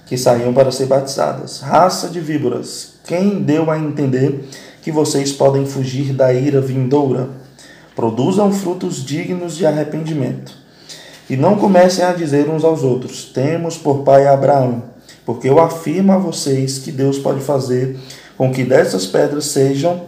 que 0.10 0.18
saíam 0.18 0.51
para 0.51 0.72
ser 0.72 0.88
batizadas: 0.88 1.62
Raça 1.62 2.10
de 2.10 2.20
víboras, 2.20 2.95
quem 3.05 3.41
deu 3.41 3.70
a 3.70 3.78
entender 3.78 4.49
que 4.82 4.91
vocês 4.91 5.32
podem 5.32 5.68
fugir 5.68 6.14
da 6.14 6.34
ira 6.34 6.60
vindoura? 6.60 7.30
Produzam 7.95 8.51
frutos 8.51 9.05
dignos 9.05 9.55
de 9.55 9.68
arrependimento. 9.68 10.57
E 11.30 11.38
não 11.38 11.57
comecem 11.57 12.03
a 12.03 12.12
dizer 12.12 12.49
uns 12.49 12.64
aos 12.64 12.84
outros: 12.84 13.26
Temos 13.26 13.78
por 13.78 13.99
pai 13.99 14.26
Abraão, 14.28 14.84
porque 15.24 15.47
eu 15.47 15.60
afirmo 15.60 16.12
a 16.12 16.18
vocês 16.18 16.80
que 16.80 16.91
Deus 16.91 17.20
pode 17.20 17.41
fazer 17.41 17.95
com 18.36 18.51
que 18.51 18.64
dessas 18.64 19.05
pedras 19.05 19.45
sejam 19.45 20.07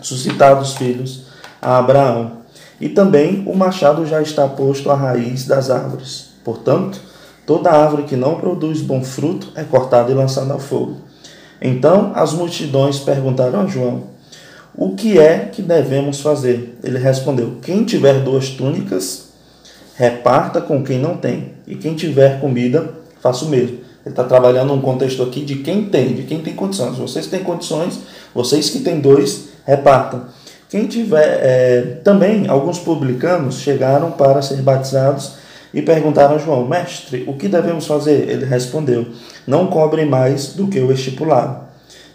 suscitados 0.00 0.74
filhos 0.74 1.26
a 1.60 1.78
Abraão. 1.78 2.42
E 2.80 2.90
também 2.90 3.42
o 3.46 3.56
machado 3.56 4.06
já 4.06 4.22
está 4.22 4.46
posto 4.46 4.90
à 4.90 4.94
raiz 4.94 5.46
das 5.46 5.70
árvores. 5.70 6.28
Portanto, 6.44 7.00
toda 7.46 7.70
árvore 7.70 8.02
que 8.02 8.16
não 8.16 8.34
produz 8.34 8.82
bom 8.82 9.02
fruto 9.02 9.52
é 9.54 9.62
cortada 9.62 10.10
e 10.10 10.14
lançada 10.14 10.52
ao 10.52 10.58
fogo. 10.58 10.96
Então 11.62 12.12
as 12.14 12.32
multidões 12.32 12.98
perguntaram 12.98 13.60
a 13.60 13.66
João: 13.66 14.04
O 14.76 14.94
que 14.94 15.18
é 15.18 15.48
que 15.50 15.62
devemos 15.62 16.20
fazer? 16.20 16.76
Ele 16.82 16.98
respondeu: 16.98 17.56
Quem 17.62 17.84
tiver 17.84 18.20
duas 18.20 18.50
túnicas, 18.50 19.28
reparta 19.94 20.60
com 20.60 20.82
quem 20.82 20.98
não 20.98 21.16
tem, 21.16 21.52
e 21.66 21.76
quem 21.76 21.94
tiver 21.94 22.40
comida, 22.40 22.90
faça 23.20 23.44
o 23.44 23.48
mesmo. 23.48 23.86
Ele 24.04 24.12
está 24.12 24.22
trabalhando 24.24 24.72
um 24.72 24.80
contexto 24.80 25.22
aqui 25.22 25.40
de 25.44 25.56
quem 25.56 25.86
tem, 25.86 26.14
de 26.14 26.22
quem 26.22 26.40
tem 26.40 26.54
condições. 26.54 26.96
Vocês 26.96 27.26
têm 27.26 27.42
condições, 27.42 28.00
vocês 28.34 28.70
que 28.70 28.80
têm 28.80 29.00
dois, 29.00 29.48
repartam. 29.64 30.26
Quem 30.68 30.86
tiver. 30.86 31.40
É, 31.42 31.80
também, 32.04 32.46
alguns 32.48 32.78
publicanos 32.78 33.60
chegaram 33.60 34.12
para 34.12 34.42
ser 34.42 34.56
batizados 34.62 35.45
e 35.72 35.82
perguntaram 35.82 36.36
a 36.36 36.38
João: 36.38 36.66
Mestre, 36.66 37.24
o 37.26 37.34
que 37.34 37.48
devemos 37.48 37.86
fazer? 37.86 38.28
Ele 38.28 38.44
respondeu: 38.44 39.06
Não 39.46 39.66
cobrem 39.66 40.06
mais 40.06 40.54
do 40.54 40.68
que 40.68 40.80
o 40.80 40.92
estipulado. 40.92 41.66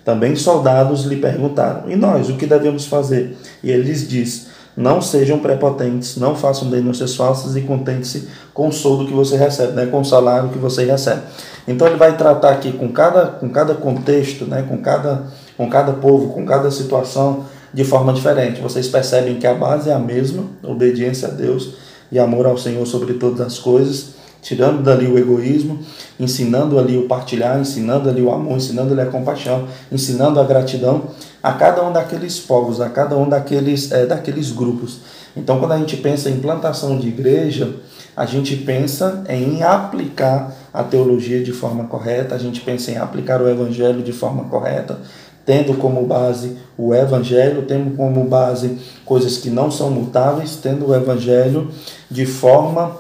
Também 0.04 0.36
soldados 0.36 1.04
lhe 1.06 1.18
perguntaram: 1.18 1.90
E 1.90 1.96
nós, 1.96 2.30
o 2.30 2.38
que 2.38 2.46
devemos 2.46 2.86
fazer? 2.86 3.38
E 3.64 3.72
ele 3.72 3.84
lhes 3.84 4.08
disse: 4.08 4.52
não 4.76 5.02
sejam 5.02 5.40
prepotentes, 5.40 6.16
não 6.16 6.36
façam 6.36 6.70
denúncias 6.70 7.16
falsas 7.16 7.56
e 7.56 7.62
contente-se 7.62 8.30
com 8.54 8.70
o 8.70 8.72
soldo 8.72 9.06
que 9.06 9.14
você 9.14 9.36
recebe, 9.36 9.74
né, 9.74 9.86
com 9.86 10.00
o 10.00 10.06
salário 10.06 10.50
que 10.50 10.58
você 10.58 10.86
recebe. 10.86 11.22
Então 11.68 11.88
ele 11.88 11.98
vai 11.98 12.16
tratar 12.18 12.52
aqui 12.52 12.72
com 12.72 12.90
cada, 12.90 13.26
com 13.28 13.50
cada 13.50 13.76
contexto, 13.76 14.46
né, 14.46 14.66
com, 14.68 14.78
cada, 14.78 15.24
com 15.58 15.70
cada 15.70 15.94
povo, 15.94 16.34
com 16.34 16.46
cada 16.46 16.72
situação 16.72 17.46
de 17.74 17.84
forma 17.84 18.14
diferente. 18.14 18.62
Vocês 18.62 18.88
percebem 18.88 19.36
que 19.36 19.46
a 19.46 19.54
base 19.54 19.90
é 19.90 19.94
a 19.94 20.00
mesma, 20.00 20.46
obediência 20.64 21.28
a 21.28 21.32
Deus 21.32 21.91
e 22.12 22.20
amor 22.20 22.46
ao 22.46 22.58
Senhor 22.58 22.86
sobre 22.86 23.14
todas 23.14 23.42
as 23.42 23.60
coisas 23.60 24.22
tirando 24.42 24.82
dali 24.82 25.08
o 25.08 25.18
egoísmo, 25.18 25.80
ensinando 26.20 26.80
ali 26.80 26.98
o 26.98 27.08
partilhar, 27.08 27.60
ensinando 27.60 28.10
ali 28.10 28.22
o 28.22 28.32
amor, 28.32 28.58
ensinando 28.58 28.94
ali 28.94 29.02
a 29.02 29.06
compaixão, 29.06 29.68
ensinando 29.92 30.40
a 30.40 30.44
gratidão 30.44 31.04
a 31.42 31.54
cada 31.54 31.84
um 31.84 31.94
daqueles 31.94 32.40
povos, 32.40 32.82
a 32.82 32.90
cada 32.90 33.16
um 33.18 33.30
daqueles, 33.30 33.92
é, 33.92 34.06
daqueles 34.06 34.52
grupos. 34.52 35.00
Então, 35.36 35.60
quando 35.60 35.72
a 35.74 35.78
gente 35.78 35.98
pensa 35.98 36.30
em 36.30 36.40
plantação 36.40 36.98
de 36.98 37.08
igreja, 37.08 37.76
a 38.16 38.26
gente 38.26 38.56
pensa 38.58 39.24
em 39.30 39.64
aplicar 39.64 40.54
a 40.74 40.84
teologia 40.84 41.42
de 41.42 41.52
forma 41.52 41.86
correta, 41.86 42.36
a 42.36 42.38
gente 42.38 42.62
pensa 42.62 42.92
em 42.92 42.98
aplicar 42.98 43.42
o 43.42 43.50
evangelho 43.50 44.02
de 44.02 44.12
forma 44.12 44.46
correta, 44.46 45.00
tendo 45.46 45.76
como 45.76 46.06
base 46.06 46.58
o 46.78 46.94
evangelho, 46.94 47.64
tendo 47.68 47.96
como 47.96 48.24
base 48.26 48.78
coisas 49.06 49.38
que 49.38 49.50
não 49.50 49.70
são 49.70 49.90
mutáveis, 49.90 50.56
tendo 50.56 50.88
o 50.88 50.96
evangelho 50.96 51.70
de 52.10 52.26
forma 52.26 52.96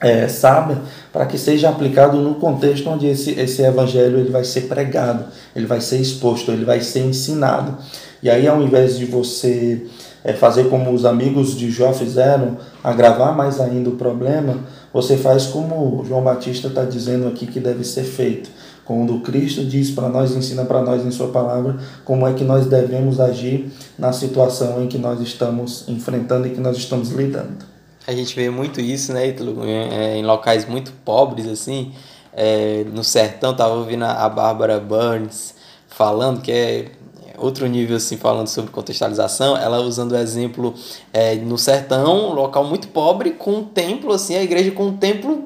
é, 0.00 0.26
sábia 0.28 0.78
para 1.12 1.26
que 1.26 1.36
seja 1.36 1.68
aplicado 1.68 2.16
no 2.18 2.36
contexto 2.36 2.88
onde 2.88 3.06
esse, 3.06 3.38
esse 3.38 3.62
evangelho 3.62 4.18
ele 4.18 4.30
vai 4.30 4.44
ser 4.44 4.62
pregado, 4.62 5.24
ele 5.54 5.66
vai 5.66 5.80
ser 5.80 5.98
exposto, 5.98 6.50
ele 6.50 6.64
vai 6.64 6.80
ser 6.80 7.00
ensinado. 7.00 7.76
E 8.22 8.30
aí, 8.30 8.46
ao 8.46 8.62
invés 8.62 8.96
de 8.96 9.04
você 9.04 9.86
é, 10.24 10.32
fazer 10.32 10.68
como 10.68 10.92
os 10.92 11.04
amigos 11.04 11.56
de 11.56 11.70
Jó 11.70 11.92
fizeram, 11.92 12.58
agravar 12.82 13.36
mais 13.36 13.60
ainda 13.60 13.90
o 13.90 13.96
problema, 13.96 14.58
você 14.92 15.16
faz 15.16 15.46
como 15.46 16.04
João 16.06 16.22
Batista 16.22 16.68
está 16.68 16.84
dizendo 16.84 17.28
aqui 17.28 17.46
que 17.46 17.60
deve 17.60 17.84
ser 17.84 18.04
feito. 18.04 18.50
Quando 18.90 19.20
Cristo 19.20 19.64
diz 19.64 19.92
para 19.92 20.08
nós, 20.08 20.34
ensina 20.34 20.64
para 20.64 20.82
nós 20.82 21.06
em 21.06 21.12
Sua 21.12 21.28
palavra, 21.28 21.78
como 22.04 22.26
é 22.26 22.32
que 22.32 22.42
nós 22.42 22.66
devemos 22.66 23.20
agir 23.20 23.70
na 23.96 24.12
situação 24.12 24.82
em 24.82 24.88
que 24.88 24.98
nós 24.98 25.20
estamos 25.20 25.88
enfrentando 25.88 26.48
e 26.48 26.50
que 26.50 26.58
nós 26.58 26.76
estamos 26.76 27.10
lidando. 27.10 27.64
A 28.04 28.10
gente 28.10 28.34
vê 28.34 28.50
muito 28.50 28.80
isso, 28.80 29.12
né, 29.12 29.28
Ítalo? 29.28 29.64
É, 29.64 30.16
em 30.16 30.24
locais 30.24 30.66
muito 30.68 30.90
pobres, 31.04 31.46
assim. 31.46 31.92
É, 32.32 32.84
no 32.92 33.04
sertão, 33.04 33.54
tava 33.54 33.74
ouvindo 33.74 34.04
a 34.04 34.28
Bárbara 34.28 34.80
Burns 34.80 35.54
falando, 35.86 36.40
que 36.42 36.50
é 36.50 36.86
outro 37.38 37.68
nível, 37.68 37.96
assim, 37.96 38.16
falando 38.16 38.48
sobre 38.48 38.72
contextualização. 38.72 39.56
Ela 39.56 39.78
usando 39.82 40.12
o 40.12 40.16
exemplo 40.16 40.74
é, 41.12 41.36
no 41.36 41.56
sertão, 41.56 42.30
um 42.30 42.34
local 42.34 42.64
muito 42.64 42.88
pobre, 42.88 43.30
com 43.30 43.52
um 43.52 43.62
templo, 43.62 44.12
assim, 44.12 44.34
a 44.34 44.42
igreja 44.42 44.72
com 44.72 44.86
um 44.86 44.96
templo 44.96 45.44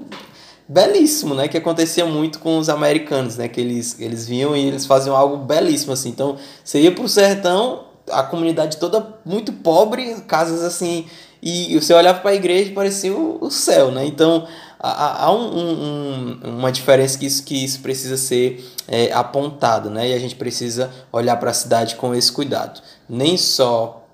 belíssimo, 0.68 1.34
né? 1.34 1.48
Que 1.48 1.58
acontecia 1.58 2.06
muito 2.06 2.38
com 2.38 2.58
os 2.58 2.68
americanos, 2.68 3.36
né? 3.36 3.48
Que 3.48 3.60
eles, 3.60 4.00
eles 4.00 4.26
vinham 4.26 4.56
e 4.56 4.66
eles 4.66 4.86
faziam 4.86 5.16
algo 5.16 5.36
belíssimo, 5.36 5.92
assim. 5.92 6.08
Então, 6.08 6.36
você 6.64 6.80
ia 6.80 6.92
pro 6.92 7.08
sertão, 7.08 7.84
a 8.10 8.22
comunidade 8.22 8.76
toda 8.76 9.14
muito 9.24 9.52
pobre, 9.52 10.20
casas 10.22 10.62
assim 10.62 11.06
e 11.46 11.78
você 11.78 11.92
olhava 11.92 12.20
para 12.20 12.30
a 12.30 12.34
igreja 12.34 12.70
e 12.70 12.72
parecia 12.72 13.14
o, 13.14 13.50
céu, 13.50 13.90
né? 13.90 14.06
Então 14.06 14.48
há, 14.80 15.24
há 15.26 15.30
um, 15.30 15.58
um, 15.58 16.40
uma 16.56 16.72
diferença 16.72 17.18
que 17.18 17.26
isso, 17.26 17.44
que 17.44 17.62
isso 17.62 17.80
precisa 17.80 18.16
ser 18.16 18.64
é, 18.88 19.12
apontado, 19.12 19.90
né? 19.90 20.08
E 20.08 20.14
a 20.14 20.18
gente 20.18 20.36
precisa 20.36 20.90
olhar 21.12 21.36
para 21.36 21.50
a 21.50 21.54
cidade 21.54 21.96
com 21.96 22.14
esse 22.14 22.32
cuidado. 22.32 22.80
Nem 23.06 23.36
só 23.36 24.06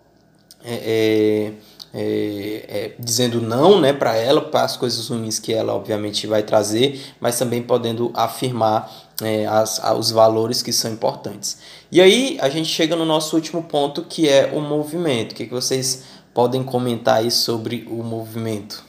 é, 0.65 0.75
é, 0.75 1.53
é, 1.93 2.65
é 2.69 2.95
dizendo 2.99 3.41
não 3.41 3.81
né, 3.81 3.93
para 3.93 4.17
ela, 4.17 4.41
para 4.41 4.63
as 4.63 4.77
coisas 4.77 5.09
ruins 5.09 5.39
que 5.39 5.53
ela 5.53 5.75
obviamente 5.75 6.27
vai 6.27 6.43
trazer, 6.43 7.01
mas 7.21 7.39
também 7.39 7.63
podendo 7.63 8.11
afirmar 8.15 8.91
é, 9.23 9.47
as, 9.47 9.81
os 9.97 10.11
valores 10.11 10.63
que 10.63 10.73
são 10.73 10.91
importantes. 10.93 11.59
E 11.91 12.01
aí 12.01 12.39
a 12.41 12.49
gente 12.49 12.69
chega 12.69 12.95
no 12.97 13.05
nosso 13.05 13.35
último 13.37 13.63
ponto 13.63 14.03
que 14.03 14.29
é 14.29 14.53
o 14.55 14.61
movimento. 14.61 15.33
O 15.33 15.35
que, 15.35 15.47
que 15.47 15.53
vocês 15.53 16.05
podem 16.33 16.63
comentar 16.63 17.17
aí 17.17 17.31
sobre 17.31 17.87
o 17.91 18.03
movimento? 18.03 18.85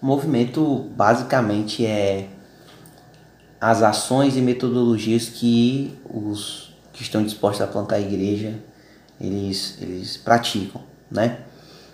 O 0.00 0.06
movimento 0.06 0.86
basicamente 0.96 1.84
é 1.84 2.28
as 3.60 3.82
ações 3.82 4.36
e 4.36 4.40
metodologias 4.40 5.28
que 5.28 5.98
os 6.08 6.68
que 6.92 7.02
estão 7.02 7.22
dispostos 7.22 7.60
a 7.60 7.66
plantar 7.66 7.96
a 7.96 8.00
igreja 8.00 8.54
eles, 9.20 9.78
eles 9.80 10.16
praticam, 10.16 10.80
né? 11.10 11.40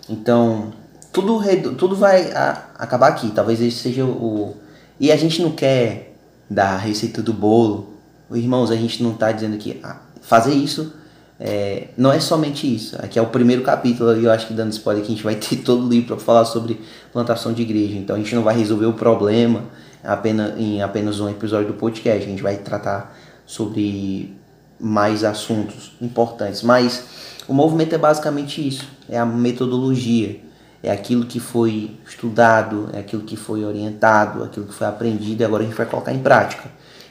Então 0.09 0.73
tudo, 1.11 1.41
tudo 1.75 1.95
vai 1.95 2.31
a, 2.31 2.65
acabar 2.77 3.07
aqui. 3.07 3.31
Talvez 3.31 3.61
esse 3.61 3.77
seja 3.77 4.03
o 4.05 4.55
e 4.99 5.11
a 5.11 5.17
gente 5.17 5.41
não 5.41 5.51
quer 5.51 6.15
dar 6.49 6.75
a 6.75 6.77
receita 6.77 7.21
do 7.21 7.33
bolo, 7.33 7.93
irmãos. 8.31 8.71
A 8.71 8.75
gente 8.75 9.03
não 9.03 9.11
está 9.11 9.31
dizendo 9.31 9.57
que 9.57 9.79
ah, 9.83 9.97
fazer 10.21 10.53
isso 10.53 10.93
é, 11.39 11.87
não 11.97 12.11
é 12.11 12.19
somente 12.19 12.73
isso. 12.73 12.95
Aqui 13.01 13.19
é 13.19 13.21
o 13.21 13.27
primeiro 13.27 13.61
capítulo 13.61 14.15
e 14.17 14.25
eu 14.25 14.31
acho 14.31 14.47
que 14.47 14.53
dando 14.53 14.71
spoiler 14.71 15.03
a 15.03 15.07
gente 15.07 15.23
vai 15.23 15.35
ter 15.35 15.57
todo 15.57 15.85
o 15.85 15.89
livro 15.89 16.15
para 16.15 16.17
falar 16.17 16.45
sobre 16.45 16.79
plantação 17.11 17.53
de 17.53 17.61
igreja. 17.61 17.95
Então 17.95 18.15
a 18.15 18.19
gente 18.19 18.33
não 18.33 18.43
vai 18.43 18.57
resolver 18.57 18.85
o 18.85 18.93
problema 18.93 19.63
apenas, 20.03 20.57
em 20.59 20.81
apenas 20.81 21.19
um 21.19 21.29
episódio 21.29 21.67
do 21.67 21.73
podcast. 21.73 22.23
A 22.23 22.29
gente 22.29 22.43
vai 22.43 22.57
tratar 22.57 23.15
sobre 23.45 24.33
mais 24.79 25.23
assuntos 25.23 25.91
importantes. 26.01 26.61
Mas 26.61 27.03
o 27.47 27.53
movimento 27.53 27.93
é 27.93 27.97
basicamente 27.97 28.65
isso: 28.65 28.87
é 29.09 29.17
a 29.17 29.25
metodologia, 29.25 30.39
é 30.81 30.91
aquilo 30.91 31.25
que 31.25 31.39
foi 31.39 31.97
estudado, 32.07 32.89
é 32.93 32.99
aquilo 32.99 33.23
que 33.23 33.35
foi 33.35 33.63
orientado, 33.63 34.43
aquilo 34.43 34.65
que 34.65 34.73
foi 34.73 34.87
aprendido 34.87 35.41
e 35.41 35.45
agora 35.45 35.63
a 35.63 35.65
gente 35.65 35.75
vai 35.75 35.85
colocar 35.85 36.13
em 36.13 36.19
prática. 36.19 36.69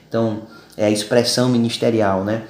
Então, 0.09 0.43
é 0.77 0.87
a 0.87 0.91
expressão 0.91 1.49
ministerial, 1.49 2.25
né? 2.25 2.45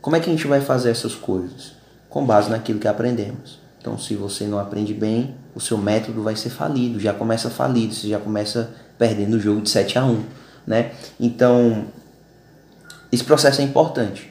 Como 0.00 0.16
é 0.16 0.20
que 0.20 0.28
a 0.28 0.32
gente 0.32 0.46
vai 0.46 0.60
fazer 0.60 0.90
essas 0.90 1.14
coisas? 1.14 1.72
Com 2.10 2.26
base 2.26 2.50
naquilo 2.50 2.78
que 2.78 2.88
aprendemos. 2.88 3.58
Então, 3.80 3.98
se 3.98 4.14
você 4.14 4.44
não 4.44 4.58
aprende 4.58 4.94
bem, 4.94 5.34
o 5.54 5.60
seu 5.60 5.76
método 5.76 6.22
vai 6.22 6.36
ser 6.36 6.50
falido, 6.50 6.98
já 6.98 7.12
começa 7.12 7.50
falido, 7.50 7.94
você 7.94 8.08
já 8.08 8.18
começa 8.18 8.74
perdendo 8.98 9.34
o 9.34 9.40
jogo 9.40 9.60
de 9.60 9.70
7 9.70 9.98
a 9.98 10.04
1, 10.04 10.24
né? 10.66 10.92
Então, 11.20 11.86
esse 13.12 13.24
processo 13.24 13.60
é 13.60 13.64
importante. 13.64 14.30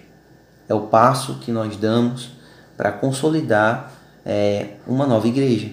É 0.68 0.74
o 0.74 0.82
passo 0.82 1.36
que 1.36 1.52
nós 1.52 1.76
damos 1.78 2.30
para 2.78 2.92
consolidar 2.92 3.92
é, 4.26 4.72
uma 4.88 5.06
nova 5.06 5.28
igreja. 5.28 5.72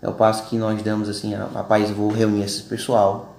É 0.00 0.08
o 0.08 0.12
passo 0.12 0.48
que 0.48 0.56
nós 0.56 0.82
damos 0.82 1.08
assim, 1.08 1.34
rapaz, 1.34 1.90
vou 1.90 2.10
reunir 2.10 2.42
esse 2.42 2.62
pessoal, 2.62 3.36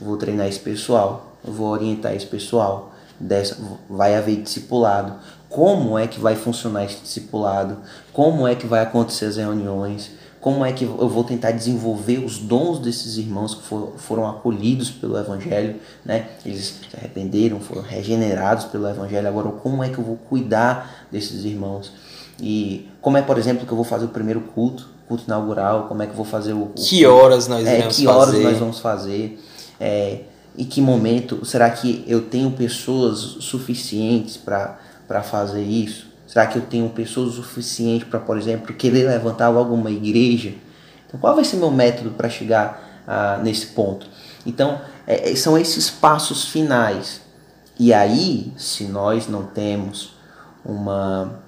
vou 0.00 0.16
treinar 0.16 0.46
esse 0.46 0.60
pessoal, 0.60 1.36
vou 1.42 1.68
orientar 1.68 2.14
esse 2.14 2.26
pessoal, 2.26 2.92
dessa, 3.18 3.56
vai 3.88 4.14
haver 4.14 4.40
discipulado, 4.42 5.14
como 5.48 5.98
é 5.98 6.06
que 6.06 6.20
vai 6.20 6.36
funcionar 6.36 6.84
esse 6.84 7.00
discipulado, 7.00 7.78
como 8.12 8.46
é 8.46 8.54
que 8.54 8.66
vai 8.66 8.82
acontecer 8.82 9.26
as 9.26 9.36
reuniões, 9.36 10.12
como 10.44 10.62
é 10.62 10.72
que 10.72 10.84
eu 10.84 11.08
vou 11.08 11.24
tentar 11.24 11.52
desenvolver 11.52 12.18
os 12.18 12.38
dons 12.38 12.78
desses 12.78 13.16
irmãos 13.16 13.54
que 13.54 13.62
for, 13.62 13.94
foram 13.96 14.28
acolhidos 14.28 14.90
pelo 14.90 15.16
Evangelho, 15.16 15.76
né? 16.04 16.28
Eles 16.44 16.80
se 16.90 16.96
arrependeram, 16.96 17.60
foram 17.60 17.80
regenerados 17.80 18.66
pelo 18.66 18.86
Evangelho. 18.86 19.26
Agora, 19.26 19.48
como 19.52 19.82
é 19.82 19.88
que 19.88 19.96
eu 19.96 20.04
vou 20.04 20.18
cuidar 20.18 21.06
desses 21.10 21.46
irmãos? 21.46 21.90
E 22.40 22.88
como 23.00 23.16
é, 23.16 23.22
por 23.22 23.38
exemplo, 23.38 23.66
que 23.66 23.72
eu 23.72 23.76
vou 23.76 23.84
fazer 23.84 24.06
o 24.06 24.08
primeiro 24.08 24.40
culto, 24.40 24.88
culto 25.06 25.24
inaugural? 25.26 25.86
Como 25.86 26.02
é 26.02 26.06
que 26.06 26.12
eu 26.12 26.16
vou 26.16 26.24
fazer 26.24 26.52
o, 26.52 26.72
que 26.74 27.06
horas 27.06 27.46
nós 27.46 27.66
é, 27.66 27.82
que 27.88 28.06
horas 28.06 28.34
fazer? 28.34 28.42
nós 28.42 28.58
vamos 28.58 28.78
fazer? 28.80 29.40
É, 29.80 30.20
em 30.56 30.64
que 30.64 30.80
momento 30.80 31.44
será 31.44 31.68
que 31.70 32.04
eu 32.06 32.22
tenho 32.22 32.50
pessoas 32.50 33.18
suficientes 33.40 34.36
para 34.36 35.22
fazer 35.22 35.62
isso? 35.62 36.06
Será 36.26 36.46
que 36.46 36.56
eu 36.56 36.62
tenho 36.62 36.88
pessoas 36.88 37.38
o 37.38 37.42
suficiente 37.42 38.04
para, 38.04 38.18
por 38.18 38.36
exemplo, 38.36 38.74
querer 38.74 39.06
levantar 39.06 39.48
logo 39.50 39.74
uma 39.74 39.90
igreja? 39.90 40.52
Então, 41.06 41.20
qual 41.20 41.34
vai 41.34 41.44
ser 41.44 41.56
meu 41.56 41.70
método 41.70 42.10
para 42.10 42.28
chegar 42.28 43.02
ah, 43.06 43.38
nesse 43.42 43.66
ponto? 43.66 44.06
Então, 44.44 44.80
é, 45.06 45.30
é, 45.30 45.36
são 45.36 45.56
esses 45.56 45.90
passos 45.90 46.46
finais. 46.46 47.20
E 47.78 47.92
aí, 47.92 48.52
se 48.56 48.84
nós 48.84 49.28
não 49.28 49.44
temos 49.44 50.16
uma, 50.64 51.40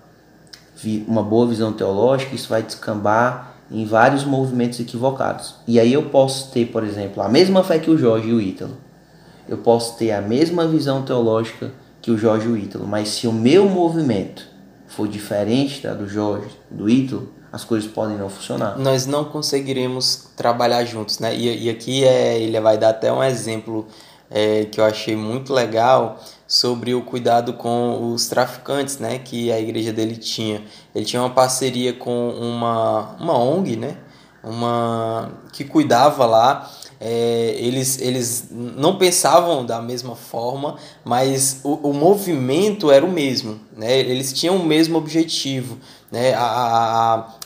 uma 1.06 1.22
boa 1.22 1.46
visão 1.46 1.72
teológica, 1.72 2.34
isso 2.34 2.48
vai 2.48 2.62
descambar 2.62 3.54
em 3.70 3.84
vários 3.84 4.24
movimentos 4.24 4.78
equivocados. 4.78 5.56
E 5.66 5.80
aí 5.80 5.92
eu 5.92 6.04
posso 6.10 6.50
ter, 6.52 6.66
por 6.66 6.84
exemplo, 6.84 7.22
a 7.22 7.28
mesma 7.28 7.64
fé 7.64 7.78
que 7.78 7.90
o 7.90 7.98
Jorge 7.98 8.28
e 8.28 8.32
o 8.32 8.40
Ítalo. 8.40 8.76
Eu 9.48 9.58
posso 9.58 9.96
ter 9.96 10.12
a 10.12 10.20
mesma 10.20 10.66
visão 10.66 11.02
teológica 11.02 11.72
que 12.02 12.10
o 12.10 12.18
Jorge 12.18 12.46
e 12.46 12.50
o 12.50 12.56
Ítalo, 12.56 12.86
mas 12.86 13.08
se 13.08 13.26
o 13.26 13.32
meu 13.32 13.68
movimento 13.68 14.46
for 14.86 15.08
diferente 15.08 15.82
da 15.82 15.94
do 15.94 16.08
Jorge, 16.08 16.50
do 16.70 16.88
Ítalo, 16.88 17.32
as 17.52 17.64
coisas 17.64 17.90
podem 17.90 18.16
não 18.16 18.28
funcionar. 18.28 18.78
Nós 18.78 19.06
não 19.06 19.24
conseguiremos 19.24 20.28
trabalhar 20.36 20.84
juntos, 20.84 21.18
né? 21.18 21.34
E, 21.34 21.64
e 21.64 21.70
aqui 21.70 22.04
é, 22.04 22.38
ele 22.38 22.60
vai 22.60 22.76
dar 22.76 22.90
até 22.90 23.12
um 23.12 23.22
exemplo 23.22 23.86
é, 24.30 24.64
que 24.64 24.80
eu 24.80 24.84
achei 24.84 25.16
muito 25.16 25.52
legal 25.52 26.20
sobre 26.46 26.94
o 26.94 27.02
cuidado 27.02 27.54
com 27.54 28.12
os 28.12 28.28
traficantes, 28.28 28.98
né? 28.98 29.18
Que 29.18 29.50
a 29.50 29.60
igreja 29.60 29.92
dele 29.92 30.16
tinha. 30.16 30.62
Ele 30.94 31.04
tinha 31.04 31.20
uma 31.22 31.30
parceria 31.30 31.92
com 31.92 32.30
uma, 32.30 33.16
uma 33.18 33.38
ONG, 33.38 33.76
né? 33.76 33.96
Uma 34.42 35.32
que 35.52 35.64
cuidava 35.64 36.24
lá 36.24 36.70
é, 37.00 37.54
eles, 37.58 38.00
eles 38.00 38.48
não 38.50 38.96
pensavam 38.96 39.64
da 39.64 39.80
mesma 39.80 40.16
forma, 40.16 40.76
mas 41.04 41.60
o, 41.62 41.90
o 41.90 41.92
movimento 41.92 42.90
era 42.90 43.04
o 43.04 43.10
mesmo, 43.10 43.60
né? 43.76 43.98
eles 43.98 44.32
tinham 44.32 44.56
o 44.56 44.64
mesmo 44.64 44.96
objetivo. 44.96 45.78
Né? 46.10 46.34
A, 46.34 46.40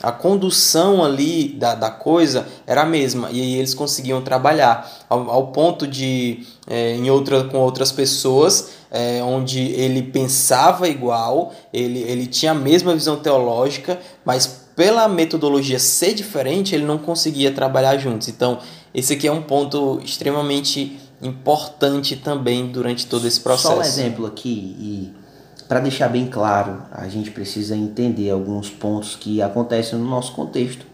a, 0.03 0.09
a 0.09 0.13
condução 0.13 1.03
ali 1.03 1.49
da, 1.49 1.75
da 1.75 1.91
coisa 1.91 2.47
era 2.67 2.83
a 2.83 2.87
mesma 2.87 3.31
e 3.31 3.57
eles 3.57 3.75
conseguiam 3.75 4.21
trabalhar 4.21 5.07
ao, 5.09 5.31
ao 5.31 5.47
ponto 5.49 5.87
de, 5.87 6.47
é, 6.69 6.95
em 6.95 7.11
outra, 7.11 7.45
com 7.45 7.59
outras 7.59 7.91
pessoas, 7.91 8.71
é, 8.91 9.23
onde 9.23 9.59
ele 9.59 10.03
pensava 10.03 10.89
igual, 10.89 11.53
ele, 11.73 12.01
ele 12.01 12.27
tinha 12.27 12.53
a 12.53 12.55
mesma 12.55 12.95
visão 12.95 13.17
teológica, 13.17 13.99
mas 14.25 14.61
pela 14.77 15.07
metodologia 15.09 15.79
ser 15.79 16.15
diferente, 16.15 16.75
ele 16.75 16.85
não 16.85 16.97
conseguia 16.97 17.53
trabalhar 17.53 17.99
juntos. 17.99 18.29
Então, 18.29 18.59
esse 18.95 19.13
aqui 19.15 19.29
é 19.29 19.33
um 19.33 19.43
ponto 19.43 20.01
extremamente 20.05 20.99
importante 21.23 22.17
também 22.17 22.71
durante 22.71 23.07
todo 23.07 23.27
esse 23.27 23.41
processo. 23.41 23.75
Só 23.75 23.79
um 23.79 23.83
exemplo 23.83 24.27
aqui 24.27 24.77
e 24.79 25.21
para 25.69 25.79
deixar 25.79 26.09
bem 26.09 26.27
claro, 26.27 26.83
a 26.91 27.07
gente 27.07 27.31
precisa 27.31 27.77
entender 27.77 28.31
alguns 28.31 28.69
pontos 28.69 29.15
que 29.15 29.41
acontecem 29.41 29.97
no 29.97 30.05
nosso 30.05 30.33
contexto. 30.33 30.85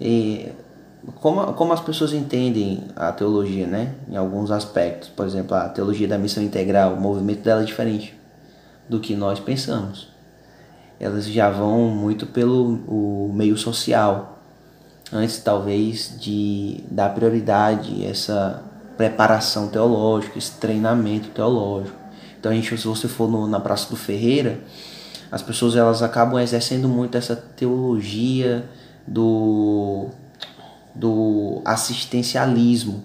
E 0.00 0.48
como, 1.16 1.52
como 1.54 1.72
as 1.72 1.80
pessoas 1.80 2.12
entendem 2.12 2.84
a 2.94 3.10
teologia, 3.10 3.66
né? 3.66 3.94
Em 4.08 4.16
alguns 4.16 4.52
aspectos. 4.52 5.08
Por 5.08 5.26
exemplo, 5.26 5.56
a 5.56 5.68
teologia 5.68 6.06
da 6.06 6.18
missão 6.18 6.40
integral, 6.40 6.94
o 6.94 7.00
movimento 7.00 7.42
dela 7.42 7.62
é 7.62 7.64
diferente 7.64 8.14
do 8.88 9.00
que 9.00 9.16
nós 9.16 9.40
pensamos. 9.40 10.08
Elas 11.00 11.26
já 11.26 11.50
vão 11.50 11.88
muito 11.88 12.24
pelo 12.26 12.78
o 12.86 13.32
meio 13.34 13.56
social, 13.56 14.41
antes 15.12 15.38
talvez 15.38 16.14
de 16.18 16.82
dar 16.90 17.10
prioridade 17.10 18.04
a 18.04 18.08
essa 18.08 18.62
preparação 18.96 19.68
teológica, 19.68 20.38
esse 20.38 20.52
treinamento 20.52 21.28
teológico. 21.28 21.96
Então 22.38 22.50
a 22.50 22.54
gente, 22.54 22.76
se 22.76 22.86
você 22.86 23.06
for 23.06 23.30
no, 23.30 23.46
na 23.46 23.60
Praça 23.60 23.90
do 23.90 23.96
Ferreira, 23.96 24.60
as 25.30 25.42
pessoas 25.42 25.76
elas 25.76 26.02
acabam 26.02 26.40
exercendo 26.40 26.88
muito 26.88 27.16
essa 27.16 27.36
teologia 27.36 28.68
do, 29.06 30.08
do 30.94 31.60
assistencialismo. 31.64 33.04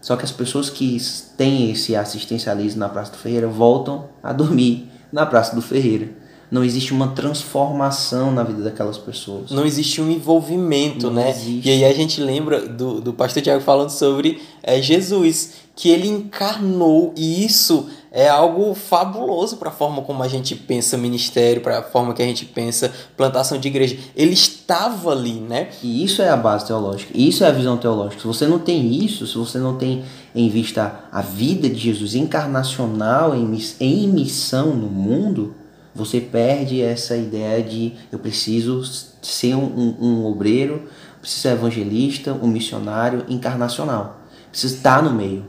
Só 0.00 0.16
que 0.16 0.24
as 0.24 0.32
pessoas 0.32 0.70
que 0.70 0.96
têm 1.36 1.70
esse 1.70 1.94
assistencialismo 1.94 2.80
na 2.80 2.88
Praça 2.88 3.12
do 3.12 3.18
Ferreira 3.18 3.46
voltam 3.46 4.08
a 4.22 4.32
dormir 4.32 4.90
na 5.12 5.26
Praça 5.26 5.54
do 5.54 5.60
Ferreira 5.60 6.19
não 6.50 6.64
existe 6.64 6.92
uma 6.92 7.08
transformação 7.08 8.32
na 8.32 8.42
vida 8.42 8.62
daquelas 8.62 8.98
pessoas. 8.98 9.50
Não 9.50 9.64
existe 9.64 10.00
um 10.00 10.10
envolvimento, 10.10 11.06
não 11.06 11.14
né? 11.14 11.30
Existe. 11.30 11.68
E 11.68 11.70
aí 11.70 11.84
a 11.84 11.94
gente 11.94 12.20
lembra 12.20 12.66
do, 12.66 13.00
do 13.00 13.12
pastor 13.12 13.42
Tiago 13.42 13.62
falando 13.62 13.90
sobre 13.90 14.40
é, 14.62 14.82
Jesus, 14.82 15.52
que 15.76 15.88
ele 15.88 16.08
encarnou, 16.08 17.14
e 17.16 17.44
isso 17.44 17.88
é 18.12 18.28
algo 18.28 18.74
fabuloso 18.74 19.56
para 19.56 19.68
a 19.68 19.72
forma 19.72 20.02
como 20.02 20.22
a 20.22 20.28
gente 20.28 20.56
pensa 20.56 20.98
ministério, 20.98 21.62
para 21.62 21.78
a 21.78 21.82
forma 21.82 22.12
que 22.12 22.20
a 22.20 22.26
gente 22.26 22.44
pensa 22.44 22.92
plantação 23.16 23.56
de 23.56 23.68
igreja. 23.68 23.96
Ele 24.16 24.32
estava 24.32 25.12
ali, 25.12 25.34
né? 25.34 25.68
E 25.82 26.02
isso 26.02 26.20
é 26.20 26.28
a 26.28 26.36
base 26.36 26.66
teológica, 26.66 27.12
isso 27.14 27.44
é 27.44 27.46
a 27.46 27.52
visão 27.52 27.76
teológica. 27.76 28.20
Se 28.20 28.26
você 28.26 28.46
não 28.46 28.58
tem 28.58 28.92
isso, 29.04 29.26
se 29.26 29.38
você 29.38 29.58
não 29.58 29.76
tem 29.76 30.02
em 30.34 30.48
vista 30.48 31.04
a 31.12 31.22
vida 31.22 31.68
de 31.68 31.78
Jesus 31.78 32.16
encarnacional 32.16 33.36
em, 33.36 33.58
em 33.78 34.08
missão 34.08 34.74
no 34.74 34.88
mundo, 34.88 35.54
você 35.94 36.20
perde 36.20 36.80
essa 36.80 37.16
ideia 37.16 37.62
de 37.62 37.94
eu 38.12 38.18
preciso 38.18 38.82
ser 39.22 39.54
um, 39.54 39.64
um, 39.64 39.96
um 40.00 40.26
obreiro, 40.26 40.84
preciso 41.20 41.42
ser 41.42 41.48
evangelista, 41.52 42.32
um 42.32 42.46
missionário 42.46 43.24
encarnacional. 43.28 44.20
Preciso 44.50 44.76
estar 44.76 45.02
no 45.02 45.12
meio, 45.12 45.44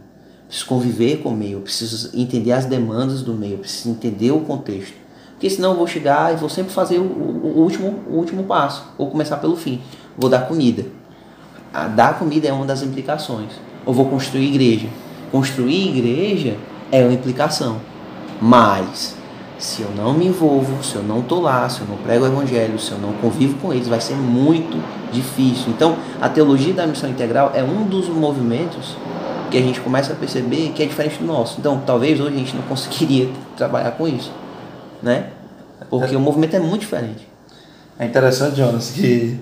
preciso 0.48 0.68
conviver 0.68 1.18
com 1.18 1.30
o 1.30 1.36
meio, 1.36 1.62
preciso 1.62 2.12
entender 2.14 2.52
as 2.52 2.66
demandas 2.66 3.22
do 3.22 3.34
meio, 3.34 3.60
preciso 3.60 3.90
entender 3.90 4.32
o 4.32 4.42
contexto. 4.42 4.94
Porque 5.32 5.50
senão 5.50 5.72
eu 5.72 5.78
vou 5.78 5.88
chegar 5.88 6.34
e 6.34 6.38
vou 6.38 6.50
sempre 6.50 6.72
fazer 6.72 7.00
o, 7.00 7.04
o, 7.04 7.60
último, 7.62 8.04
o 8.08 8.16
último 8.16 8.44
passo, 8.44 8.84
vou 8.98 9.10
começar 9.10 9.38
pelo 9.38 9.56
fim. 9.56 9.82
Vou 10.18 10.30
dar 10.30 10.48
comida. 10.48 10.86
A 11.74 11.88
dar 11.88 12.20
comida 12.20 12.48
é 12.48 12.54
uma 12.54 12.66
das 12.66 12.84
implicações. 12.84 13.52
Ou 13.86 13.94
vou 13.94 14.06
construir 14.06 14.48
igreja. 14.48 14.88
Construir 15.32 15.98
igreja 15.98 16.58
é 16.92 17.04
uma 17.04 17.14
implicação. 17.14 17.82
Mas 18.40 19.16
se 19.62 19.84
eu 19.84 19.92
não 19.96 20.14
me 20.14 20.26
envolvo, 20.26 20.84
se 20.84 20.96
eu 20.96 21.04
não 21.04 21.20
estou 21.20 21.42
lá, 21.42 21.70
se 21.70 21.82
eu 21.82 21.88
não 21.88 21.98
prego 21.98 22.26
o 22.26 22.28
evangelho, 22.28 22.80
se 22.80 22.92
eu 22.92 22.98
não 22.98 23.14
convivo 23.14 23.58
com 23.60 23.72
eles, 23.72 23.88
vai 23.88 24.02
ser 24.02 24.16
muito 24.16 24.82
difícil. 25.12 25.70
Então, 25.70 25.96
a 26.20 26.28
teologia 26.28 26.74
da 26.74 26.88
missão 26.88 27.10
integral 27.10 27.52
é 27.54 27.64
um 27.64 27.86
dos 27.86 28.10
movimentos 28.10 28.96
que 29.52 29.58
a 29.58 29.62
gente 29.62 29.80
começa 29.80 30.14
a 30.14 30.16
perceber 30.16 30.70
que 30.70 30.82
é 30.82 30.86
diferente 30.86 31.20
do 31.20 31.26
nosso. 31.26 31.60
Então, 31.60 31.82
talvez 31.86 32.20
hoje 32.20 32.36
a 32.36 32.38
gente 32.38 32.56
não 32.56 32.64
conseguiria 32.68 33.30
trabalhar 33.56 33.92
com 33.92 34.08
isso, 34.08 34.32
né? 35.02 35.30
porque 35.90 36.16
é. 36.16 36.18
o 36.18 36.22
movimento 36.22 36.56
é 36.56 36.60
muito 36.60 36.82
diferente. 36.82 37.28
É 38.00 38.06
interessante, 38.06 38.58
Jonas, 38.58 38.92
que 38.92 39.40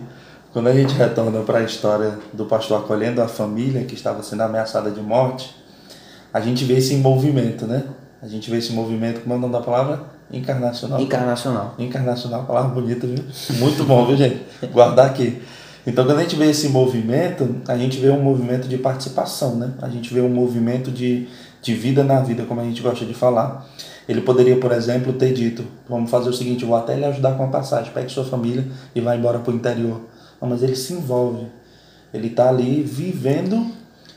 quando 0.52 0.68
a 0.68 0.74
gente 0.74 0.94
retorna 0.96 1.42
para 1.42 1.60
a 1.60 1.64
história 1.64 2.18
do 2.34 2.46
pastor 2.46 2.80
acolhendo 2.80 3.22
a 3.22 3.28
família 3.28 3.84
que 3.84 3.94
estava 3.94 4.24
sendo 4.24 4.42
ameaçada 4.42 4.90
de 4.90 5.00
morte, 5.00 5.56
a 6.34 6.42
gente 6.42 6.66
vê 6.66 6.78
esse 6.78 6.96
movimento, 6.96 7.66
né? 7.66 7.84
A 8.22 8.28
gente 8.28 8.52
vê 8.52 8.58
esse 8.58 8.74
movimento, 8.74 9.22
como 9.22 9.34
é 9.34 9.38
o 9.38 9.40
nome 9.40 9.54
da 9.54 9.62
palavra? 9.62 10.02
Encarnacional. 10.32 11.00
Encarnacional. 11.00 11.76
Encarnacional, 11.80 12.44
palavra 12.44 12.70
bonita, 12.70 13.08
viu? 13.08 13.24
Muito 13.58 13.86
bom, 13.86 14.06
viu, 14.06 14.18
gente? 14.18 14.42
Guardar 14.74 15.06
aqui. 15.06 15.42
Então, 15.88 16.06
quando 16.06 16.20
a 16.20 16.22
gente 16.24 16.36
vê 16.36 16.50
esse 16.50 16.68
movimento, 16.68 17.56
a 17.66 17.78
gente 17.78 17.98
vê 17.98 18.10
um 18.10 18.22
movimento 18.22 18.68
de 18.68 18.78
participação, 18.78 19.56
né? 19.56 19.72
A 19.82 19.88
gente 19.88 20.14
vê 20.14 20.20
um 20.20 20.30
movimento 20.30 20.92
de, 20.92 21.30
de 21.62 21.74
vida 21.74 22.04
na 22.04 22.20
vida, 22.20 22.44
como 22.44 22.60
a 22.60 22.64
gente 22.66 22.82
gosta 22.82 23.06
de 23.06 23.14
falar. 23.14 23.66
Ele 24.08 24.20
poderia, 24.22 24.58
por 24.58 24.74
exemplo, 24.74 25.14
ter 25.14 25.34
dito: 25.34 25.64
vamos 25.88 26.12
fazer 26.12 26.30
o 26.30 26.34
seguinte, 26.34 26.66
vou 26.66 26.76
até 26.76 26.96
lhe 26.96 27.06
ajudar 27.06 27.38
com 27.38 27.46
a 27.46 27.48
passagem, 27.48 27.94
pegue 27.94 28.12
sua 28.12 28.26
família 28.26 28.68
e 28.94 29.00
vá 29.00 29.16
embora 29.16 29.40
para 29.40 29.52
o 29.52 29.56
interior. 29.56 30.02
Não, 30.42 30.50
mas 30.50 30.62
ele 30.62 30.76
se 30.76 30.92
envolve. 30.92 31.48
Ele 32.14 32.28
está 32.28 32.50
ali 32.50 32.82
vivendo, 32.82 33.68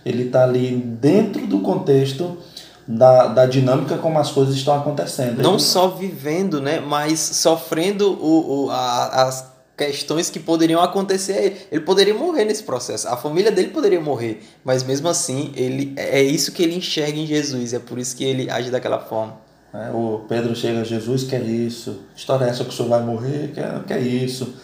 ele 0.05 0.25
está 0.25 0.43
ali 0.43 0.77
dentro 1.01 1.47
do 1.47 1.61
contexto 1.61 2.39
da, 2.87 3.27
da 3.29 3.47
dinâmica 3.47 3.97
como 3.99 4.19
as 4.19 4.31
coisas 4.31 4.55
estão 4.55 4.77
acontecendo. 4.77 5.43
Não 5.43 5.59
só 5.59 5.89
vivendo, 5.89 6.61
né, 6.61 6.81
mas 6.81 7.19
sofrendo 7.19 8.13
o, 8.13 8.67
o, 8.67 8.71
a, 8.71 9.23
as 9.23 9.53
questões 9.77 10.31
que 10.31 10.39
poderiam 10.39 10.81
acontecer 10.81 11.33
a 11.33 11.43
ele. 11.43 11.57
Ele 11.71 11.81
poderia 11.81 12.15
morrer 12.15 12.45
nesse 12.45 12.63
processo. 12.63 13.09
A 13.09 13.17
família 13.17 13.51
dele 13.51 13.69
poderia 13.69 14.01
morrer, 14.01 14.43
mas 14.65 14.83
mesmo 14.83 15.09
assim, 15.09 15.53
ele 15.57 15.93
é 15.97 16.23
isso 16.23 16.53
que 16.53 16.63
ele 16.63 16.75
enxerga 16.77 17.19
em 17.19 17.27
Jesus, 17.27 17.73
é 17.73 17.79
por 17.79 17.99
isso 17.99 18.17
que 18.17 18.25
ele 18.25 18.51
age 18.51 18.71
daquela 18.71 18.99
forma. 18.99 19.37
É, 19.75 19.91
o 19.91 20.25
Pedro 20.29 20.55
chega 20.55 20.81
a 20.83 20.85
Jesus, 20.85 21.25
que 21.25 21.35
é 21.35 21.41
isso? 21.41 22.01
História 22.15 22.45
é 22.45 22.49
essa 22.51 22.63
que 22.63 22.71
o 22.71 22.73
senhor 22.73 22.91
vai 22.91 23.03
morrer? 23.03 23.53
Que 23.55 23.61
é, 23.61 23.81
que 23.87 23.93
é 23.93 24.01
isso? 24.01 24.55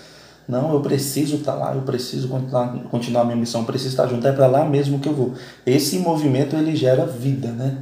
Não, 0.47 0.73
eu 0.73 0.81
preciso 0.81 1.37
estar 1.37 1.55
lá, 1.55 1.75
eu 1.75 1.83
preciso 1.83 2.29
continuar, 2.29 2.69
continuar 2.91 3.23
a 3.23 3.25
minha 3.25 3.37
missão, 3.37 3.64
preciso 3.64 3.91
estar 3.91 4.07
junto, 4.07 4.27
é 4.27 4.33
para 4.33 4.47
lá 4.47 4.64
mesmo 4.64 4.99
que 4.99 5.09
eu 5.09 5.14
vou. 5.14 5.35
Esse 5.64 5.99
movimento 5.99 6.57
ele 6.57 6.75
gera 6.77 7.05
vida, 7.07 7.49
né? 7.49 7.79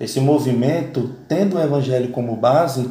Esse 0.00 0.18
movimento, 0.18 1.14
tendo 1.28 1.56
o 1.56 1.60
evangelho 1.60 2.08
como 2.08 2.34
base, 2.34 2.88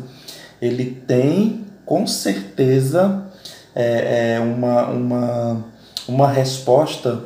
ele 0.62 0.86
tem 0.86 1.66
com 1.84 2.06
certeza 2.06 3.26
é, 3.76 4.36
é 4.36 4.40
uma, 4.40 4.86
uma, 4.88 5.66
uma 6.08 6.28
resposta 6.28 7.24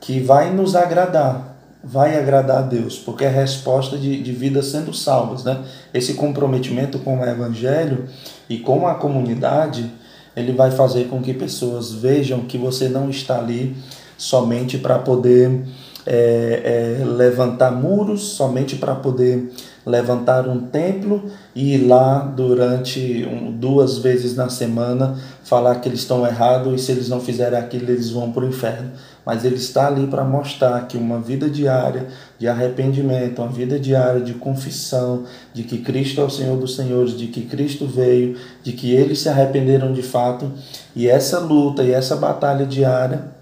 que 0.00 0.20
vai 0.20 0.50
nos 0.50 0.74
agradar, 0.74 1.58
vai 1.84 2.18
agradar 2.18 2.58
a 2.58 2.62
Deus, 2.62 2.96
porque 2.98 3.24
é 3.24 3.28
resposta 3.28 3.98
de, 3.98 4.22
de 4.22 4.32
vidas 4.32 4.66
sendo 4.66 4.94
salvas. 4.94 5.44
Né? 5.44 5.62
Esse 5.92 6.14
comprometimento 6.14 6.98
com 7.00 7.18
o 7.18 7.24
Evangelho 7.24 8.08
e 8.48 8.58
com 8.58 8.86
a 8.86 8.94
comunidade, 8.94 9.90
ele 10.34 10.52
vai 10.52 10.70
fazer 10.70 11.08
com 11.08 11.20
que 11.20 11.34
pessoas 11.34 11.92
vejam 11.92 12.40
que 12.40 12.56
você 12.56 12.88
não 12.88 13.10
está 13.10 13.38
ali 13.38 13.76
somente 14.16 14.78
para 14.78 14.98
poder 14.98 15.66
é, 16.10 16.98
é, 17.02 17.04
levantar 17.04 17.70
muros, 17.70 18.22
somente 18.22 18.76
para 18.76 18.94
poder 18.94 19.52
levantar 19.84 20.48
um 20.48 20.60
templo 20.60 21.24
e 21.54 21.74
ir 21.74 21.86
lá 21.86 22.20
durante 22.20 23.26
um, 23.30 23.52
duas 23.52 23.98
vezes 23.98 24.34
na 24.34 24.48
semana 24.48 25.18
falar 25.44 25.76
que 25.76 25.88
eles 25.88 26.00
estão 26.00 26.26
errados 26.26 26.80
e 26.80 26.84
se 26.84 26.92
eles 26.92 27.10
não 27.10 27.20
fizerem 27.20 27.58
aquilo 27.58 27.90
eles 27.90 28.10
vão 28.10 28.32
para 28.32 28.44
o 28.44 28.48
inferno. 28.48 28.90
Mas 29.24 29.44
ele 29.44 29.56
está 29.56 29.86
ali 29.86 30.06
para 30.06 30.24
mostrar 30.24 30.86
que 30.86 30.96
uma 30.96 31.20
vida 31.20 31.50
diária 31.50 32.06
de 32.38 32.48
arrependimento, 32.48 33.42
uma 33.42 33.52
vida 33.52 33.78
diária 33.78 34.22
de 34.22 34.32
confissão, 34.32 35.24
de 35.52 35.62
que 35.62 35.78
Cristo 35.78 36.22
é 36.22 36.24
o 36.24 36.30
Senhor 36.30 36.56
dos 36.56 36.74
Senhores, 36.74 37.14
de 37.14 37.26
que 37.26 37.42
Cristo 37.42 37.86
veio, 37.86 38.36
de 38.62 38.72
que 38.72 38.94
eles 38.94 39.18
se 39.18 39.28
arrependeram 39.28 39.92
de 39.92 40.02
fato 40.02 40.50
e 40.96 41.06
essa 41.06 41.38
luta 41.38 41.82
e 41.82 41.92
essa 41.92 42.16
batalha 42.16 42.64
diária 42.64 43.37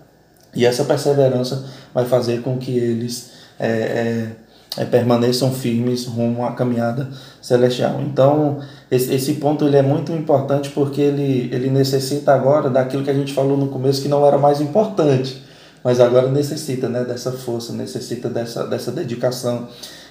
e 0.57 0.65
essa 0.65 0.85
perseverança 0.85 1.65
vai 1.95 2.07
fazer 2.07 2.41
com 2.43 2.57
que 2.57 2.77
eles 2.77 3.31
é, 3.59 3.69
é, 3.69 4.83
é, 4.83 4.85
permaneçam 4.85 5.53
firmes 5.53 6.07
rumo 6.07 6.45
à 6.45 6.53
caminhada 6.53 7.09
celestial. 7.41 8.01
Então, 8.01 8.59
esse, 8.91 9.15
esse 9.15 9.35
ponto 9.35 9.67
ele 9.67 9.77
é 9.77 9.83
muito 9.83 10.13
importante 10.13 10.71
porque 10.71 11.01
ele, 11.01 11.51
ele 11.53 11.71
necessita 11.71 12.35
agora 12.35 12.71
daquilo 12.71 13.05
que 13.05 13.11
a 13.11 13.15
gente 13.15 13.33
falou 13.33 13.57
no 13.57 13.69
começo 13.69 14.03
que 14.03 14.09
não 14.09 14.27
era 14.27 14.39
mais 14.39 14.61
importante, 14.61 15.43
mas 15.85 16.01
agora 16.01 16.29
necessita 16.31 16.89
né, 16.89 17.05
dessa 17.05 17.33
força, 17.33 17.73
necessita 17.73 18.29
dessa, 18.29 18.67
dessa 18.67 18.91
dedicação, 18.91 19.69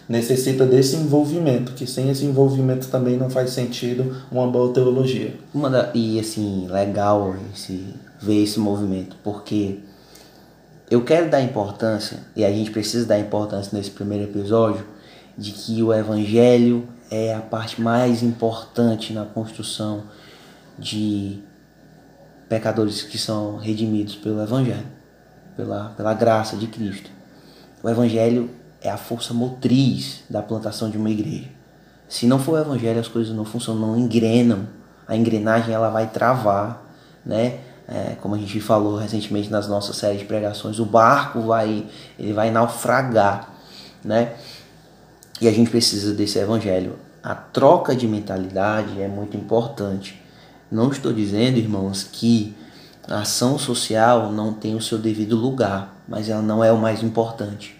necessita 0.07 0.65
desse 0.65 0.95
envolvimento, 0.95 1.73
que 1.73 1.87
sem 1.87 2.09
esse 2.09 2.23
envolvimento 2.25 2.87
também 2.87 3.17
não 3.17 3.29
faz 3.29 3.49
sentido 3.49 4.15
uma 4.31 4.47
boa 4.47 4.71
teologia. 4.71 5.33
Uma 5.53 5.69
da, 5.69 5.91
e 5.93 6.19
assim, 6.19 6.67
legal 6.69 7.35
esse, 7.53 7.83
ver 8.21 8.43
esse 8.43 8.59
movimento, 8.59 9.15
porque 9.23 9.79
eu 10.89 11.03
quero 11.03 11.29
dar 11.29 11.41
importância, 11.41 12.19
e 12.35 12.45
a 12.45 12.51
gente 12.51 12.71
precisa 12.71 13.05
dar 13.05 13.19
importância 13.19 13.75
nesse 13.75 13.91
primeiro 13.91 14.25
episódio, 14.25 14.85
de 15.37 15.51
que 15.51 15.81
o 15.81 15.93
Evangelho 15.93 16.87
é 17.09 17.33
a 17.33 17.41
parte 17.41 17.81
mais 17.81 18.23
importante 18.23 19.13
na 19.13 19.25
construção 19.25 20.03
de 20.77 21.39
pecadores 22.47 23.01
que 23.01 23.17
são 23.17 23.57
redimidos 23.57 24.15
pelo 24.15 24.41
Evangelho, 24.41 24.87
pela, 25.55 25.89
pela 25.89 26.13
graça 26.13 26.55
de 26.55 26.67
Cristo. 26.67 27.09
O 27.81 27.89
Evangelho 27.89 28.49
é 28.81 28.89
a 28.89 28.97
força 28.97 29.33
motriz 29.33 30.23
da 30.29 30.41
plantação 30.41 30.89
de 30.89 30.97
uma 30.97 31.09
igreja. 31.09 31.49
Se 32.07 32.27
não 32.27 32.39
for 32.39 32.53
o 32.53 32.61
Evangelho, 32.61 32.99
as 32.99 33.07
coisas 33.07 33.35
não 33.35 33.45
funcionam, 33.45 33.87
não 33.87 33.97
engrenam. 33.97 34.67
A 35.07 35.15
engrenagem 35.15 35.73
ela 35.73 35.89
vai 35.89 36.07
travar, 36.07 36.83
né? 37.25 37.59
É, 37.87 38.15
como 38.21 38.33
a 38.33 38.37
gente 38.37 38.59
falou 38.59 38.97
recentemente 38.97 39.49
nas 39.51 39.67
nossas 39.67 39.97
séries 39.97 40.19
de 40.19 40.25
pregações, 40.25 40.79
o 40.79 40.85
barco 40.85 41.41
vai, 41.41 41.85
ele 42.17 42.33
vai 42.33 42.49
naufragar, 42.49 43.53
né? 44.03 44.33
E 45.39 45.47
a 45.47 45.51
gente 45.51 45.69
precisa 45.69 46.13
desse 46.13 46.39
evangelho. 46.39 46.97
A 47.21 47.35
troca 47.35 47.95
de 47.95 48.07
mentalidade 48.07 49.01
é 49.01 49.07
muito 49.07 49.37
importante. 49.37 50.21
Não 50.71 50.89
estou 50.89 51.13
dizendo, 51.13 51.57
irmãos, 51.57 52.03
que 52.03 52.55
a 53.07 53.19
ação 53.19 53.59
social 53.59 54.31
não 54.31 54.53
tem 54.53 54.75
o 54.75 54.81
seu 54.81 54.97
devido 54.97 55.35
lugar, 55.35 55.95
mas 56.07 56.29
ela 56.29 56.41
não 56.41 56.63
é 56.63 56.71
o 56.71 56.77
mais 56.77 57.03
importante, 57.03 57.79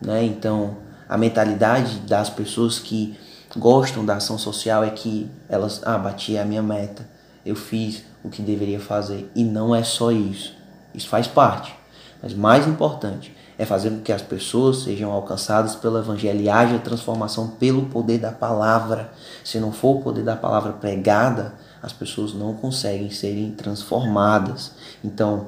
né? 0.00 0.22
Então, 0.22 0.76
a 1.08 1.16
mentalidade 1.16 2.00
das 2.00 2.28
pessoas 2.28 2.78
que 2.78 3.16
gostam 3.56 4.04
da 4.04 4.16
ação 4.16 4.38
social 4.38 4.84
é 4.84 4.90
que 4.90 5.30
elas, 5.48 5.80
ah, 5.84 5.98
bati 5.98 6.36
a 6.36 6.44
minha 6.44 6.62
meta, 6.62 7.08
eu 7.44 7.56
fiz 7.56 8.04
o 8.22 8.28
que 8.28 8.42
deveria 8.42 8.80
fazer. 8.80 9.30
E 9.34 9.44
não 9.44 9.74
é 9.74 9.82
só 9.82 10.10
isso. 10.10 10.54
Isso 10.94 11.08
faz 11.08 11.26
parte. 11.26 11.74
Mas 12.22 12.34
mais 12.34 12.66
importante 12.66 13.34
é 13.58 13.64
fazer 13.64 13.90
com 13.90 14.00
que 14.00 14.12
as 14.12 14.22
pessoas 14.22 14.84
sejam 14.84 15.10
alcançadas 15.10 15.74
pelo 15.76 15.98
Evangelho 15.98 16.40
e 16.40 16.48
haja 16.48 16.78
transformação 16.78 17.48
pelo 17.48 17.86
poder 17.86 18.18
da 18.18 18.32
palavra. 18.32 19.12
Se 19.44 19.58
não 19.58 19.72
for 19.72 19.96
o 19.96 20.02
poder 20.02 20.24
da 20.24 20.36
palavra 20.36 20.72
pregada, 20.72 21.54
as 21.82 21.92
pessoas 21.92 22.34
não 22.34 22.54
conseguem 22.54 23.10
serem 23.10 23.52
transformadas. 23.52 24.72
Então, 25.04 25.46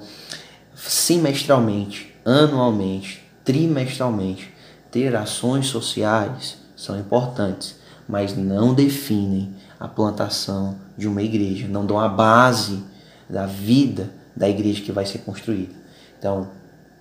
semestralmente, 0.75 2.15
anualmente, 2.25 3.23
trimestralmente, 3.45 4.53
ter 4.91 5.17
ações 5.17 5.67
sociais 5.67 6.59
são 6.77 6.99
importantes, 6.99 7.77
mas 8.09 8.37
não 8.37 8.75
definem 8.75 9.55
a 9.83 9.89
plantação 9.89 10.77
de 10.97 11.09
uma 11.09 11.21
igreja, 11.21 11.67
não 11.67 11.85
dão 11.85 11.99
a 11.99 12.09
base 12.09 12.85
da 13.29 13.47
vida 13.47 14.11
da 14.35 14.49
igreja 14.49 14.81
que 14.81 14.93
vai 14.93 15.05
ser 15.05 15.19
construída. 15.19 15.75
Então, 16.17 16.49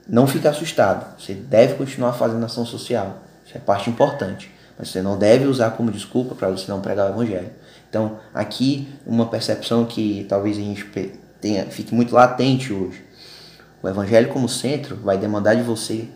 não 0.10 0.26
fique 0.26 0.48
assustado. 0.48 1.16
Você 1.20 1.36
deve 1.36 1.76
continuar 1.76 2.14
fazendo 2.14 2.44
ação 2.44 2.66
social. 2.66 3.20
Isso 3.46 3.56
é 3.56 3.60
parte 3.60 3.88
importante. 3.88 4.52
Mas 4.80 4.90
você 4.90 5.00
não 5.00 5.16
deve 5.16 5.46
usar 5.46 5.70
como 5.72 5.92
desculpa 5.92 6.34
para 6.34 6.50
você 6.50 6.72
não 6.72 6.82
pregar 6.82 7.06
o 7.06 7.14
evangelho. 7.14 7.52
Então, 7.88 8.18
aqui 8.34 8.92
uma 9.06 9.28
percepção 9.28 9.86
que 9.86 10.26
talvez 10.28 10.58
a 10.58 10.62
gente 10.62 10.84
tenha, 11.40 11.68
fique 11.68 11.94
muito 11.94 12.16
latente 12.16 12.74
hoje. 12.74 13.06
O 13.84 13.88
evangelho 13.88 14.30
como 14.30 14.50
centro 14.50 14.96
vai 14.96 15.20
demandar 15.20 15.54
de 15.54 15.62
você 15.62 16.10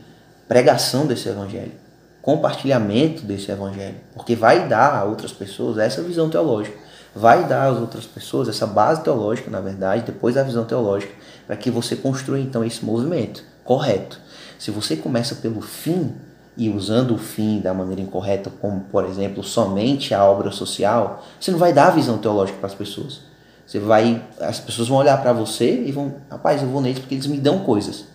pregação 0.47 1.05
desse 1.05 1.29
evangelho 1.29 1.84
compartilhamento 2.25 3.23
desse 3.23 3.51
evangelho, 3.51 3.97
porque 4.15 4.35
vai 4.35 4.67
dar 4.67 4.95
a 4.95 5.03
outras 5.03 5.31
pessoas 5.31 5.77
essa 5.77 6.01
visão 6.01 6.27
teológica, 6.27 6.75
vai 7.15 7.43
dar 7.47 7.69
às 7.69 7.77
outras 7.77 8.03
pessoas 8.05 8.49
essa 8.49 8.65
base 8.65 9.03
teológica, 9.03 9.51
na 9.51 9.59
verdade, 9.59 10.01
depois 10.07 10.33
da 10.33 10.41
visão 10.41 10.65
teológica, 10.65 11.13
para 11.45 11.55
que 11.55 11.69
você 11.69 11.95
construa 11.95 12.39
então 12.39 12.65
esse 12.65 12.83
movimento 12.83 13.43
correto. 13.63 14.19
Se 14.57 14.71
você 14.71 14.95
começa 14.95 15.35
pelo 15.35 15.61
fim 15.61 16.15
e 16.57 16.67
usando 16.67 17.13
o 17.13 17.17
fim 17.19 17.59
da 17.59 17.75
maneira 17.75 18.01
incorreta, 18.01 18.51
como 18.59 18.79
por 18.91 19.05
exemplo 19.05 19.43
somente 19.43 20.11
a 20.11 20.25
obra 20.25 20.49
social, 20.49 21.23
você 21.39 21.51
não 21.51 21.59
vai 21.59 21.73
dar 21.73 21.89
a 21.89 21.91
visão 21.91 22.17
teológica 22.17 22.57
para 22.57 22.69
as 22.69 22.73
pessoas. 22.73 23.19
Você 23.67 23.77
vai, 23.77 24.19
as 24.41 24.59
pessoas 24.59 24.87
vão 24.87 24.97
olhar 24.97 25.21
para 25.21 25.31
você 25.31 25.83
e 25.83 25.91
vão, 25.91 26.15
rapaz, 26.27 26.63
eu 26.63 26.69
vou 26.69 26.81
neles 26.81 26.97
porque 26.97 27.13
eles 27.13 27.27
me 27.27 27.37
dão 27.37 27.59
coisas. 27.59 28.14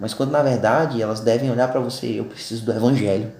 Mas 0.00 0.14
quando 0.14 0.30
na 0.30 0.42
verdade 0.42 1.00
elas 1.00 1.20
devem 1.20 1.50
olhar 1.50 1.68
para 1.70 1.80
você, 1.80 2.06
eu 2.06 2.24
preciso 2.24 2.64
do 2.64 2.72
evangelho, 2.72 3.30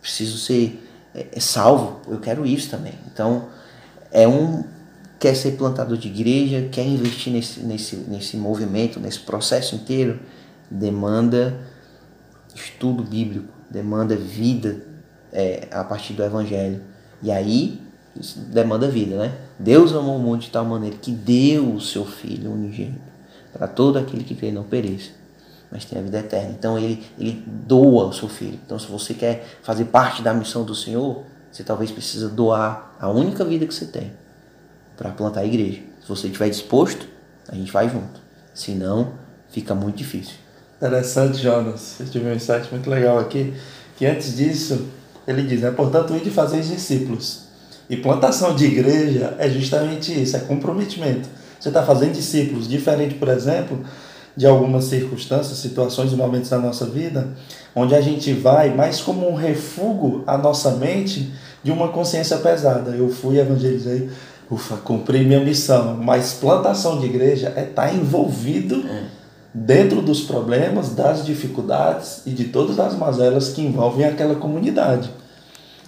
preciso 0.00 0.38
ser 0.38 0.86
é, 1.14 1.26
é, 1.32 1.40
salvo, 1.40 2.02
eu 2.06 2.20
quero 2.20 2.46
isso 2.46 2.70
também. 2.70 2.94
Então 3.10 3.48
é 4.12 4.28
um 4.28 4.64
quer 5.18 5.34
ser 5.34 5.52
plantador 5.52 5.96
de 5.96 6.08
igreja, 6.08 6.68
quer 6.70 6.86
investir 6.86 7.32
nesse, 7.32 7.60
nesse, 7.60 7.96
nesse 7.96 8.36
movimento, 8.36 9.00
nesse 9.00 9.18
processo 9.20 9.74
inteiro, 9.74 10.20
demanda 10.70 11.58
estudo 12.54 13.02
bíblico, 13.02 13.52
demanda 13.68 14.14
vida 14.14 14.80
é, 15.32 15.66
a 15.70 15.82
partir 15.82 16.12
do 16.12 16.22
Evangelho. 16.22 16.82
E 17.20 17.32
aí, 17.32 17.80
isso 18.14 18.38
demanda 18.38 18.88
vida, 18.88 19.16
né? 19.16 19.34
Deus 19.58 19.92
amou 19.92 20.16
o 20.16 20.20
mundo 20.20 20.40
de 20.40 20.50
tal 20.50 20.64
maneira 20.64 20.96
que 20.96 21.10
deu 21.10 21.74
o 21.74 21.80
seu 21.80 22.04
Filho 22.04 22.52
unigênito 22.52 23.08
para 23.52 23.66
todo 23.66 23.98
aquele 23.98 24.22
que 24.22 24.34
crê 24.34 24.52
não 24.52 24.62
pereça, 24.62 25.10
mas 25.70 25.84
tenha 25.84 26.02
vida 26.02 26.18
eterna. 26.18 26.50
Então 26.50 26.78
ele, 26.78 27.04
ele 27.18 27.44
doa 27.46 28.06
o 28.06 28.12
seu 28.12 28.28
Filho. 28.28 28.58
Então 28.64 28.78
se 28.78 28.86
você 28.86 29.14
quer 29.14 29.46
fazer 29.62 29.86
parte 29.86 30.22
da 30.22 30.32
missão 30.32 30.64
do 30.64 30.74
Senhor, 30.74 31.24
você 31.50 31.62
talvez 31.62 31.90
precisa 31.90 32.28
doar 32.28 32.94
a 33.00 33.08
única 33.08 33.44
vida 33.44 33.66
que 33.66 33.74
você 33.74 33.86
tem 33.86 34.12
para 34.96 35.10
plantar 35.10 35.40
a 35.40 35.46
igreja. 35.46 35.80
Se 36.02 36.08
você 36.08 36.26
estiver 36.26 36.48
disposto, 36.48 37.06
a 37.48 37.54
gente 37.54 37.70
vai 37.70 37.88
junto. 37.88 38.20
Se 38.54 38.72
não, 38.72 39.12
fica 39.50 39.74
muito 39.74 39.96
difícil. 39.96 40.34
Interessante, 40.76 41.38
Jonas. 41.38 41.96
Eu 42.00 42.06
tive 42.06 42.28
um 42.28 42.34
insight 42.34 42.68
muito 42.70 42.88
legal 42.88 43.18
aqui, 43.18 43.54
que 43.96 44.06
antes 44.06 44.36
disso, 44.36 44.88
ele 45.26 45.42
diz, 45.42 45.60
né? 45.60 45.70
Portanto, 45.70 46.14
ir 46.14 46.22
de 46.22 46.30
fazer 46.30 46.60
discípulos. 46.62 47.48
E 47.90 47.96
plantação 47.96 48.54
de 48.54 48.66
igreja 48.66 49.34
é 49.38 49.48
justamente 49.48 50.22
isso, 50.22 50.36
é 50.36 50.40
comprometimento. 50.40 51.28
Você 51.58 51.68
está 51.68 51.82
fazendo 51.82 52.12
discípulos, 52.12 52.68
diferente, 52.68 53.14
por 53.14 53.28
exemplo, 53.28 53.84
de 54.38 54.46
algumas 54.46 54.84
circunstâncias, 54.84 55.58
situações 55.58 56.12
e 56.12 56.14
momentos 56.14 56.48
da 56.48 56.60
nossa 56.60 56.86
vida, 56.86 57.26
onde 57.74 57.92
a 57.92 58.00
gente 58.00 58.32
vai 58.32 58.72
mais 58.72 59.00
como 59.00 59.28
um 59.28 59.34
refúgio 59.34 60.22
à 60.28 60.38
nossa 60.38 60.70
mente 60.76 61.32
de 61.60 61.72
uma 61.72 61.88
consciência 61.88 62.36
pesada. 62.36 62.92
Eu 62.92 63.08
fui, 63.08 63.40
evangelizei, 63.40 64.08
ufa, 64.48 64.76
cumpri 64.76 65.24
minha 65.24 65.40
missão. 65.40 65.96
Mas 65.96 66.34
plantação 66.34 67.00
de 67.00 67.06
igreja 67.06 67.52
é 67.56 67.64
estar 67.64 67.88
tá 67.88 67.92
envolvido 67.92 68.76
é. 68.88 69.06
dentro 69.52 70.00
dos 70.00 70.20
problemas, 70.20 70.90
das 70.90 71.26
dificuldades 71.26 72.22
e 72.24 72.30
de 72.30 72.44
todas 72.44 72.78
as 72.78 72.96
mazelas 72.96 73.48
que 73.48 73.60
envolvem 73.60 74.06
aquela 74.06 74.36
comunidade. 74.36 75.10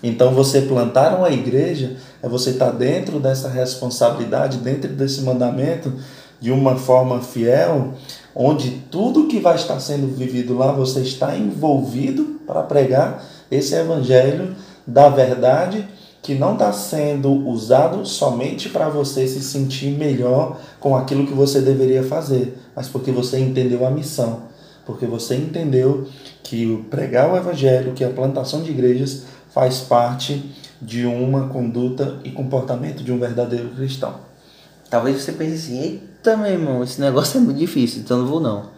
Então, 0.03 0.35
você 0.35 0.63
plantar 0.63 1.17
uma 1.17 1.31
igreja 1.31 1.99
é 2.21 2.29
você 2.29 2.51
estar 2.51 2.73
tá 2.73 2.73
dentro 2.73 3.21
dessa 3.21 3.49
responsabilidade, 3.49 4.59
dentro 4.59 4.91
desse 4.91 5.21
mandamento, 5.21 5.93
de 6.41 6.51
uma 6.51 6.75
forma 6.75 7.21
fiel, 7.21 7.95
onde 8.43 8.71
tudo 8.91 9.27
que 9.27 9.39
vai 9.39 9.55
estar 9.55 9.79
sendo 9.81 10.07
vivido 10.17 10.57
lá, 10.57 10.73
você 10.73 11.01
está 11.01 11.37
envolvido 11.37 12.41
para 12.47 12.63
pregar 12.63 13.23
esse 13.51 13.75
evangelho 13.75 14.57
da 14.87 15.11
verdade 15.11 15.87
que 16.23 16.35
não 16.35 16.55
está 16.55 16.73
sendo 16.73 17.31
usado 17.47 18.07
somente 18.07 18.71
para 18.71 18.89
você 18.89 19.29
se 19.29 19.43
sentir 19.43 19.91
melhor 19.91 20.59
com 20.81 20.97
aquilo 20.97 21.27
que 21.27 21.35
você 21.35 21.61
deveria 21.61 22.03
fazer, 22.03 22.57
mas 22.75 22.89
porque 22.89 23.13
você 23.13 23.39
entendeu 23.39 23.87
a 23.87 23.91
missão, 23.91 24.45
porque 24.87 25.05
você 25.05 25.35
entendeu 25.35 26.09
que 26.43 26.83
pregar 26.89 27.31
o 27.31 27.37
evangelho, 27.37 27.93
que 27.93 28.05
a 28.05 28.09
plantação 28.09 28.63
de 28.63 28.71
igrejas 28.71 29.25
faz 29.51 29.81
parte 29.81 30.51
de 30.81 31.05
uma 31.05 31.49
conduta 31.49 32.19
e 32.25 32.31
comportamento 32.31 33.05
de 33.05 33.13
um 33.13 33.19
verdadeiro 33.19 33.69
cristão. 33.77 34.15
Talvez 34.89 35.21
você 35.21 35.33
pense 35.33 35.55
assim, 35.55 36.10
meu 36.37 36.47
irmão, 36.47 36.83
esse 36.83 37.01
negócio 37.01 37.39
é 37.39 37.41
muito 37.41 37.59
difícil, 37.59 38.01
então 38.01 38.19
não 38.19 38.27
vou 38.27 38.41
não. 38.41 38.71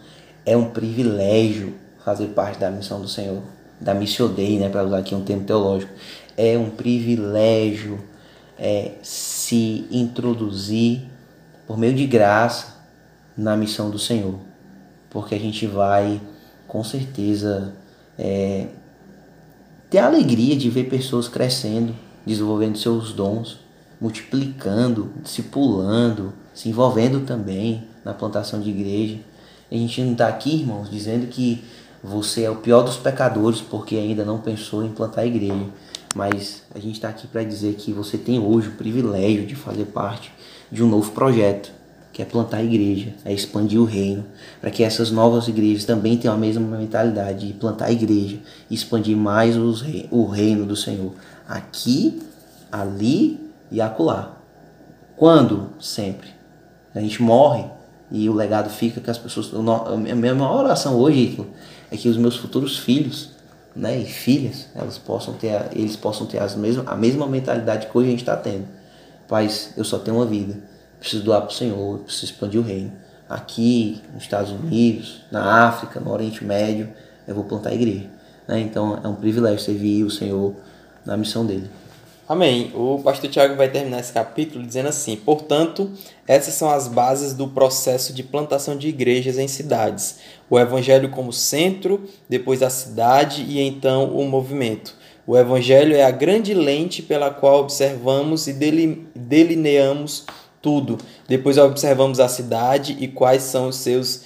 É 0.45 0.55
um 0.55 0.69
privilégio 0.69 1.73
fazer 2.03 2.27
parte 2.27 2.59
da 2.59 2.69
missão 2.69 3.01
do 3.01 3.07
Senhor, 3.07 3.41
da 3.79 3.93
missio 3.93 4.27
Dei, 4.27 4.59
né, 4.59 4.69
para 4.69 4.83
usar 4.83 4.99
aqui 4.99 5.15
um 5.15 5.23
termo 5.23 5.43
teológico 5.43 5.91
é 6.37 6.57
um 6.57 6.69
privilégio 6.69 7.99
é, 8.57 8.93
se 9.01 9.85
introduzir 9.91 11.01
por 11.67 11.77
meio 11.77 11.93
de 11.93 12.05
graça 12.05 12.81
na 13.37 13.55
missão 13.55 13.89
do 13.89 13.99
Senhor, 13.99 14.39
porque 15.09 15.35
a 15.35 15.39
gente 15.39 15.65
vai 15.65 16.21
com 16.67 16.83
certeza 16.83 17.73
é, 18.17 18.67
ter 19.89 19.99
a 19.99 20.07
alegria 20.07 20.55
de 20.55 20.69
ver 20.69 20.85
pessoas 20.85 21.27
crescendo, 21.27 21.95
desenvolvendo 22.25 22.77
seus 22.77 23.13
dons, 23.13 23.59
multiplicando, 23.99 25.11
discipulando, 25.21 26.33
se 26.53 26.69
envolvendo 26.69 27.25
também 27.25 27.83
na 28.03 28.13
plantação 28.13 28.61
de 28.61 28.69
igreja. 28.69 29.19
A 29.71 29.75
gente 29.75 30.01
não 30.01 30.11
está 30.13 30.27
aqui, 30.27 30.61
irmãos, 30.61 30.89
dizendo 30.89 31.27
que 31.27 31.63
você 32.03 32.43
é 32.43 32.49
o 32.49 32.57
pior 32.57 32.83
dos 32.83 32.97
pecadores 32.97 33.61
porque 33.61 33.95
ainda 33.95 34.25
não 34.25 34.39
pensou 34.39 34.83
em 34.83 34.89
plantar 34.89 35.25
igreja 35.25 35.67
mas 36.13 36.63
a 36.73 36.79
gente 36.79 36.95
está 36.95 37.09
aqui 37.09 37.27
para 37.27 37.43
dizer 37.43 37.73
que 37.75 37.91
você 37.91 38.17
tem 38.17 38.39
hoje 38.39 38.69
o 38.69 38.73
privilégio 38.73 39.45
de 39.45 39.55
fazer 39.55 39.85
parte 39.85 40.31
de 40.71 40.83
um 40.83 40.87
novo 40.87 41.11
projeto, 41.11 41.71
que 42.11 42.21
é 42.21 42.25
plantar 42.25 42.57
a 42.57 42.63
igreja, 42.63 43.13
é 43.25 43.33
expandir 43.33 43.81
o 43.81 43.85
reino, 43.85 44.23
para 44.61 44.69
que 44.69 44.83
essas 44.83 45.09
novas 45.09 45.47
igrejas 45.47 45.85
também 45.85 46.15
tenham 46.17 46.35
a 46.35 46.37
mesma 46.37 46.77
mentalidade 46.77 47.47
de 47.47 47.53
plantar 47.53 47.85
a 47.85 47.91
igreja 47.91 48.37
e 48.69 48.75
expandir 48.75 49.17
mais 49.17 49.57
os, 49.57 49.83
o 50.11 50.25
reino 50.25 50.65
do 50.65 50.75
Senhor, 50.75 51.13
aqui, 51.47 52.21
ali 52.71 53.39
e 53.71 53.81
acolá. 53.81 54.37
Quando? 55.15 55.69
Sempre. 55.79 56.32
A 56.93 56.99
gente 56.99 57.21
morre 57.21 57.65
e 58.11 58.29
o 58.29 58.33
legado 58.33 58.69
fica 58.69 59.01
que 59.01 59.09
as 59.09 59.17
pessoas. 59.17 59.51
A 59.53 59.95
minha 59.95 60.35
maior 60.35 60.63
oração 60.63 60.95
hoje 60.95 61.39
é 61.91 61.97
que 61.97 62.07
os 62.07 62.17
meus 62.17 62.35
futuros 62.35 62.77
filhos 62.77 63.31
né, 63.75 63.97
e 63.97 64.05
filhas, 64.05 64.67
elas 64.75 64.97
possam 64.97 65.33
ter, 65.33 65.69
eles 65.71 65.95
possam 65.95 66.27
ter 66.27 66.39
as 66.39 66.55
mesmas, 66.55 66.87
a 66.87 66.95
mesma 66.95 67.25
mentalidade 67.25 67.87
que 67.87 67.97
hoje 67.97 68.07
a 68.07 68.11
gente 68.11 68.19
está 68.21 68.37
tendo. 68.37 68.67
Pais, 69.27 69.73
eu 69.75 69.83
só 69.83 69.97
tenho 69.97 70.17
uma 70.17 70.25
vida, 70.25 70.55
preciso 70.99 71.23
doar 71.23 71.41
para 71.41 71.49
o 71.49 71.53
Senhor, 71.53 71.99
preciso 71.99 72.25
expandir 72.25 72.59
o 72.59 72.63
reino. 72.63 72.91
Aqui, 73.27 74.01
nos 74.13 74.23
Estados 74.23 74.51
Unidos, 74.51 75.21
na 75.31 75.67
África, 75.67 75.99
no 75.99 76.11
Oriente 76.11 76.43
Médio, 76.43 76.89
eu 77.27 77.33
vou 77.33 77.45
plantar 77.45 77.69
a 77.69 77.73
igreja. 77.73 78.07
Né? 78.47 78.59
Então 78.59 78.99
é 79.03 79.07
um 79.07 79.15
privilégio 79.15 79.59
servir 79.59 80.03
o 80.03 80.11
Senhor 80.11 80.53
na 81.05 81.17
missão 81.17 81.45
dele. 81.45 81.69
Amém. 82.33 82.71
O 82.73 82.99
pastor 83.03 83.29
Tiago 83.29 83.55
vai 83.55 83.69
terminar 83.69 83.99
esse 83.99 84.11
capítulo 84.11 84.65
dizendo 84.65 84.89
assim: 84.89 85.15
Portanto, 85.15 85.91
essas 86.27 86.55
são 86.55 86.67
as 86.67 86.87
bases 86.87 87.35
do 87.35 87.47
processo 87.47 88.11
de 88.11 88.23
plantação 88.23 88.75
de 88.75 88.87
igrejas 88.87 89.37
em 89.37 89.47
cidades. 89.47 90.17
O 90.49 90.59
evangelho 90.59 91.09
como 91.09 91.31
centro, 91.31 92.05
depois 92.27 92.63
a 92.63 92.71
cidade 92.71 93.43
e 93.43 93.59
então 93.61 94.15
o 94.15 94.27
movimento. 94.27 94.95
O 95.27 95.37
evangelho 95.37 95.95
é 95.95 96.03
a 96.03 96.09
grande 96.09 96.55
lente 96.55 97.03
pela 97.03 97.29
qual 97.29 97.59
observamos 97.59 98.47
e 98.47 98.53
delineamos 99.15 100.25
tudo. 100.59 100.97
Depois 101.27 101.59
observamos 101.59 102.19
a 102.19 102.27
cidade 102.27 102.97
e 102.99 103.07
quais 103.07 103.43
são 103.43 103.67
os 103.67 103.75
seus 103.75 104.23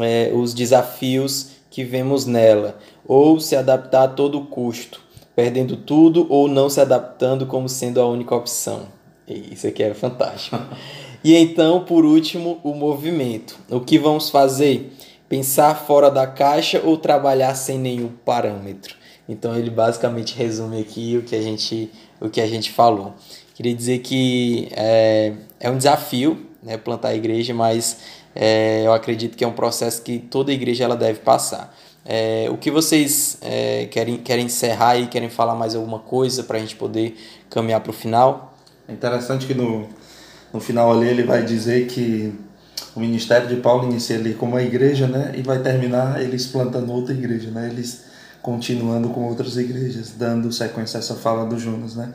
é, 0.00 0.30
os 0.32 0.54
desafios 0.54 1.48
que 1.68 1.84
vemos 1.84 2.24
nela, 2.24 2.78
ou 3.06 3.38
se 3.38 3.54
adaptar 3.54 4.04
a 4.04 4.08
todo 4.08 4.46
custo 4.46 5.09
perdendo 5.40 5.74
tudo 5.74 6.26
ou 6.28 6.46
não 6.46 6.68
se 6.68 6.82
adaptando 6.82 7.46
como 7.46 7.66
sendo 7.66 7.98
a 7.98 8.06
única 8.06 8.34
opção. 8.34 8.88
Isso 9.26 9.66
aqui 9.66 9.82
é 9.82 9.94
fantástico. 9.94 10.56
E 11.22 11.36
então, 11.36 11.84
por 11.84 12.06
último, 12.06 12.58
o 12.64 12.72
movimento. 12.72 13.58
O 13.68 13.78
que 13.78 13.98
vamos 13.98 14.30
fazer? 14.30 14.90
Pensar 15.28 15.74
fora 15.74 16.10
da 16.10 16.26
caixa 16.26 16.80
ou 16.82 16.96
trabalhar 16.96 17.54
sem 17.54 17.78
nenhum 17.78 18.08
parâmetro? 18.24 18.96
Então 19.28 19.54
ele 19.54 19.68
basicamente 19.68 20.34
resume 20.34 20.80
aqui 20.80 21.18
o 21.18 21.22
que 21.22 21.36
a 21.36 21.42
gente, 21.42 21.90
o 22.18 22.30
que 22.30 22.40
a 22.40 22.46
gente 22.46 22.70
falou. 22.70 23.12
Queria 23.54 23.74
dizer 23.74 23.98
que 23.98 24.68
é, 24.72 25.34
é 25.60 25.70
um 25.70 25.76
desafio 25.76 26.46
né, 26.62 26.78
plantar 26.78 27.08
a 27.08 27.14
igreja, 27.14 27.52
mas 27.52 27.98
é, 28.34 28.86
eu 28.86 28.92
acredito 28.94 29.36
que 29.36 29.44
é 29.44 29.46
um 29.46 29.52
processo 29.52 30.00
que 30.00 30.18
toda 30.18 30.50
igreja 30.54 30.84
ela 30.84 30.96
deve 30.96 31.18
passar. 31.18 31.76
É, 32.12 32.50
o 32.50 32.56
que 32.56 32.72
vocês 32.72 33.38
é, 33.40 33.86
querem, 33.86 34.16
querem 34.16 34.46
encerrar 34.46 34.96
e 34.96 35.06
querem 35.06 35.30
falar 35.30 35.54
mais 35.54 35.76
alguma 35.76 36.00
coisa 36.00 36.42
para 36.42 36.58
a 36.58 36.60
gente 36.60 36.74
poder 36.74 37.16
caminhar 37.48 37.80
para 37.80 37.90
o 37.90 37.92
final? 37.92 38.52
É 38.88 38.92
interessante 38.92 39.46
que 39.46 39.54
no, 39.54 39.88
no 40.52 40.58
final 40.58 40.90
ali 40.90 41.06
ele 41.06 41.22
vai 41.22 41.44
dizer 41.44 41.86
que 41.86 42.34
o 42.96 42.98
ministério 42.98 43.46
de 43.46 43.54
Paulo 43.54 43.88
inicia 43.88 44.16
ali 44.16 44.34
como 44.34 44.54
uma 44.54 44.62
igreja, 44.62 45.06
né? 45.06 45.34
E 45.36 45.42
vai 45.42 45.60
terminar 45.62 46.20
eles 46.20 46.46
plantando 46.46 46.90
outra 46.92 47.14
igreja, 47.14 47.48
né? 47.52 47.68
Eles 47.72 48.06
continuando 48.42 49.10
com 49.10 49.28
outras 49.28 49.56
igrejas, 49.56 50.10
dando 50.18 50.50
sequência 50.50 50.98
a 50.98 51.00
essa 51.00 51.14
fala 51.14 51.46
do 51.46 51.60
Jonas, 51.60 51.94
né? 51.94 52.12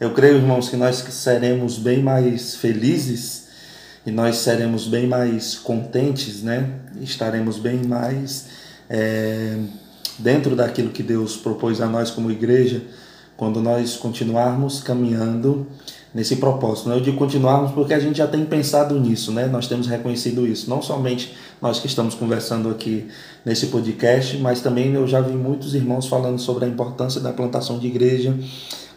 Eu 0.00 0.12
creio, 0.12 0.38
irmãos, 0.38 0.68
que 0.68 0.76
nós 0.76 0.96
seremos 0.96 1.78
bem 1.78 2.02
mais 2.02 2.56
felizes 2.56 3.46
e 4.04 4.10
nós 4.10 4.38
seremos 4.38 4.88
bem 4.88 5.06
mais 5.06 5.54
contentes, 5.54 6.42
né? 6.42 6.68
Estaremos 7.00 7.60
bem 7.60 7.84
mais 7.84 8.65
é, 8.88 9.56
dentro 10.18 10.56
daquilo 10.56 10.90
que 10.90 11.02
Deus 11.02 11.36
propôs 11.36 11.80
a 11.80 11.86
nós 11.86 12.10
como 12.10 12.30
igreja, 12.30 12.82
quando 13.36 13.60
nós 13.60 13.96
continuarmos 13.96 14.80
caminhando 14.82 15.66
nesse 16.14 16.36
propósito. 16.36 16.88
Né? 16.88 16.96
Eu 16.96 17.00
digo 17.00 17.18
continuarmos 17.18 17.72
porque 17.72 17.92
a 17.92 18.00
gente 18.00 18.16
já 18.16 18.26
tem 18.26 18.44
pensado 18.46 18.98
nisso, 18.98 19.32
né? 19.32 19.46
nós 19.46 19.68
temos 19.68 19.86
reconhecido 19.86 20.46
isso, 20.46 20.70
não 20.70 20.80
somente 20.80 21.34
nós 21.60 21.78
que 21.78 21.86
estamos 21.86 22.14
conversando 22.14 22.70
aqui 22.70 23.06
nesse 23.44 23.66
podcast, 23.66 24.38
mas 24.38 24.60
também 24.62 24.94
eu 24.94 25.06
já 25.06 25.20
vi 25.20 25.34
muitos 25.34 25.74
irmãos 25.74 26.06
falando 26.06 26.38
sobre 26.38 26.64
a 26.64 26.68
importância 26.68 27.20
da 27.20 27.32
plantação 27.32 27.78
de 27.78 27.86
igreja, 27.86 28.34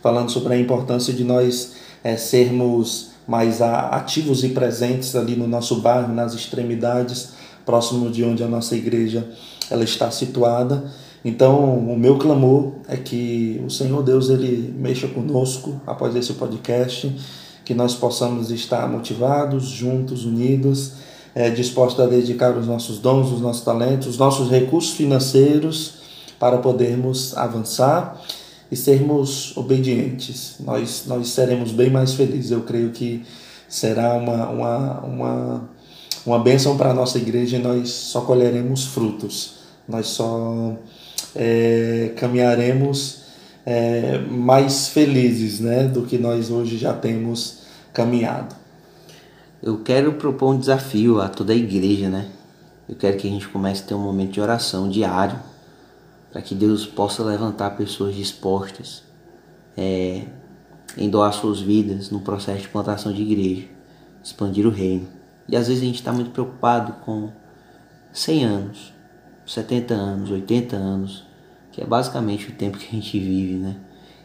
falando 0.02 0.32
sobre 0.32 0.54
a 0.54 0.58
importância 0.58 1.14
de 1.14 1.26
nós 1.26 1.74
é, 2.04 2.16
sermos 2.16 3.10
mais 3.28 3.62
ativos 3.62 4.44
e 4.44 4.50
presentes 4.50 5.16
ali 5.16 5.36
no 5.36 5.48
nosso 5.48 5.82
bairro, 5.82 6.14
nas 6.14 6.34
extremidades, 6.34 7.34
próximo 7.66 8.10
de 8.10 8.24
onde 8.24 8.44
a 8.44 8.48
nossa 8.48 8.76
igreja 8.76 9.30
ela 9.70 9.84
está 9.84 10.10
situada. 10.12 10.84
Então, 11.24 11.78
o 11.78 11.98
meu 11.98 12.18
clamor 12.18 12.74
é 12.88 12.96
que 12.96 13.62
o 13.66 13.70
Senhor 13.70 14.02
Deus 14.04 14.30
ele 14.30 14.74
mexa 14.78 15.08
conosco 15.08 15.82
após 15.86 16.16
esse 16.16 16.34
podcast, 16.34 17.14
que 17.66 17.74
nós 17.74 17.94
possamos 17.94 18.52
estar 18.52 18.88
motivados, 18.90 19.66
juntos, 19.68 20.26
unidos, 20.26 20.94
é, 21.36 21.50
dispostos 21.50 22.04
a 22.04 22.08
dedicar 22.08 22.58
os 22.58 22.66
nossos 22.66 23.00
dons, 23.00 23.32
os 23.32 23.42
nossos 23.42 23.64
talentos, 23.64 24.08
os 24.08 24.18
nossos 24.18 24.50
recursos 24.50 24.92
financeiros 24.94 25.96
para 26.40 26.58
podermos 26.58 27.38
avançar 27.38 28.20
e 28.72 28.76
sermos 28.76 29.56
obedientes. 29.58 30.56
Nós, 30.60 31.04
nós 31.06 31.28
seremos 31.30 31.72
bem 31.72 31.90
mais 31.90 32.14
felizes. 32.14 32.52
Eu 32.52 32.62
creio 32.62 32.92
que 32.92 33.24
será 33.68 34.16
uma, 34.16 34.50
uma, 34.50 35.00
uma, 35.02 35.70
uma 36.26 36.40
bênção 36.40 36.78
para 36.78 36.92
a 36.92 36.94
nossa 36.94 37.18
igreja 37.18 37.58
e 37.58 37.62
nós 37.62 37.90
só 37.90 38.22
colheremos 38.22 38.86
frutos. 38.86 39.59
Nós 39.90 40.06
só 40.08 40.78
é, 41.36 42.14
caminharemos 42.16 43.24
é, 43.66 44.20
mais 44.20 44.90
felizes 44.90 45.60
né, 45.60 45.86
do 45.86 46.04
que 46.04 46.18
nós 46.18 46.52
hoje 46.52 46.78
já 46.78 46.94
temos 46.94 47.64
caminhado. 47.92 48.56
Eu 49.62 49.80
quero 49.80 50.14
propor 50.14 50.54
um 50.54 50.60
desafio 50.60 51.20
a 51.20 51.28
toda 51.28 51.52
a 51.52 51.56
igreja, 51.56 52.08
né? 52.08 52.30
Eu 52.88 52.96
quero 52.96 53.18
que 53.18 53.28
a 53.28 53.32
gente 53.32 53.48
comece 53.48 53.84
a 53.84 53.88
ter 53.88 53.94
um 53.94 54.00
momento 54.00 54.32
de 54.32 54.42
oração 54.42 54.88
diário 54.88 55.38
para 56.32 56.42
que 56.42 56.56
Deus 56.56 56.86
possa 56.86 57.24
levantar 57.24 57.72
pessoas 57.72 58.16
dispostas 58.16 59.04
é, 59.76 60.24
em 60.98 61.10
doar 61.10 61.34
suas 61.34 61.60
vidas 61.60 62.10
no 62.10 62.22
processo 62.22 62.62
de 62.62 62.70
plantação 62.70 63.12
de 63.12 63.22
igreja, 63.22 63.68
expandir 64.24 64.66
o 64.66 64.70
reino. 64.70 65.08
E 65.48 65.56
às 65.56 65.68
vezes 65.68 65.82
a 65.82 65.86
gente 65.86 65.96
está 65.96 66.14
muito 66.14 66.32
preocupado 66.32 66.94
com 67.06 67.32
100 68.14 68.46
anos, 68.46 68.94
70 69.50 69.94
anos, 69.96 70.30
80 70.30 70.76
anos, 70.76 71.24
que 71.72 71.82
é 71.82 71.86
basicamente 71.86 72.50
o 72.50 72.52
tempo 72.52 72.78
que 72.78 72.86
a 72.86 72.92
gente 72.92 73.20
vive, 73.20 73.56
né? 73.56 73.76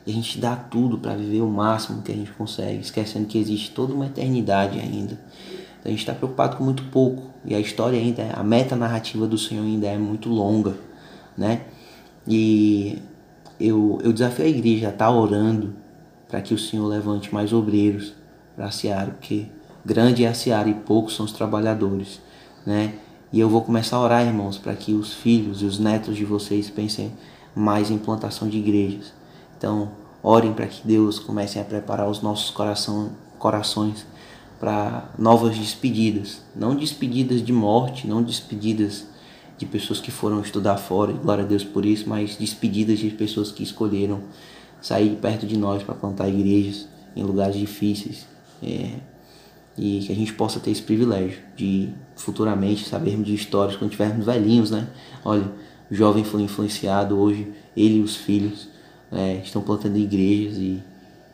E 0.06 0.10
a 0.10 0.14
gente 0.14 0.38
dá 0.38 0.54
tudo 0.54 0.98
para 0.98 1.14
viver 1.16 1.40
o 1.40 1.48
máximo 1.48 2.02
que 2.02 2.12
a 2.12 2.14
gente 2.14 2.30
consegue, 2.32 2.80
esquecendo 2.80 3.26
que 3.26 3.38
existe 3.38 3.70
toda 3.70 3.94
uma 3.94 4.04
eternidade 4.04 4.78
ainda. 4.78 5.18
Então 5.80 5.86
a 5.86 5.88
gente 5.88 6.00
está 6.00 6.12
preocupado 6.12 6.56
com 6.58 6.64
muito 6.64 6.82
pouco 6.84 7.22
e 7.42 7.54
a 7.54 7.58
história 7.58 7.98
ainda, 7.98 8.32
a 8.34 8.44
meta 8.44 8.76
narrativa 8.76 9.26
do 9.26 9.38
Senhor 9.38 9.64
ainda 9.64 9.86
é 9.86 9.96
muito 9.96 10.28
longa, 10.28 10.76
né? 11.38 11.62
E 12.28 13.00
eu, 13.58 13.98
eu 14.04 14.12
desafio 14.12 14.44
a 14.44 14.48
igreja 14.48 14.88
a 14.88 14.90
estar 14.90 15.06
tá 15.06 15.10
orando 15.10 15.74
para 16.28 16.42
que 16.42 16.52
o 16.52 16.58
Senhor 16.58 16.86
levante 16.86 17.32
mais 17.32 17.50
obreiros 17.50 18.12
para 18.54 18.66
a 18.66 18.70
seara, 18.70 19.12
porque 19.12 19.46
grande 19.86 20.22
é 20.22 20.28
a 20.28 20.34
seara 20.34 20.68
e 20.68 20.74
poucos 20.74 21.16
são 21.16 21.24
os 21.24 21.32
trabalhadores, 21.32 22.20
né? 22.66 22.92
E 23.34 23.40
eu 23.40 23.48
vou 23.48 23.62
começar 23.62 23.96
a 23.96 24.00
orar, 24.00 24.24
irmãos, 24.24 24.56
para 24.58 24.76
que 24.76 24.92
os 24.92 25.12
filhos 25.12 25.60
e 25.60 25.64
os 25.64 25.76
netos 25.76 26.14
de 26.14 26.24
vocês 26.24 26.70
pensem 26.70 27.12
mais 27.52 27.90
em 27.90 27.98
plantação 27.98 28.48
de 28.48 28.58
igrejas. 28.58 29.12
Então, 29.58 29.90
orem 30.22 30.52
para 30.52 30.68
que 30.68 30.86
Deus 30.86 31.18
comece 31.18 31.58
a 31.58 31.64
preparar 31.64 32.08
os 32.08 32.22
nossos 32.22 32.50
coração, 32.50 33.10
corações 33.36 34.06
para 34.60 35.08
novas 35.18 35.58
despedidas, 35.58 36.42
não 36.54 36.76
despedidas 36.76 37.44
de 37.44 37.52
morte, 37.52 38.06
não 38.06 38.22
despedidas 38.22 39.04
de 39.58 39.66
pessoas 39.66 39.98
que 39.98 40.12
foram 40.12 40.40
estudar 40.40 40.76
fora, 40.76 41.10
e 41.10 41.14
glória 41.14 41.42
a 41.42 41.46
Deus 41.48 41.64
por 41.64 41.84
isso, 41.84 42.08
mas 42.08 42.36
despedidas 42.36 43.00
de 43.00 43.10
pessoas 43.10 43.50
que 43.50 43.64
escolheram 43.64 44.20
sair 44.80 45.16
perto 45.16 45.44
de 45.44 45.58
nós 45.58 45.82
para 45.82 45.96
plantar 45.96 46.28
igrejas 46.28 46.86
em 47.16 47.24
lugares 47.24 47.56
difíceis. 47.56 48.28
É, 48.62 48.92
e 49.76 50.00
que 50.00 50.12
a 50.12 50.14
gente 50.14 50.32
possa 50.32 50.60
ter 50.60 50.70
esse 50.70 50.82
privilégio 50.82 51.38
de 51.56 51.90
futuramente 52.16 52.88
sabermos 52.88 53.26
de 53.26 53.34
histórias 53.34 53.76
quando 53.76 53.90
tivermos 53.90 54.24
velhinhos, 54.24 54.70
né? 54.70 54.86
Olha, 55.24 55.50
o 55.90 55.94
jovem 55.94 56.24
foi 56.24 56.42
influenciado 56.42 57.18
hoje, 57.18 57.52
ele 57.76 57.98
e 57.98 58.02
os 58.02 58.16
filhos 58.16 58.68
é, 59.10 59.36
estão 59.36 59.62
plantando 59.62 59.96
igrejas 59.96 60.56
e 60.58 60.82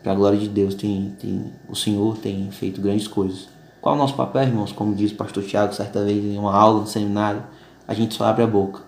para 0.02 0.12
a 0.12 0.14
glória 0.14 0.38
de 0.38 0.48
Deus 0.48 0.74
tem, 0.74 1.14
tem, 1.20 1.52
o 1.68 1.76
Senhor 1.76 2.16
tem 2.18 2.50
feito 2.50 2.80
grandes 2.80 3.06
coisas. 3.06 3.48
Qual 3.80 3.94
é 3.94 3.98
o 3.98 4.00
nosso 4.00 4.14
papel, 4.14 4.42
irmãos? 4.42 4.72
Como 4.72 4.94
diz 4.94 5.12
o 5.12 5.14
pastor 5.14 5.42
Tiago 5.44 5.74
certa 5.74 6.04
vez 6.04 6.24
em 6.24 6.38
uma 6.38 6.54
aula 6.54 6.80
no 6.80 6.86
seminário, 6.86 7.42
a 7.86 7.94
gente 7.94 8.14
só 8.14 8.24
abre 8.24 8.42
a 8.42 8.46
boca, 8.46 8.82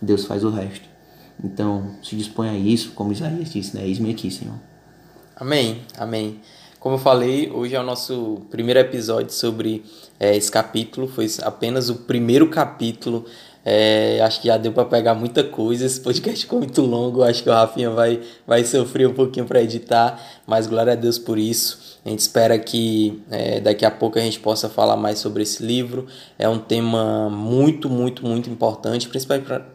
Deus 0.00 0.24
faz 0.24 0.44
o 0.44 0.50
resto. 0.50 0.88
Então, 1.42 1.96
se 2.02 2.16
dispõe 2.16 2.48
a 2.50 2.54
isso, 2.54 2.92
como 2.92 3.12
Isaías 3.12 3.52
disse, 3.52 3.74
né? 3.74 3.86
Eis-me 3.86 4.10
aqui, 4.10 4.30
Senhor. 4.30 4.56
Amém, 5.34 5.82
amém. 5.96 6.40
Como 6.80 6.94
eu 6.94 6.98
falei, 6.98 7.50
hoje 7.50 7.74
é 7.74 7.80
o 7.80 7.82
nosso 7.82 8.40
primeiro 8.50 8.80
episódio 8.80 9.34
sobre 9.34 9.84
é, 10.18 10.34
esse 10.34 10.50
capítulo. 10.50 11.06
Foi 11.06 11.26
apenas 11.42 11.90
o 11.90 11.94
primeiro 11.94 12.48
capítulo 12.48 13.26
é, 13.62 14.20
acho 14.22 14.40
que 14.40 14.48
já 14.48 14.56
deu 14.56 14.72
para 14.72 14.86
pegar 14.86 15.14
muita 15.14 15.44
coisa. 15.44 15.84
Esse 15.84 16.00
podcast 16.00 16.40
ficou 16.40 16.58
muito 16.58 16.80
longo. 16.80 17.22
Acho 17.22 17.42
que 17.42 17.50
o 17.50 17.52
Rafinha 17.52 17.90
vai, 17.90 18.22
vai 18.46 18.64
sofrer 18.64 19.06
um 19.06 19.12
pouquinho 19.12 19.44
para 19.44 19.62
editar, 19.62 20.18
mas 20.46 20.66
glória 20.66 20.94
a 20.94 20.96
Deus 20.96 21.18
por 21.18 21.38
isso. 21.38 21.98
A 22.02 22.08
gente 22.08 22.20
espera 22.20 22.58
que 22.58 23.22
é, 23.30 23.60
daqui 23.60 23.84
a 23.84 23.90
pouco 23.90 24.18
a 24.18 24.22
gente 24.22 24.40
possa 24.40 24.68
falar 24.70 24.96
mais 24.96 25.18
sobre 25.18 25.42
esse 25.42 25.62
livro. 25.62 26.06
É 26.38 26.48
um 26.48 26.58
tema 26.58 27.28
muito, 27.28 27.90
muito, 27.90 28.24
muito 28.26 28.48
importante, 28.48 29.06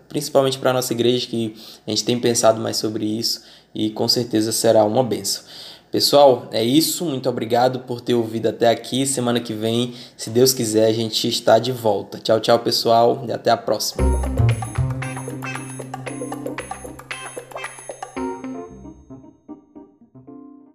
principalmente 0.10 0.58
para 0.58 0.72
a 0.72 0.74
nossa 0.74 0.92
igreja, 0.92 1.28
que 1.28 1.54
a 1.86 1.92
gente 1.92 2.04
tem 2.04 2.20
pensado 2.20 2.60
mais 2.60 2.78
sobre 2.78 3.06
isso 3.06 3.44
e 3.76 3.90
com 3.90 4.08
certeza 4.08 4.52
será 4.52 4.84
uma 4.86 5.04
benção. 5.04 5.44
Pessoal, 5.96 6.50
é 6.52 6.62
isso. 6.62 7.06
Muito 7.06 7.30
obrigado 7.30 7.80
por 7.80 8.02
ter 8.02 8.16
ouvido 8.16 8.50
até 8.50 8.68
aqui. 8.68 9.06
Semana 9.06 9.40
que 9.40 9.54
vem, 9.54 9.94
se 10.18 10.30
Deus 10.30 10.54
quiser, 10.54 10.88
a 10.88 10.92
gente 10.92 11.26
está 11.26 11.58
de 11.58 11.72
volta. 11.72 12.20
Tchau, 12.20 12.38
tchau, 12.42 12.60
pessoal, 12.60 13.24
e 13.26 13.32
até 13.32 13.50
a 13.50 13.56
próxima. 13.56 14.04